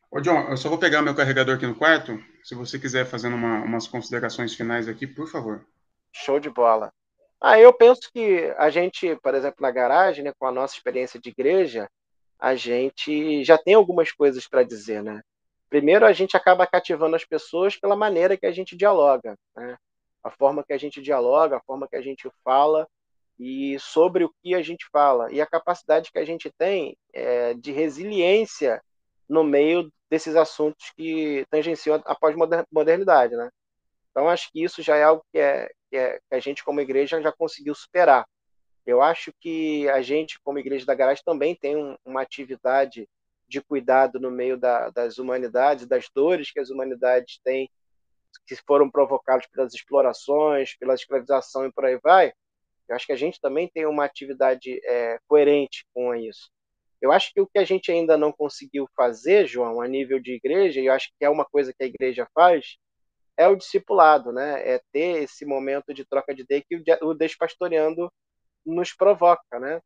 Ô, 0.10 0.22
John, 0.22 0.48
eu 0.50 0.58
só 0.58 0.70
vou 0.70 0.78
pegar 0.78 1.02
meu 1.02 1.14
carregador 1.14 1.56
aqui 1.56 1.68
no 1.68 1.76
quarto. 1.76 2.18
Se 2.44 2.56
você 2.56 2.80
quiser 2.80 3.06
fazer 3.06 3.28
uma, 3.28 3.62
umas 3.64 3.88
considerações 3.88 4.54
finais 4.54 4.88
aqui, 4.88 5.06
por 5.06 5.28
favor. 5.28 5.66
Show 6.14 6.40
de 6.40 6.50
bola. 6.50 6.94
Ah, 7.42 7.60
eu 7.60 7.72
penso 7.74 8.10
que 8.14 8.54
a 8.58 8.70
gente, 8.70 9.16
por 9.18 9.36
exemplo, 9.36 9.58
na 9.60 9.70
garagem, 9.70 10.24
né, 10.24 10.34
com 10.40 10.48
a 10.48 10.52
nossa 10.52 10.76
experiência 10.76 11.20
de 11.20 11.30
igreja, 11.30 11.90
a 12.40 12.56
gente 12.56 13.44
já 13.44 13.58
tem 13.58 13.74
algumas 13.74 14.12
coisas 14.12 14.48
para 14.48 14.64
dizer, 14.64 15.04
né? 15.04 15.22
Primeiro, 15.70 16.06
a 16.06 16.14
gente 16.14 16.38
acaba 16.38 16.66
cativando 16.66 17.16
as 17.16 17.26
pessoas 17.26 17.76
pela 17.76 17.96
maneira 17.96 18.38
que 18.38 18.46
a 18.46 18.52
gente 18.52 18.78
dialoga, 18.78 19.36
né? 19.56 19.78
A 20.24 20.32
forma 20.32 20.64
que 20.64 20.74
a 20.74 20.78
gente 20.78 21.02
dialoga, 21.02 21.58
a 21.58 21.62
forma 21.62 21.88
que 21.88 21.96
a 21.96 22.02
gente 22.02 22.30
fala 22.44 22.88
e 23.38 23.78
sobre 23.80 24.24
o 24.24 24.34
que 24.42 24.56
a 24.56 24.62
gente 24.62 24.88
fala 24.92 25.32
e 25.32 25.40
a 25.42 25.46
capacidade 25.46 26.12
que 26.12 26.18
a 26.18 26.26
gente 26.26 26.50
tem 26.58 26.98
é, 27.14 27.54
de 27.54 27.72
resiliência 27.72 28.82
no 29.30 29.44
meio 29.44 29.92
desses 30.10 30.36
assuntos 30.36 30.92
que 30.96 31.46
tangenciam 31.50 32.02
a 32.06 32.16
pós-modernidade, 32.16 33.36
né? 33.36 33.50
Então, 34.12 34.30
acho 34.30 34.52
que 34.52 34.64
isso 34.64 34.82
já 34.82 34.96
é 34.96 35.04
algo 35.04 35.24
que, 35.32 35.38
é, 35.38 35.70
que, 35.90 35.98
é, 35.98 36.20
que 36.20 36.36
a 36.36 36.40
gente, 36.40 36.64
como 36.64 36.82
igreja, 36.82 37.22
já 37.22 37.32
conseguiu 37.32 37.76
superar. 37.76 38.26
Eu 38.86 39.02
acho 39.02 39.34
que 39.40 39.88
a 39.90 40.02
gente, 40.02 40.40
como 40.42 40.60
Igreja 40.60 40.86
da 40.86 40.96
Garagem, 40.96 41.22
também 41.26 41.54
tem 41.54 41.76
um, 41.76 41.98
uma 42.06 42.22
atividade 42.22 43.08
de 43.48 43.62
cuidado 43.62 44.20
no 44.20 44.32
meio 44.32 44.58
da, 44.58 44.90
das 44.90 45.18
humanidades, 45.18 45.86
das 45.86 46.10
dores 46.14 46.52
que 46.52 46.60
as 46.60 46.70
humanidades 46.70 47.40
têm, 47.44 47.70
que 48.46 48.56
foram 48.56 48.90
provocadas 48.90 49.46
pelas 49.48 49.74
explorações, 49.74 50.76
pela 50.78 50.94
escravização 50.94 51.66
e 51.66 51.72
por 51.72 51.86
aí 51.86 52.00
vai, 52.02 52.34
eu 52.88 52.96
acho 52.96 53.06
que 53.06 53.12
a 53.12 53.18
gente 53.18 53.40
também 53.42 53.68
tem 53.68 53.86
uma 53.86 54.06
atividade 54.06 54.80
é, 54.86 55.20
coerente 55.28 55.86
com 55.94 56.16
isso. 56.16 56.50
Eu 57.02 57.12
acho 57.12 57.34
que 57.34 57.42
o 57.42 57.48
que 57.48 57.60
a 57.60 57.66
gente 57.66 57.92
ainda 57.92 58.18
não 58.18 58.32
conseguiu 58.32 58.88
fazer, 58.96 59.48
João, 59.48 59.82
a 59.82 59.88
nível 59.88 60.20
de 60.20 60.34
igreja, 60.34 60.82
e 60.82 60.88
eu 60.88 60.94
acho 60.94 61.10
que 61.18 61.26
é 61.26 61.30
uma 61.30 61.46
coisa 61.46 61.74
que 61.74 61.84
a 61.84 61.88
igreja 61.88 62.28
faz, 62.34 62.78
é 63.38 63.48
o 63.48 63.56
discipulado, 63.56 64.32
né? 64.32 64.68
É 64.68 64.82
ter 64.92 65.24
esse 65.24 65.46
momento 65.46 65.94
de 65.94 66.04
troca 66.06 66.34
de 66.34 66.42
ideia 66.42 66.64
que 66.68 66.84
o 67.02 67.14
despastoreando 67.14 68.12
nos 68.66 68.94
provoca, 68.94 69.60
né? 69.60 69.80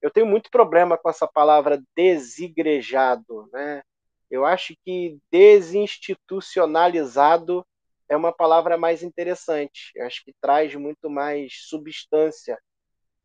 Eu 0.00 0.10
tenho 0.10 0.26
muito 0.26 0.50
problema 0.50 0.96
com 0.96 1.10
essa 1.10 1.26
palavra 1.26 1.82
desigrejado, 1.96 3.48
né? 3.52 3.82
Eu 4.30 4.44
acho 4.44 4.74
que 4.84 5.18
desinstitucionalizado 5.30 7.66
é 8.08 8.16
uma 8.16 8.32
palavra 8.32 8.76
mais 8.76 9.02
interessante. 9.02 9.90
Eu 9.94 10.06
acho 10.06 10.24
que 10.24 10.34
traz 10.40 10.74
muito 10.74 11.10
mais 11.10 11.52
substância 11.68 12.58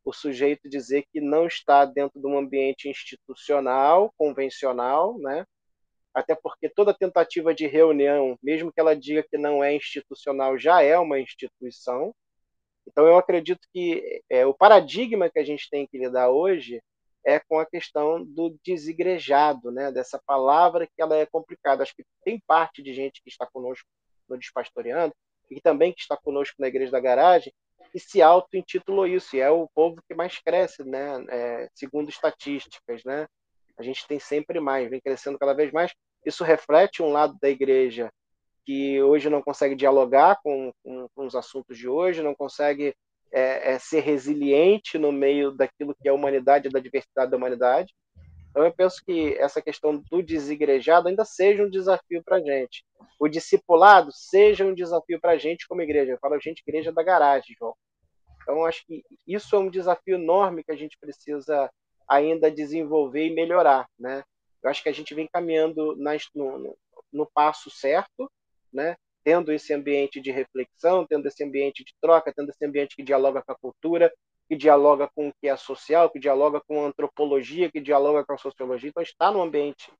o 0.04 0.12
sujeito 0.12 0.68
dizer 0.68 1.04
que 1.12 1.20
não 1.20 1.46
está 1.46 1.84
dentro 1.84 2.20
de 2.20 2.26
um 2.26 2.38
ambiente 2.38 2.88
institucional, 2.88 4.12
convencional, 4.16 5.18
né? 5.18 5.44
Até 6.14 6.34
porque 6.34 6.68
toda 6.68 6.94
tentativa 6.94 7.54
de 7.54 7.66
reunião, 7.66 8.36
mesmo 8.42 8.72
que 8.72 8.80
ela 8.80 8.96
diga 8.96 9.22
que 9.22 9.38
não 9.38 9.62
é 9.62 9.74
institucional, 9.76 10.58
já 10.58 10.82
é 10.82 10.98
uma 10.98 11.20
instituição. 11.20 12.14
Então, 12.86 13.06
eu 13.06 13.16
acredito 13.16 13.60
que 13.72 14.22
é, 14.28 14.44
o 14.46 14.54
paradigma 14.54 15.30
que 15.30 15.38
a 15.38 15.44
gente 15.44 15.68
tem 15.70 15.86
que 15.86 15.98
lidar 15.98 16.30
hoje 16.30 16.82
é 17.24 17.38
com 17.38 17.58
a 17.58 17.66
questão 17.66 18.24
do 18.24 18.58
desigrejado, 18.64 19.70
né? 19.70 19.92
dessa 19.92 20.20
palavra 20.26 20.86
que 20.86 21.00
ela 21.00 21.16
é 21.16 21.26
complicada. 21.26 21.82
Acho 21.82 21.94
que 21.94 22.04
tem 22.24 22.40
parte 22.46 22.82
de 22.82 22.92
gente 22.94 23.22
que 23.22 23.28
está 23.28 23.46
conosco 23.46 23.86
no 24.28 24.38
Despastoreando 24.38 25.14
e 25.50 25.60
também 25.60 25.92
que 25.92 26.00
está 26.00 26.16
conosco 26.16 26.56
na 26.58 26.68
Igreja 26.68 26.90
da 26.90 27.00
Garagem 27.00 27.52
e 27.94 28.00
se 28.00 28.22
auto-intitulou 28.22 29.06
isso, 29.06 29.36
e 29.36 29.40
é 29.40 29.50
o 29.50 29.68
povo 29.74 30.02
que 30.06 30.14
mais 30.14 30.38
cresce, 30.38 30.84
né? 30.84 31.24
É, 31.28 31.68
segundo 31.74 32.08
estatísticas, 32.08 33.02
né? 33.04 33.26
A 33.78 33.82
gente 33.82 34.06
tem 34.06 34.18
sempre 34.18 34.60
mais, 34.60 34.90
vem 34.90 35.00
crescendo 35.00 35.38
cada 35.38 35.54
vez 35.54 35.72
mais. 35.72 35.92
Isso 36.24 36.44
reflete 36.44 37.02
um 37.02 37.10
lado 37.10 37.36
da 37.40 37.48
igreja 37.48 38.10
que 38.64 39.02
hoje 39.02 39.30
não 39.30 39.42
consegue 39.42 39.74
dialogar 39.74 40.38
com, 40.42 40.72
com, 40.82 41.08
com 41.14 41.26
os 41.26 41.34
assuntos 41.34 41.78
de 41.78 41.88
hoje, 41.88 42.22
não 42.22 42.34
consegue 42.34 42.94
é, 43.32 43.72
é, 43.72 43.78
ser 43.78 44.00
resiliente 44.00 44.98
no 44.98 45.10
meio 45.10 45.52
daquilo 45.52 45.94
que 45.94 46.08
é 46.08 46.10
a 46.10 46.14
humanidade 46.14 46.68
da 46.68 46.80
diversidade 46.80 47.30
da 47.30 47.36
humanidade. 47.36 47.94
Então, 48.50 48.64
eu 48.64 48.72
penso 48.72 49.02
que 49.04 49.36
essa 49.38 49.62
questão 49.62 49.96
do 50.10 50.22
desigrejado 50.22 51.08
ainda 51.08 51.24
seja 51.24 51.62
um 51.62 51.70
desafio 51.70 52.22
para 52.24 52.36
a 52.36 52.40
gente. 52.40 52.84
O 53.18 53.28
discipulado 53.28 54.10
seja 54.12 54.64
um 54.64 54.74
desafio 54.74 55.20
para 55.20 55.32
a 55.32 55.38
gente 55.38 55.68
como 55.68 55.82
igreja. 55.82 56.12
Eu 56.12 56.18
falo 56.18 56.40
gente, 56.40 56.62
igreja 56.66 56.92
da 56.92 57.02
garagem, 57.02 57.54
João. 57.58 57.74
Então, 58.42 58.64
acho 58.64 58.84
que 58.86 59.04
isso 59.26 59.54
é 59.54 59.58
um 59.58 59.70
desafio 59.70 60.16
enorme 60.16 60.64
que 60.64 60.72
a 60.72 60.76
gente 60.76 60.98
precisa 60.98 61.70
ainda 62.08 62.50
desenvolver 62.50 63.26
e 63.26 63.34
melhorar, 63.34 63.88
né? 63.96 64.24
Eu 64.62 64.68
acho 64.68 64.82
que 64.82 64.88
a 64.88 64.92
gente 64.92 65.14
vem 65.14 65.28
caminhando 65.32 65.96
no, 65.96 66.58
no, 66.58 66.78
no 67.12 67.30
passo 67.32 67.70
certo, 67.70 68.30
né? 68.72 68.96
Tendo 69.22 69.52
esse 69.52 69.72
ambiente 69.72 70.20
de 70.20 70.32
reflexão, 70.32 71.06
tendo 71.06 71.28
esse 71.28 71.44
ambiente 71.44 71.84
de 71.84 71.94
troca, 72.00 72.32
tendo 72.34 72.50
esse 72.50 72.64
ambiente 72.64 72.96
que 72.96 73.02
dialoga 73.02 73.42
com 73.42 73.52
a 73.52 73.58
cultura, 73.58 74.12
que 74.50 74.56
dialoga 74.56 75.08
com 75.14 75.28
o 75.28 75.32
que 75.40 75.46
é 75.46 75.56
social, 75.56 76.10
que 76.10 76.18
dialoga 76.18 76.60
com 76.60 76.82
a 76.82 76.88
antropologia, 76.88 77.70
que 77.70 77.80
dialoga 77.80 78.24
com 78.24 78.32
a 78.32 78.36
sociologia. 78.36 78.90
Então, 78.90 79.00
está 79.00 79.30
num 79.30 79.40
ambiente 79.40 79.92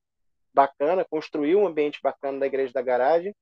bacana, 0.52 1.06
construiu 1.08 1.60
um 1.60 1.68
ambiente 1.68 2.00
bacana 2.02 2.40
da 2.40 2.46
Igreja 2.46 2.72
da 2.72 2.82
Garagem, 2.82 3.32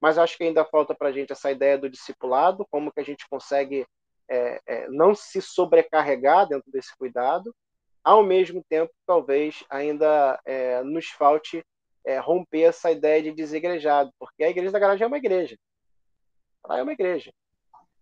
mas 0.00 0.16
acho 0.16 0.38
que 0.38 0.44
ainda 0.44 0.64
falta 0.64 0.94
para 0.94 1.08
a 1.08 1.12
gente 1.12 1.32
essa 1.32 1.50
ideia 1.50 1.76
do 1.76 1.90
discipulado, 1.90 2.64
como 2.70 2.92
que 2.92 3.00
a 3.00 3.04
gente 3.04 3.28
consegue 3.28 3.84
é, 4.30 4.60
é, 4.64 4.88
não 4.90 5.12
se 5.12 5.42
sobrecarregar 5.42 6.46
dentro 6.46 6.70
desse 6.70 6.96
cuidado, 6.96 7.52
ao 8.04 8.22
mesmo 8.22 8.62
tempo, 8.68 8.92
talvez 9.04 9.64
ainda 9.68 10.38
é, 10.44 10.84
nos 10.84 11.08
falte 11.08 11.64
é, 12.06 12.16
romper 12.20 12.62
essa 12.62 12.92
ideia 12.92 13.20
de 13.20 13.32
desegrejado, 13.32 14.12
porque 14.20 14.44
a 14.44 14.50
Igreja 14.50 14.70
da 14.70 14.78
Garagem 14.78 15.02
é 15.02 15.08
uma 15.08 15.18
igreja. 15.18 15.56
Ela 16.64 16.78
é 16.78 16.82
uma 16.84 16.92
igreja. 16.92 17.32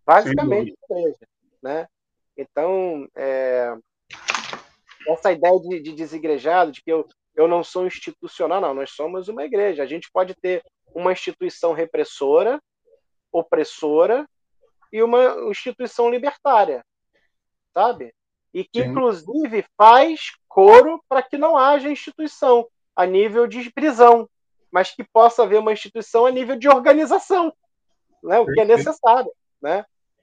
Basicamente 0.05 0.74
uma 0.90 0.98
igreja. 1.00 1.26
Né? 1.62 1.88
Então, 2.36 3.06
é, 3.14 3.74
essa 5.08 5.32
ideia 5.32 5.58
de, 5.60 5.80
de 5.80 5.92
desigrejado, 5.92 6.72
de 6.72 6.82
que 6.82 6.92
eu, 6.92 7.06
eu 7.34 7.46
não 7.46 7.62
sou 7.62 7.86
institucional, 7.86 8.60
não, 8.60 8.74
nós 8.74 8.90
somos 8.90 9.28
uma 9.28 9.44
igreja. 9.44 9.82
A 9.82 9.86
gente 9.86 10.10
pode 10.12 10.34
ter 10.34 10.62
uma 10.94 11.12
instituição 11.12 11.72
repressora, 11.72 12.60
opressora, 13.32 14.26
e 14.92 15.02
uma 15.02 15.50
instituição 15.50 16.10
libertária, 16.10 16.84
sabe? 17.72 18.14
E 18.52 18.62
que, 18.62 18.82
Sim. 18.82 18.90
inclusive, 18.90 19.64
faz 19.76 20.32
coro 20.46 21.02
para 21.08 21.22
que 21.22 21.38
não 21.38 21.56
haja 21.56 21.90
instituição 21.90 22.68
a 22.94 23.06
nível 23.06 23.46
de 23.46 23.72
prisão, 23.72 24.28
mas 24.70 24.90
que 24.94 25.02
possa 25.02 25.42
haver 25.42 25.58
uma 25.58 25.72
instituição 25.72 26.26
a 26.26 26.30
nível 26.30 26.56
de 26.56 26.68
organização, 26.68 27.52
né? 28.22 28.38
o 28.38 28.46
que 28.46 28.60
é 28.60 28.64
necessário. 28.66 29.32
Né? 29.62 29.82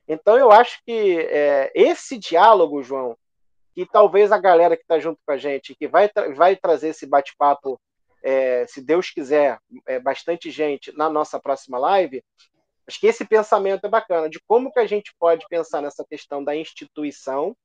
Então, 0.10 0.40
eu 0.40 0.52
acho 0.52 0.82
que 0.84 1.20
é, 1.20 1.72
esse 1.76 2.18
diálogo, 2.18 2.82
João, 2.82 3.16
que 3.76 3.86
talvez 3.86 4.32
a 4.32 4.40
galera 4.40 4.76
que 4.76 4.82
está 4.82 5.00
junto 5.00 5.20
com 5.24 5.32
a 5.32 5.38
gente, 5.38 5.76
que 5.76 5.88
vai, 5.88 6.10
tra 6.10 6.34
vai 6.34 6.56
trazer 6.56 6.90
esse 6.90 7.06
bate-papo, 7.06 7.80
é, 8.24 8.66
se 8.68 8.82
Deus 8.82 9.12
quiser, 9.12 9.60
é, 9.86 10.00
bastante 10.00 10.50
gente 10.50 10.92
na 10.98 11.12
nossa 11.12 11.40
próxima 11.40 11.78
live, 11.78 12.24
acho 12.88 13.00
que 13.00 13.06
esse 13.06 13.24
pensamento 13.24 13.86
é 13.86 13.90
bacana, 13.90 14.28
de 14.28 14.40
como 14.48 14.72
que 14.74 14.80
a 14.80 14.88
gente 14.88 15.14
pode 15.20 15.46
pensar 15.48 15.80
nessa 15.80 16.04
questão 16.04 16.44
da 16.44 16.56
instituição, 16.56 17.56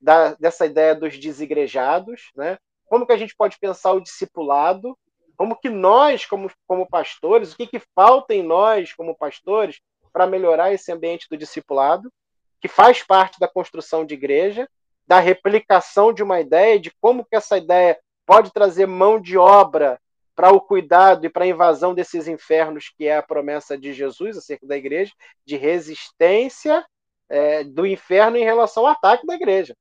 da, 0.00 0.34
dessa 0.34 0.66
ideia 0.66 0.96
dos 0.96 1.16
desigrejados, 1.16 2.32
né? 2.34 2.58
como 2.86 3.06
que 3.06 3.12
a 3.12 3.16
gente 3.16 3.36
pode 3.36 3.56
pensar 3.60 3.92
o 3.92 4.00
discipulado, 4.00 4.98
como 5.36 5.56
que 5.56 5.70
nós, 5.70 6.26
como, 6.26 6.50
como 6.66 6.88
pastores, 6.88 7.52
o 7.52 7.56
que, 7.56 7.66
que 7.68 7.80
falta 7.94 8.34
em 8.34 8.42
nós, 8.42 8.92
como 8.92 9.16
pastores, 9.16 9.80
para 10.12 10.26
melhorar 10.26 10.72
esse 10.72 10.92
ambiente 10.92 11.26
do 11.30 11.36
discipulado, 11.36 12.12
que 12.60 12.68
faz 12.68 13.02
parte 13.02 13.38
da 13.40 13.48
construção 13.48 14.04
de 14.04 14.14
igreja, 14.14 14.68
da 15.06 15.18
replicação 15.18 16.12
de 16.12 16.22
uma 16.22 16.40
ideia, 16.40 16.78
de 16.78 16.92
como 17.00 17.24
que 17.24 17.34
essa 17.34 17.58
ideia 17.58 17.98
pode 18.24 18.52
trazer 18.52 18.86
mão 18.86 19.20
de 19.20 19.36
obra 19.36 20.00
para 20.34 20.50
o 20.50 20.60
cuidado 20.60 21.26
e 21.26 21.28
para 21.28 21.44
a 21.44 21.48
invasão 21.48 21.94
desses 21.94 22.26
infernos, 22.26 22.92
que 22.96 23.06
é 23.06 23.16
a 23.16 23.22
promessa 23.22 23.76
de 23.76 23.92
Jesus 23.92 24.38
acerca 24.38 24.66
da 24.66 24.76
igreja, 24.76 25.12
de 25.44 25.56
resistência 25.56 26.84
é, 27.28 27.64
do 27.64 27.86
inferno 27.86 28.36
em 28.36 28.44
relação 28.44 28.86
ao 28.86 28.92
ataque 28.92 29.26
da 29.26 29.34
igreja. 29.34 29.74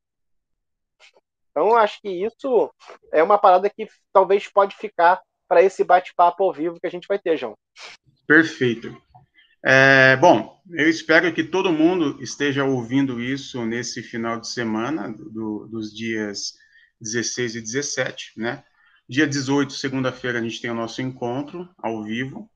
Então, 1.52 1.76
acho 1.76 2.02
que 2.02 2.10
isso 2.10 2.74
é 3.12 3.22
uma 3.22 3.38
parada 3.38 3.70
que 3.70 3.88
talvez 4.12 4.48
pode 4.48 4.76
ficar 4.76 5.22
para 5.48 5.62
esse 5.62 5.84
bate-papo 5.84 6.44
ao 6.44 6.54
vivo 6.54 6.80
que 6.80 6.88
a 6.88 6.90
gente 6.90 7.08
vai 7.08 7.20
ter, 7.20 7.36
João. 7.36 7.58
Perfeito. 8.26 8.96
É, 9.64 10.16
bom, 10.18 10.60
eu 10.72 10.90
espero 10.90 11.32
que 11.34 11.44
todo 11.44 11.72
mundo 11.72 12.22
esteja 12.22 12.64
ouvindo 12.64 13.22
isso 13.22 13.64
nesse 13.64 14.02
final 14.02 14.40
de 14.40 14.48
semana, 14.48 15.08
do, 15.10 15.68
dos 15.68 15.94
dias 15.94 16.54
16 17.00 17.56
e 17.56 17.62
17, 17.62 18.34
né? 18.38 18.64
Dia 19.08 19.28
18, 19.28 19.74
segunda-feira, 19.74 20.40
a 20.40 20.42
gente 20.42 20.62
tem 20.62 20.72
o 20.72 20.76
nosso 20.76 21.02
encontro 21.02 21.70
ao 21.78 22.04
vivo. 22.04 22.50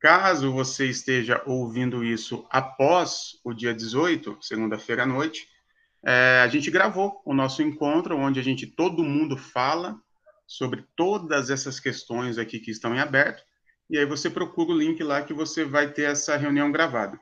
Caso 0.00 0.52
você 0.52 0.86
esteja 0.86 1.42
ouvindo 1.46 2.04
isso 2.04 2.46
após 2.50 3.32
o 3.44 3.52
dia 3.52 3.74
18, 3.74 4.38
segunda-feira 4.40 5.02
à 5.02 5.06
noite, 5.06 5.46
é, 6.06 6.40
a 6.42 6.48
gente 6.48 6.70
gravou 6.70 7.20
o 7.24 7.34
nosso 7.34 7.62
encontro, 7.62 8.16
onde 8.16 8.38
a 8.38 8.42
gente, 8.42 8.66
todo 8.66 9.02
mundo 9.02 9.36
fala 9.36 9.98
sobre 10.46 10.86
todas 10.94 11.50
essas 11.50 11.80
questões 11.80 12.38
aqui 12.38 12.60
que 12.60 12.70
estão 12.70 12.94
em 12.94 13.00
aberto 13.00 13.42
e 13.88 13.98
aí 13.98 14.04
você 14.04 14.28
procura 14.28 14.70
o 14.70 14.76
link 14.76 15.02
lá 15.02 15.22
que 15.22 15.32
você 15.32 15.64
vai 15.64 15.92
ter 15.92 16.10
essa 16.10 16.36
reunião 16.36 16.72
gravada. 16.72 17.18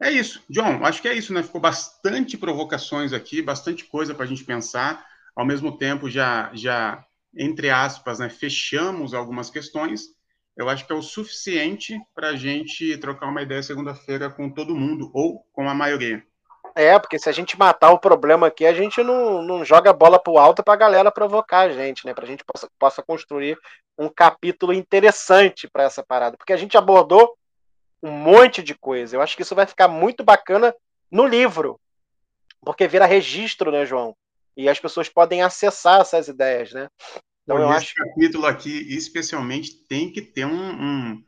É 0.00 0.10
isso. 0.10 0.42
John, 0.48 0.84
acho 0.84 1.02
que 1.02 1.08
é 1.08 1.14
isso, 1.14 1.32
né? 1.32 1.42
Ficou 1.42 1.60
bastante 1.60 2.36
provocações 2.36 3.12
aqui, 3.12 3.42
bastante 3.42 3.84
coisa 3.84 4.14
para 4.14 4.24
a 4.24 4.28
gente 4.28 4.44
pensar. 4.44 5.04
Ao 5.34 5.44
mesmo 5.44 5.76
tempo, 5.76 6.08
já, 6.08 6.50
já, 6.54 7.04
entre 7.36 7.68
aspas, 7.68 8.20
né, 8.20 8.28
fechamos 8.28 9.12
algumas 9.12 9.50
questões. 9.50 10.16
Eu 10.56 10.68
acho 10.68 10.86
que 10.86 10.92
é 10.92 10.96
o 10.96 11.02
suficiente 11.02 12.00
para 12.14 12.28
a 12.28 12.36
gente 12.36 12.96
trocar 12.98 13.26
uma 13.26 13.42
ideia 13.42 13.62
segunda-feira 13.62 14.30
com 14.30 14.50
todo 14.50 14.74
mundo, 14.74 15.10
ou 15.12 15.44
com 15.52 15.68
a 15.68 15.74
maioria. 15.74 16.22
É, 16.74 16.96
porque 16.98 17.18
se 17.18 17.28
a 17.28 17.32
gente 17.32 17.58
matar 17.58 17.90
o 17.90 17.98
problema 17.98 18.46
aqui, 18.46 18.64
a 18.64 18.72
gente 18.72 19.02
não, 19.02 19.42
não 19.42 19.64
joga 19.64 19.90
a 19.90 19.92
bola 19.92 20.18
pro 20.18 20.38
alto 20.38 20.62
para 20.62 20.74
a 20.74 20.76
galera 20.76 21.10
provocar 21.10 21.60
a 21.60 21.72
gente, 21.72 22.06
né? 22.06 22.14
Para 22.14 22.24
a 22.24 22.26
gente 22.26 22.44
possa, 22.44 22.68
possa 22.78 23.02
construir 23.02 23.58
um 23.98 24.08
capítulo 24.08 24.72
interessante 24.72 25.68
para 25.68 25.82
essa 25.82 26.02
parada. 26.02 26.36
Porque 26.36 26.52
a 26.52 26.56
gente 26.56 26.76
abordou 26.76 27.36
um 28.02 28.12
monte 28.12 28.62
de 28.62 28.74
coisa. 28.74 29.16
Eu 29.16 29.20
acho 29.20 29.36
que 29.36 29.42
isso 29.42 29.54
vai 29.54 29.66
ficar 29.66 29.88
muito 29.88 30.22
bacana 30.22 30.74
no 31.10 31.26
livro. 31.26 31.80
Porque 32.60 32.86
vira 32.86 33.06
registro, 33.06 33.72
né, 33.72 33.84
João? 33.84 34.16
E 34.56 34.68
as 34.68 34.78
pessoas 34.78 35.08
podem 35.08 35.42
acessar 35.42 36.00
essas 36.00 36.28
ideias, 36.28 36.72
né? 36.72 36.88
Então, 37.42 37.58
eu 37.58 37.68
esse 37.70 37.76
acho... 37.76 37.94
capítulo 37.94 38.46
aqui, 38.46 38.94
especialmente, 38.94 39.86
tem 39.88 40.12
que 40.12 40.20
ter 40.20 40.44
um, 40.44 40.70
um, 40.70 41.24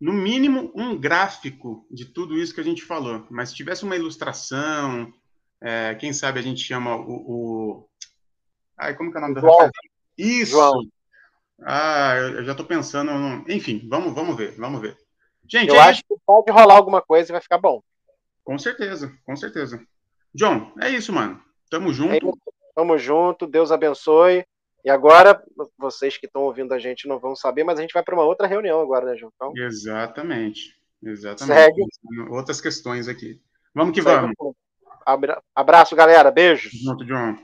no 0.00 0.12
mínimo, 0.12 0.72
um 0.76 0.98
gráfico 0.98 1.86
de 1.90 2.04
tudo 2.04 2.36
isso 2.36 2.54
que 2.54 2.60
a 2.60 2.64
gente 2.64 2.82
falou. 2.82 3.26
Mas 3.30 3.50
se 3.50 3.54
tivesse 3.54 3.84
uma 3.84 3.96
ilustração, 3.96 5.12
é, 5.60 5.94
quem 5.94 6.12
sabe 6.12 6.38
a 6.38 6.42
gente 6.42 6.62
chama 6.62 6.96
o, 6.96 7.10
o... 7.10 7.88
Ai, 8.76 8.94
como 8.96 9.10
que 9.10 9.16
é 9.16 9.20
o 9.20 9.22
nome 9.22 9.40
João. 9.40 9.70
Isso! 10.18 10.52
João. 10.52 10.82
Ah, 11.64 12.14
eu 12.16 12.44
já 12.44 12.52
estou 12.52 12.66
pensando. 12.66 13.10
Enfim, 13.48 13.86
vamos, 13.88 14.14
vamos 14.14 14.36
ver, 14.36 14.56
vamos 14.56 14.80
ver. 14.80 14.96
Gente, 15.48 15.68
eu 15.68 15.76
é 15.76 15.80
acho 15.80 16.02
que 16.02 16.14
pode 16.26 16.50
rolar 16.50 16.76
alguma 16.76 17.02
coisa 17.02 17.30
e 17.30 17.32
vai 17.32 17.40
ficar 17.40 17.58
bom. 17.58 17.82
Com 18.44 18.58
certeza, 18.58 19.12
com 19.24 19.36
certeza. 19.36 19.80
John, 20.34 20.72
é 20.80 20.90
isso, 20.90 21.12
mano. 21.12 21.40
Tamo 21.70 21.92
junto. 21.92 22.14
É 22.14 22.52
Tamo 22.74 22.96
junto, 22.96 23.46
Deus 23.46 23.70
abençoe. 23.70 24.44
E 24.84 24.90
agora, 24.90 25.42
vocês 25.78 26.16
que 26.16 26.26
estão 26.26 26.42
ouvindo 26.42 26.72
a 26.72 26.78
gente 26.78 27.06
não 27.06 27.18
vão 27.18 27.36
saber, 27.36 27.62
mas 27.62 27.78
a 27.78 27.82
gente 27.82 27.92
vai 27.92 28.02
para 28.02 28.14
uma 28.14 28.24
outra 28.24 28.46
reunião 28.46 28.80
agora, 28.80 29.06
né, 29.06 29.16
João? 29.16 29.30
Então, 29.34 29.52
exatamente. 29.56 30.74
Exatamente. 31.02 31.54
Segue. 31.54 32.30
Outras 32.30 32.60
questões 32.60 33.08
aqui. 33.08 33.40
Vamos 33.74 33.94
que 33.94 34.02
Segue. 34.02 34.32
vamos. 34.34 34.56
Abraço, 35.54 35.94
galera. 35.94 36.30
Beijo. 36.30 36.68
Junto, 36.72 37.04
John. 37.04 37.36